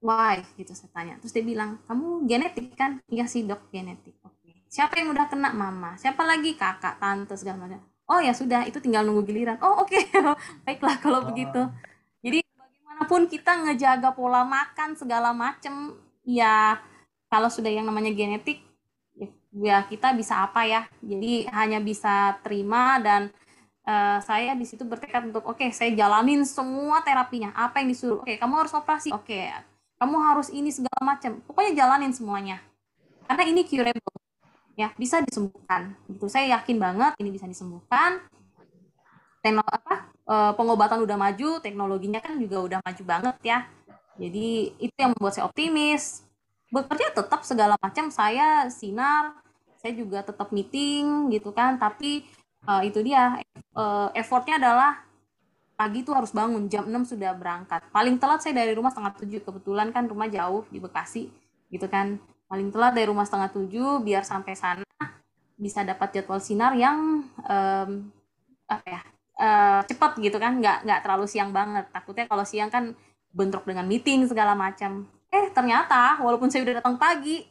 Why? 0.01 0.41
Gitu 0.57 0.73
saya 0.73 0.89
tanya. 0.95 1.14
Terus 1.21 1.33
dia 1.37 1.45
bilang 1.45 1.83
kamu 1.85 2.25
genetik 2.25 2.73
kan? 2.79 3.03
Iya 3.11 3.29
sih 3.29 3.45
dok 3.45 3.68
genetik. 3.68 4.16
Oke. 4.25 4.64
Siapa 4.71 4.97
yang 4.97 5.12
udah 5.12 5.27
kena? 5.29 5.53
Mama. 5.53 5.99
Siapa 6.01 6.25
lagi? 6.25 6.57
Kakak 6.57 7.03
tante 7.03 7.37
segala 7.37 7.68
macam. 7.68 7.81
Oh 8.11 8.18
ya 8.18 8.35
sudah 8.35 8.64
itu 8.64 8.81
tinggal 8.81 9.05
nunggu 9.05 9.29
giliran. 9.29 9.61
Oh 9.61 9.85
oke. 9.85 9.93
Okay. 9.93 10.09
baiklah 10.64 10.97
kalau 11.03 11.21
oh. 11.21 11.27
begitu. 11.29 11.68
Jadi 12.25 12.41
bagaimanapun 12.57 13.29
kita 13.29 13.53
ngejaga 13.66 14.16
pola 14.16 14.43
makan 14.47 14.97
segala 14.97 15.37
macam 15.37 15.95
ya 16.25 16.81
kalau 17.31 17.49
sudah 17.49 17.71
yang 17.71 17.87
namanya 17.87 18.11
genetik 18.11 18.64
ya 19.53 19.85
kita 19.85 20.16
bisa 20.16 20.49
apa 20.49 20.64
ya? 20.64 20.89
Jadi 21.05 21.45
hanya 21.53 21.79
bisa 21.83 22.41
terima 22.41 22.97
dan 23.03 23.29
uh, 23.87 24.18
saya 24.20 24.53
di 24.57 24.66
situ 24.68 24.85
bertekad 24.85 25.31
untuk 25.33 25.45
oke 25.47 25.61
okay, 25.61 25.70
saya 25.72 25.93
jalanin 25.95 26.45
semua 26.45 27.01
terapinya 27.05 27.55
apa 27.57 27.81
yang 27.81 27.89
disuruh. 27.93 28.20
Oke 28.24 28.35
okay, 28.35 28.37
kamu 28.41 28.55
harus 28.61 28.72
operasi. 28.74 29.09
Oke 29.14 29.24
okay, 29.33 29.45
kamu 30.01 30.16
harus 30.16 30.49
ini 30.53 30.70
segala 30.72 31.01
macam. 31.05 31.41
Pokoknya 31.45 31.72
jalanin 31.85 32.12
semuanya. 32.12 32.59
Karena 33.28 33.45
ini 33.47 33.62
curable 33.68 34.16
ya 34.74 34.89
bisa 34.97 35.20
disembuhkan. 35.20 35.93
Gitu. 36.09 36.24
Saya 36.33 36.57
yakin 36.61 36.76
banget 36.81 37.12
ini 37.20 37.31
bisa 37.31 37.45
disembuhkan. 37.45 38.24
Teknologi 39.41 39.72
apa 39.72 39.95
uh, 40.28 40.53
pengobatan 40.53 41.01
udah 41.01 41.16
maju 41.16 41.64
teknologinya 41.64 42.20
kan 42.20 42.37
juga 42.37 42.57
udah 42.61 42.78
maju 42.81 43.03
banget 43.05 43.37
ya. 43.45 43.59
Jadi 44.20 44.76
itu 44.76 44.95
yang 45.01 45.12
membuat 45.16 45.37
saya 45.37 45.49
optimis. 45.49 46.24
Bekerja 46.72 47.12
tetap 47.12 47.45
segala 47.45 47.76
macam. 47.81 48.09
Saya 48.12 48.68
sinar 48.72 49.37
saya 49.81 49.97
juga 49.97 50.20
tetap 50.20 50.53
meeting 50.53 51.33
gitu 51.33 51.53
kan. 51.57 51.81
Tapi 51.81 52.24
uh, 52.67 52.83
itu 52.85 53.01
dia. 53.01 53.41
Uh, 53.71 54.11
effortnya 54.13 54.59
adalah 54.59 55.01
pagi 55.81 56.05
itu 56.05 56.13
harus 56.13 56.29
bangun 56.37 56.69
jam 56.69 56.85
6 56.85 57.17
sudah 57.17 57.33
berangkat. 57.33 57.81
Paling 57.89 58.21
telat 58.21 58.45
saya 58.45 58.53
dari 58.53 58.77
rumah 58.77 58.93
setengah 58.93 59.17
tujuh 59.17 59.41
kebetulan 59.41 59.89
kan 59.95 60.05
rumah 60.05 60.29
jauh 60.29 60.69
di 60.69 60.77
Bekasi 60.77 61.33
gitu 61.73 61.87
kan. 61.89 62.21
Paling 62.51 62.69
telat 62.69 62.93
dari 62.93 63.09
rumah 63.09 63.25
setengah 63.25 63.49
tujuh 63.49 64.05
biar 64.05 64.27
sampai 64.27 64.53
sana 64.53 64.85
bisa 65.57 65.81
dapat 65.85 66.21
jadwal 66.21 66.41
sinar 66.41 66.77
yang 66.77 67.25
um, 67.45 67.91
apa 68.69 68.85
ya 68.85 69.01
uh, 69.41 69.81
cepat 69.89 70.21
gitu 70.21 70.37
kan. 70.37 70.61
Nggak 70.61 70.85
nggak 70.85 71.01
terlalu 71.01 71.25
siang 71.25 71.49
banget. 71.57 71.89
Takutnya 71.89 72.29
kalau 72.29 72.45
siang 72.45 72.69
kan 72.69 72.93
bentrok 73.33 73.65
dengan 73.65 73.89
meeting 73.89 74.29
segala 74.29 74.53
macam. 74.53 75.09
Eh 75.33 75.49
ternyata 75.55 76.21
walaupun 76.21 76.53
saya 76.53 76.67
udah 76.67 76.85
datang 76.85 77.01
pagi 77.01 77.47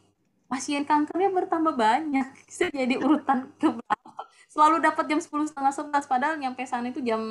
pasien 0.49 0.85
kankernya 0.85 1.29
bertambah 1.33 1.77
banyak. 1.77 2.27
Saya 2.49 2.73
jadi 2.73 2.97
urutan 2.97 3.53
ke 3.61 3.69
selalu 4.49 4.81
dapat 4.81 5.05
jam 5.05 5.21
sepuluh 5.21 5.45
setengah 5.45 5.71
sebelas 5.71 6.09
padahal 6.09 6.35
nyampe 6.41 6.65
sana 6.65 6.89
itu 6.89 6.99
jam 7.05 7.21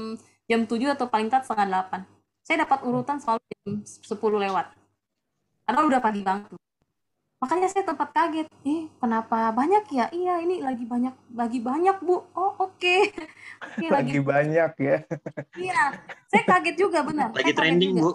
jam 0.47 0.65
tujuh 0.65 0.95
atau 0.95 1.11
paling 1.11 1.29
telat 1.29 1.45
setengah 1.45 1.67
delapan. 1.67 2.01
Saya 2.47 2.65
dapat 2.65 2.81
urutan 2.87 3.19
selalu 3.19 3.43
jam 3.53 3.69
sepuluh 3.85 4.39
lewat. 4.41 4.73
Karena 5.69 5.81
udah 5.85 6.01
pagi 6.01 6.23
banget 6.25 6.49
makanya 7.39 7.71
saya 7.71 7.87
tempat 7.87 8.11
kaget 8.11 8.51
eh 8.67 8.91
kenapa 8.99 9.55
banyak 9.55 9.85
ya? 9.95 10.07
Iya 10.11 10.43
ini 10.43 10.59
lagi 10.59 10.83
banyak 10.83 11.15
lagi 11.39 11.59
banyak 11.63 11.97
bu. 12.03 12.27
Oh 12.35 12.55
oke. 12.59 12.79
Okay. 13.59 13.91
okay, 13.91 13.91
lagi, 13.91 14.15
lagi 14.15 14.21
banyak 14.23 14.73
ya. 14.79 14.97
Iya 15.59 15.83
saya 16.31 16.43
kaget 16.47 16.77
juga 16.79 17.03
benar. 17.03 17.35
Lagi 17.35 17.51
saya 17.51 17.59
trending 17.59 17.93
bu. 17.99 18.11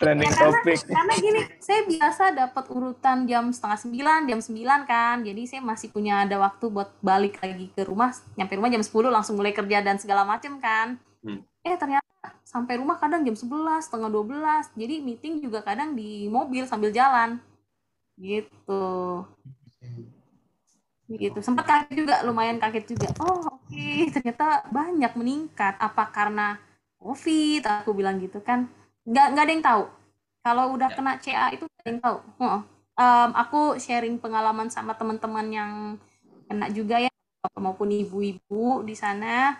Trending 0.00 0.30
ya, 0.32 0.40
topik 0.40 0.80
karena, 0.80 0.96
karena 0.96 1.14
gini 1.20 1.40
saya 1.60 1.80
biasa 1.84 2.24
dapat 2.32 2.64
urutan 2.72 3.28
jam 3.28 3.52
setengah 3.52 3.78
sembilan 3.84 4.20
jam 4.28 4.40
sembilan 4.40 4.80
kan. 4.88 5.16
Jadi 5.28 5.42
saya 5.44 5.60
masih 5.60 5.92
punya 5.92 6.24
ada 6.24 6.40
waktu 6.40 6.64
buat 6.72 6.88
balik 7.04 7.40
lagi 7.44 7.68
ke 7.72 7.84
rumah 7.84 8.16
nyampe 8.36 8.56
rumah 8.56 8.72
jam 8.72 8.80
sepuluh 8.80 9.12
langsung 9.12 9.36
mulai 9.36 9.52
kerja 9.52 9.84
dan 9.84 10.00
segala 10.00 10.24
macam 10.24 10.56
kan. 10.56 10.96
Hmm. 11.24 11.40
eh 11.64 11.76
ternyata 11.80 12.03
sampai 12.54 12.78
rumah 12.78 12.94
kadang 13.02 13.26
jam 13.26 13.34
11, 13.34 13.82
setengah 13.82 14.06
12. 14.14 14.78
Jadi 14.78 14.94
meeting 15.02 15.42
juga 15.42 15.66
kadang 15.66 15.98
di 15.98 16.30
mobil 16.30 16.62
sambil 16.70 16.94
jalan. 16.94 17.42
Gitu. 18.14 18.86
Gitu. 21.10 21.38
Sempat 21.42 21.66
kaget 21.66 22.06
juga, 22.06 22.22
lumayan 22.22 22.62
kaget 22.62 22.94
juga. 22.94 23.10
Oh, 23.18 23.42
oke, 23.58 23.66
okay. 23.66 24.06
ternyata 24.14 24.62
banyak 24.70 25.18
meningkat. 25.18 25.74
Apa 25.82 26.14
karena 26.14 26.62
COVID? 27.02 27.82
Aku 27.82 27.90
bilang 27.90 28.22
gitu 28.22 28.38
kan. 28.38 28.70
Nggak, 29.02 29.26
nggak 29.34 29.44
ada 29.44 29.52
yang 29.52 29.66
tahu. 29.66 29.84
Kalau 30.46 30.64
udah 30.78 30.88
ya. 30.88 30.94
kena 30.94 31.12
CA 31.18 31.46
itu 31.50 31.66
nggak 31.66 31.82
ada 31.82 31.90
yang 31.90 32.02
tahu. 32.06 32.18
Oh, 32.38 32.60
um, 32.94 33.30
aku 33.34 33.60
sharing 33.82 34.22
pengalaman 34.22 34.70
sama 34.70 34.94
teman-teman 34.94 35.46
yang 35.50 35.72
kena 36.46 36.70
juga 36.70 37.02
ya, 37.02 37.10
maupun 37.58 37.90
ibu-ibu 37.90 38.86
di 38.86 38.94
sana. 38.94 39.58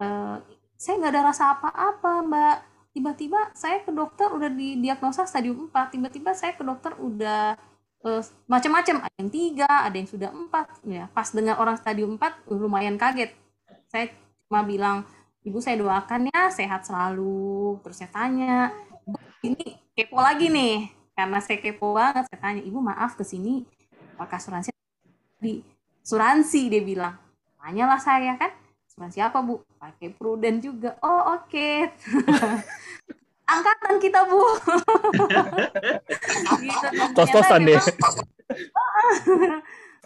Uh, 0.00 0.40
saya 0.80 0.96
nggak 0.96 1.12
ada 1.12 1.22
rasa 1.28 1.44
apa-apa 1.52 2.24
mbak. 2.24 2.56
Tiba-tiba 2.90 3.52
saya 3.52 3.84
ke 3.84 3.92
dokter 3.92 4.32
udah 4.32 4.48
didiagnosa 4.48 5.28
stadium 5.28 5.68
4 5.68 5.94
tiba-tiba 5.94 6.32
saya 6.32 6.56
ke 6.56 6.64
dokter 6.64 6.96
udah 6.96 7.54
uh, 8.00 8.22
macam-macam. 8.48 9.04
Ada 9.04 9.14
yang 9.20 9.30
tiga 9.30 9.68
ada 9.68 9.92
yang 9.92 10.08
sudah 10.08 10.32
empat. 10.32 10.80
Ya 10.88 11.12
pas 11.12 11.28
dengar 11.36 11.60
orang 11.60 11.76
stadium 11.76 12.16
4 12.16 12.48
lumayan 12.48 12.96
kaget. 12.96 13.36
Saya 13.92 14.08
cuma 14.48 14.64
bilang 14.64 15.04
ibu 15.44 15.60
saya 15.60 15.76
doakan 15.76 16.32
ya 16.32 16.48
sehat 16.48 16.88
selalu. 16.88 17.76
Terus 17.84 17.96
saya 18.00 18.10
tanya 18.10 18.72
ini 19.44 19.76
kepo 19.92 20.16
lagi 20.16 20.48
nih. 20.48 20.88
Karena 21.12 21.44
saya 21.44 21.60
kepo 21.60 21.92
banget 21.92 22.24
saya 22.24 22.40
tanya 22.40 22.64
ibu 22.64 22.80
maaf 22.80 23.20
ke 23.20 23.22
sini 23.22 23.68
apakah 24.16 24.40
asuransi? 24.40 24.72
Di 25.36 25.60
asuransi 26.00 26.72
dia 26.72 26.80
bilang. 26.80 27.20
Tanyalah 27.60 28.00
saya 28.00 28.32
kan 28.40 28.48
asuransi 29.00 29.24
apa 29.24 29.40
bu? 29.40 29.64
Pakai 29.80 30.12
prudent 30.12 30.60
juga. 30.60 31.00
Oh 31.00 31.40
oke. 31.40 31.48
Okay. 31.48 31.88
angkatan 33.50 33.96
kita 33.96 34.20
bu. 34.28 34.44
Gitu 36.60 36.86
tos-tosan 37.16 37.64
deh. 37.64 37.80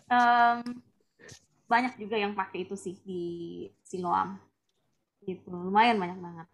Um, 0.05 0.85
banyak 1.65 1.97
juga 1.97 2.21
yang 2.21 2.37
pakai 2.37 2.69
itu 2.69 2.77
sih 2.77 2.93
di 3.09 3.23
Siloam 3.81 4.37
gitu 5.25 5.49
lumayan 5.49 5.97
banyak 5.97 6.21
banget. 6.21 6.47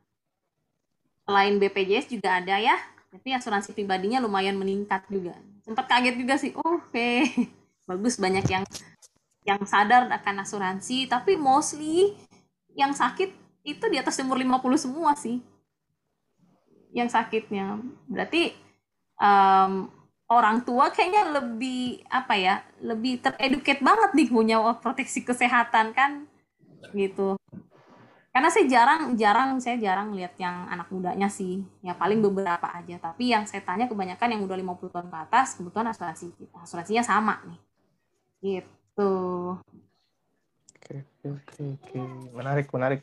Selain 1.26 1.58
BPJS 1.58 2.06
juga 2.14 2.38
ada 2.38 2.62
ya. 2.62 2.78
Tapi 3.10 3.34
asuransi 3.34 3.74
pribadinya 3.74 4.22
lumayan 4.22 4.54
meningkat 4.54 5.02
juga. 5.10 5.34
Sempat 5.66 5.90
kaget 5.90 6.14
juga 6.14 6.38
sih. 6.38 6.54
Oke. 6.54 7.26
Okay. 7.26 7.50
bagus 7.90 8.22
banyak 8.22 8.46
yang 8.46 8.62
yang 9.42 9.60
sadar 9.66 10.06
akan 10.06 10.46
asuransi. 10.46 11.10
Tapi 11.10 11.34
mostly 11.34 12.14
yang 12.80 12.96
sakit 12.96 13.30
itu 13.60 13.84
di 13.92 14.00
atas 14.00 14.16
umur 14.24 14.40
50 14.40 14.88
semua 14.88 15.12
sih. 15.12 15.44
Yang 16.96 17.12
sakitnya. 17.12 17.76
Berarti 18.08 18.56
um, 19.20 19.92
orang 20.32 20.64
tua 20.64 20.88
kayaknya 20.88 21.28
lebih 21.28 22.00
apa 22.08 22.34
ya 22.40 22.64
lebih 22.80 23.20
tereduket 23.20 23.84
banget 23.84 24.10
nih 24.16 24.28
punya 24.32 24.56
proteksi 24.80 25.20
kesehatan 25.20 25.92
kan? 25.92 26.24
Gitu. 26.96 27.36
Karena 28.30 28.46
saya 28.46 28.66
jarang 28.70 29.18
jarang 29.18 29.58
saya 29.58 29.76
jarang 29.76 30.14
lihat 30.16 30.38
yang 30.40 30.66
anak 30.72 30.88
mudanya 30.88 31.28
sih. 31.28 31.60
Ya 31.84 31.92
paling 31.92 32.24
beberapa 32.24 32.64
aja. 32.72 32.96
Tapi 32.96 33.36
yang 33.36 33.44
saya 33.44 33.60
tanya 33.60 33.84
kebanyakan 33.84 34.32
yang 34.32 34.42
udah 34.48 34.56
50 34.56 34.94
tahun 34.94 35.08
ke 35.12 35.18
atas 35.28 35.60
kebetulan 35.60 35.92
asuransi 35.92 36.32
asuransinya 36.64 37.04
sama 37.04 37.44
nih. 37.44 37.60
Gitu 38.40 39.12
Oke, 40.90 41.06
oke, 41.30 41.62
oke. 41.78 41.98
Menarik, 42.34 42.66
menarik. 42.74 43.00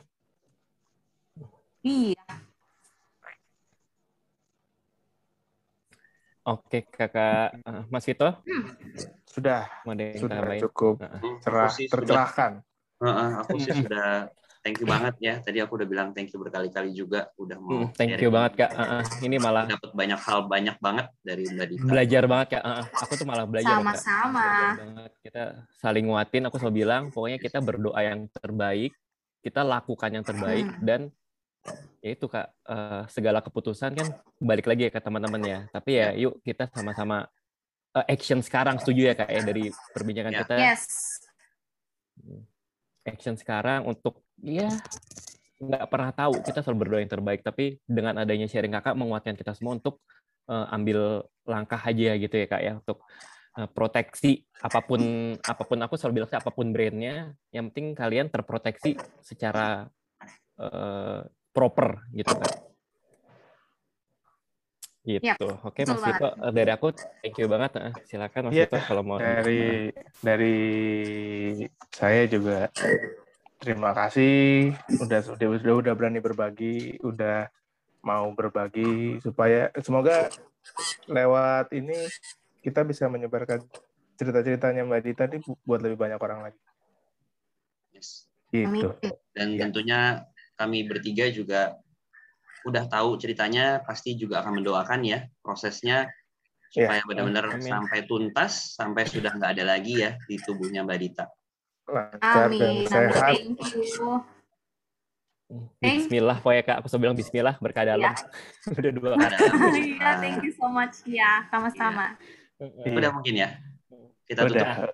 iya 1.87 2.19
Oke, 6.47 6.83
kakak 6.91 7.55
Eh, 7.63 7.83
Mas 7.91 8.03
Vito, 8.07 8.27
Sudah, 9.27 9.67
yang 9.87 10.19
sudah 10.19 10.35
tambahin? 10.35 10.63
cukup 10.67 10.95
Nah, 10.99 11.19
Hmm, 11.23 11.35
cerah, 11.43 11.71
aku 11.71 11.75
sih 11.79 11.87
sudah 11.87 12.19
tercerahkan. 12.19 12.51
Heeh, 12.99 13.29
aku 13.39 13.55
sih 13.63 13.71
sudah 13.71 14.27
thank 14.67 14.83
you 14.83 14.87
banget 14.91 15.15
ya. 15.23 15.33
Tadi 15.39 15.63
aku 15.63 15.79
udah 15.79 15.87
bilang 15.87 16.07
thank 16.11 16.27
you 16.35 16.39
berkali-kali 16.43 16.91
juga 16.91 17.31
udah 17.39 17.55
mau 17.55 17.87
hmm, 17.87 17.95
thank 17.95 18.19
you 18.19 18.27
banget 18.27 18.67
kak. 18.67 18.71
Uh, 18.75 18.99
uh, 18.99 19.03
ini 19.23 19.39
malah 19.39 19.63
Dapat 19.63 19.91
banyak 19.95 20.19
hal 20.19 20.39
banyak 20.43 20.75
banget 20.83 21.07
dari 21.23 21.43
Mbak 21.47 21.65
Dita. 21.71 21.83
belajar 21.87 22.23
banget 22.27 22.47
kak. 22.59 22.63
Uh, 22.67 22.71
uh, 22.83 22.85
aku 22.99 23.13
tuh 23.15 23.27
malah 23.27 23.45
belajar. 23.47 23.79
Sama-sama. 23.79 24.47
Kita 25.23 25.43
saling 25.79 26.11
nguatin. 26.11 26.43
Aku 26.51 26.59
selalu 26.59 26.83
bilang, 26.83 27.03
pokoknya 27.15 27.39
kita 27.39 27.63
berdoa 27.63 27.99
yang 28.03 28.27
terbaik, 28.35 28.91
kita 29.39 29.63
lakukan 29.63 30.11
yang 30.11 30.25
terbaik 30.27 30.67
Hmm. 30.67 30.83
dan 30.83 31.01
ya 31.99 32.15
itu 32.15 32.31
kak 32.31 32.47
eh, 32.47 33.03
segala 33.11 33.43
keputusan 33.43 33.91
kan 33.91 34.07
balik 34.39 34.67
lagi 34.71 34.87
ya 34.87 34.91
ke 34.91 34.99
teman-teman 34.99 35.41
ya. 35.43 35.59
Tapi 35.71 35.91
ya 35.95 36.07
yuk 36.15 36.39
kita 36.43 36.67
sama-sama 36.71 37.27
eh, 37.95 38.05
action 38.11 38.39
sekarang 38.43 38.79
setuju 38.79 39.11
ya 39.11 39.13
kak 39.15 39.27
ya 39.31 39.41
dari 39.43 39.71
perbincangan 39.95 40.31
Ya. 40.35 40.39
kita. 40.43 40.55
yes 40.59 40.83
action 43.07 43.39
sekarang 43.39 43.87
untuk 43.87 44.19
ya 44.41 44.69
nggak 45.57 45.89
pernah 45.89 46.11
tahu 46.13 46.37
kita 46.45 46.61
selalu 46.61 46.77
berdoa 46.85 47.01
yang 47.01 47.09
terbaik 47.11 47.41
tapi 47.41 47.81
dengan 47.89 48.21
adanya 48.21 48.45
sharing 48.45 48.73
kakak 48.77 48.93
menguatkan 48.93 49.33
kita 49.33 49.57
semua 49.57 49.73
untuk 49.77 50.01
eh, 50.45 50.67
ambil 50.69 51.25
langkah 51.49 51.81
aja 51.81 52.13
gitu 52.13 52.35
ya 52.37 52.45
kak 52.45 52.61
ya 52.61 52.73
untuk 52.77 53.01
eh, 53.57 53.69
proteksi 53.73 54.45
apa 54.61 54.79
pun 54.85 55.01
apa 55.41 55.63
pun 55.65 55.77
aku 55.81 55.97
selalu 55.97 56.21
bilang 56.21 56.29
sih, 56.29 56.37
apa 56.37 56.51
pun 56.53 56.69
brandnya 56.69 57.33
yang 57.49 57.73
penting 57.73 57.97
kalian 57.97 58.29
terproteksi 58.29 59.01
secara 59.25 59.89
eh, 60.61 61.21
proper 61.49 62.05
gitu 62.13 62.33
kan 62.37 62.51
gitu. 65.07 65.23
Yap, 65.23 65.63
oke 65.63 65.81
mas 65.87 66.03
Vito 66.03 66.29
dari 66.51 66.71
aku 66.75 66.87
thank 67.23 67.39
you 67.39 67.47
banget 67.47 67.95
silakan 68.11 68.51
mas 68.51 68.53
Iya, 68.53 68.67
Vito 68.67 68.77
kalau 68.83 69.01
mau 69.07 69.17
Dari 69.17 69.95
dari 70.19 70.57
saya 71.95 72.27
juga 72.27 72.67
terima 73.57 73.91
kasih 73.93 74.73
udah 75.01 75.19
sudah 75.25 75.47
udah, 75.57 75.73
udah 75.81 75.93
berani 75.97 76.19
berbagi, 76.21 77.01
udah 77.01 77.49
mau 78.05 78.29
berbagi 78.31 79.19
supaya 79.19 79.73
semoga 79.81 80.29
lewat 81.09 81.73
ini 81.73 81.97
kita 82.61 82.83
bisa 82.83 83.07
menyebarkan 83.09 83.63
cerita-ceritanya 84.17 84.83
Mbak 84.85 85.01
Dita 85.03 85.23
ini 85.29 85.37
bu- 85.41 85.59
buat 85.63 85.81
lebih 85.81 85.97
banyak 85.97 86.19
orang 86.19 86.49
lagi. 86.49 86.61
Yes. 87.93 88.29
Gitu. 88.53 88.89
Dan 89.35 89.47
Iya. 89.53 89.59
tentunya 89.67 89.99
kami 90.57 90.87
bertiga 90.87 91.29
juga 91.29 91.77
udah 92.65 92.83
tahu 92.89 93.15
ceritanya, 93.21 93.79
pasti 93.85 94.17
juga 94.17 94.43
akan 94.43 94.59
mendoakan 94.59 94.99
ya 95.05 95.23
prosesnya 95.39 96.09
supaya 96.67 96.99
benar-benar 97.07 97.55
Amin. 97.55 97.63
sampai 97.63 98.03
tuntas, 98.09 98.75
sampai 98.75 99.07
sudah 99.07 99.31
nggak 99.31 99.55
ada 99.55 99.63
lagi 99.77 100.03
ya 100.03 100.19
di 100.27 100.35
tubuhnya 100.41 100.83
Mbak 100.83 100.99
Dita. 100.99 101.25
Lancar 101.87 102.19
dan 102.19 102.51
amin 102.51 102.59
amin 102.59 102.85
sehat. 102.85 103.33
thank 103.33 103.59
you 103.73 104.19
Bismillah 105.79 106.37
pokoknya 106.37 106.61
kak 106.61 106.77
aku 106.81 106.87
bilang 106.97 107.15
Bismillah 107.15 107.55
berkah 107.57 107.87
dalam 107.87 108.11
udah 108.77 108.91
dua 108.91 109.15
kali 109.15 109.95
iya 109.95 110.19
thank 110.19 110.43
you 110.43 110.51
so 110.51 110.67
much 110.67 110.99
ya 111.05 111.47
sama-sama 111.47 112.19
Iya. 112.57 112.89
udah 112.91 113.11
mungkin 113.13 113.33
ya. 113.37 113.49
Kita 114.25 114.41
tutup. 114.43 114.57
Udah. 114.57 114.89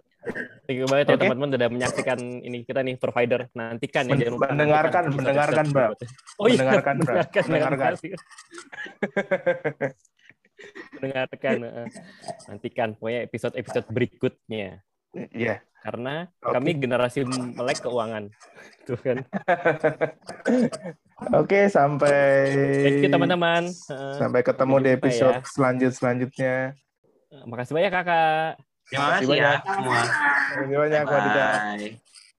Thank 0.64 0.78
you 0.78 0.86
banget 0.86 1.06
ya 1.06 1.16
Oke. 1.16 1.22
teman-teman 1.24 1.50
udah 1.54 1.70
menyaksikan 1.70 2.20
ini 2.40 2.64
kita 2.64 2.80
nih 2.80 2.96
provider 2.96 3.48
nantikan 3.52 4.04
ya 4.04 4.12
Men- 4.12 4.20
jangan 4.20 4.34
lupa 4.36 4.48
mendengarkan, 4.52 5.04
mendengarkan, 5.10 5.66
Mbak. 5.68 5.88
Oh 6.38 6.46
iya, 6.46 6.60
Mendengarkan, 6.60 6.96
Mbak. 6.98 7.08
mendengarkan, 7.08 7.44
Mendengarkan. 7.48 7.94
mendengarkan. 10.94 11.58
eh. 11.62 11.88
Nantikan 12.48 12.90
pokoknya 12.94 13.20
episode-episode 13.26 13.88
berikutnya 13.90 14.84
Iya. 15.14 15.62
karena 15.84 16.32
Oke. 16.40 16.56
kami 16.56 16.70
generasi 16.80 17.28
melek 17.28 17.84
keuangan. 17.84 18.32
Tuh 18.88 18.98
kan. 18.98 19.20
Oke, 21.40 21.68
sampai 21.68 22.20
Thank 22.84 23.04
you 23.04 23.10
teman-teman. 23.12 23.68
Sampai 24.16 24.42
ketemu 24.44 24.74
Sampai 24.74 24.80
di 24.80 24.90
jumpa 24.90 25.00
episode 25.04 25.38
ya. 25.38 25.44
selanjut 25.46 25.92
selanjutnya. 25.92 26.56
Makasih 27.44 27.74
banyak 27.76 27.92
kakak. 27.92 28.50
Terima 28.84 29.00
Makasih 29.00 29.24
kasih 29.24 29.28
ya 29.28 29.44
banyak. 29.44 29.62
semua. 29.64 30.02
Terima 30.04 30.64
kasih 30.64 30.78
banyak, 30.80 31.04
Dita. 31.04 31.48
Bye. 31.52 32.13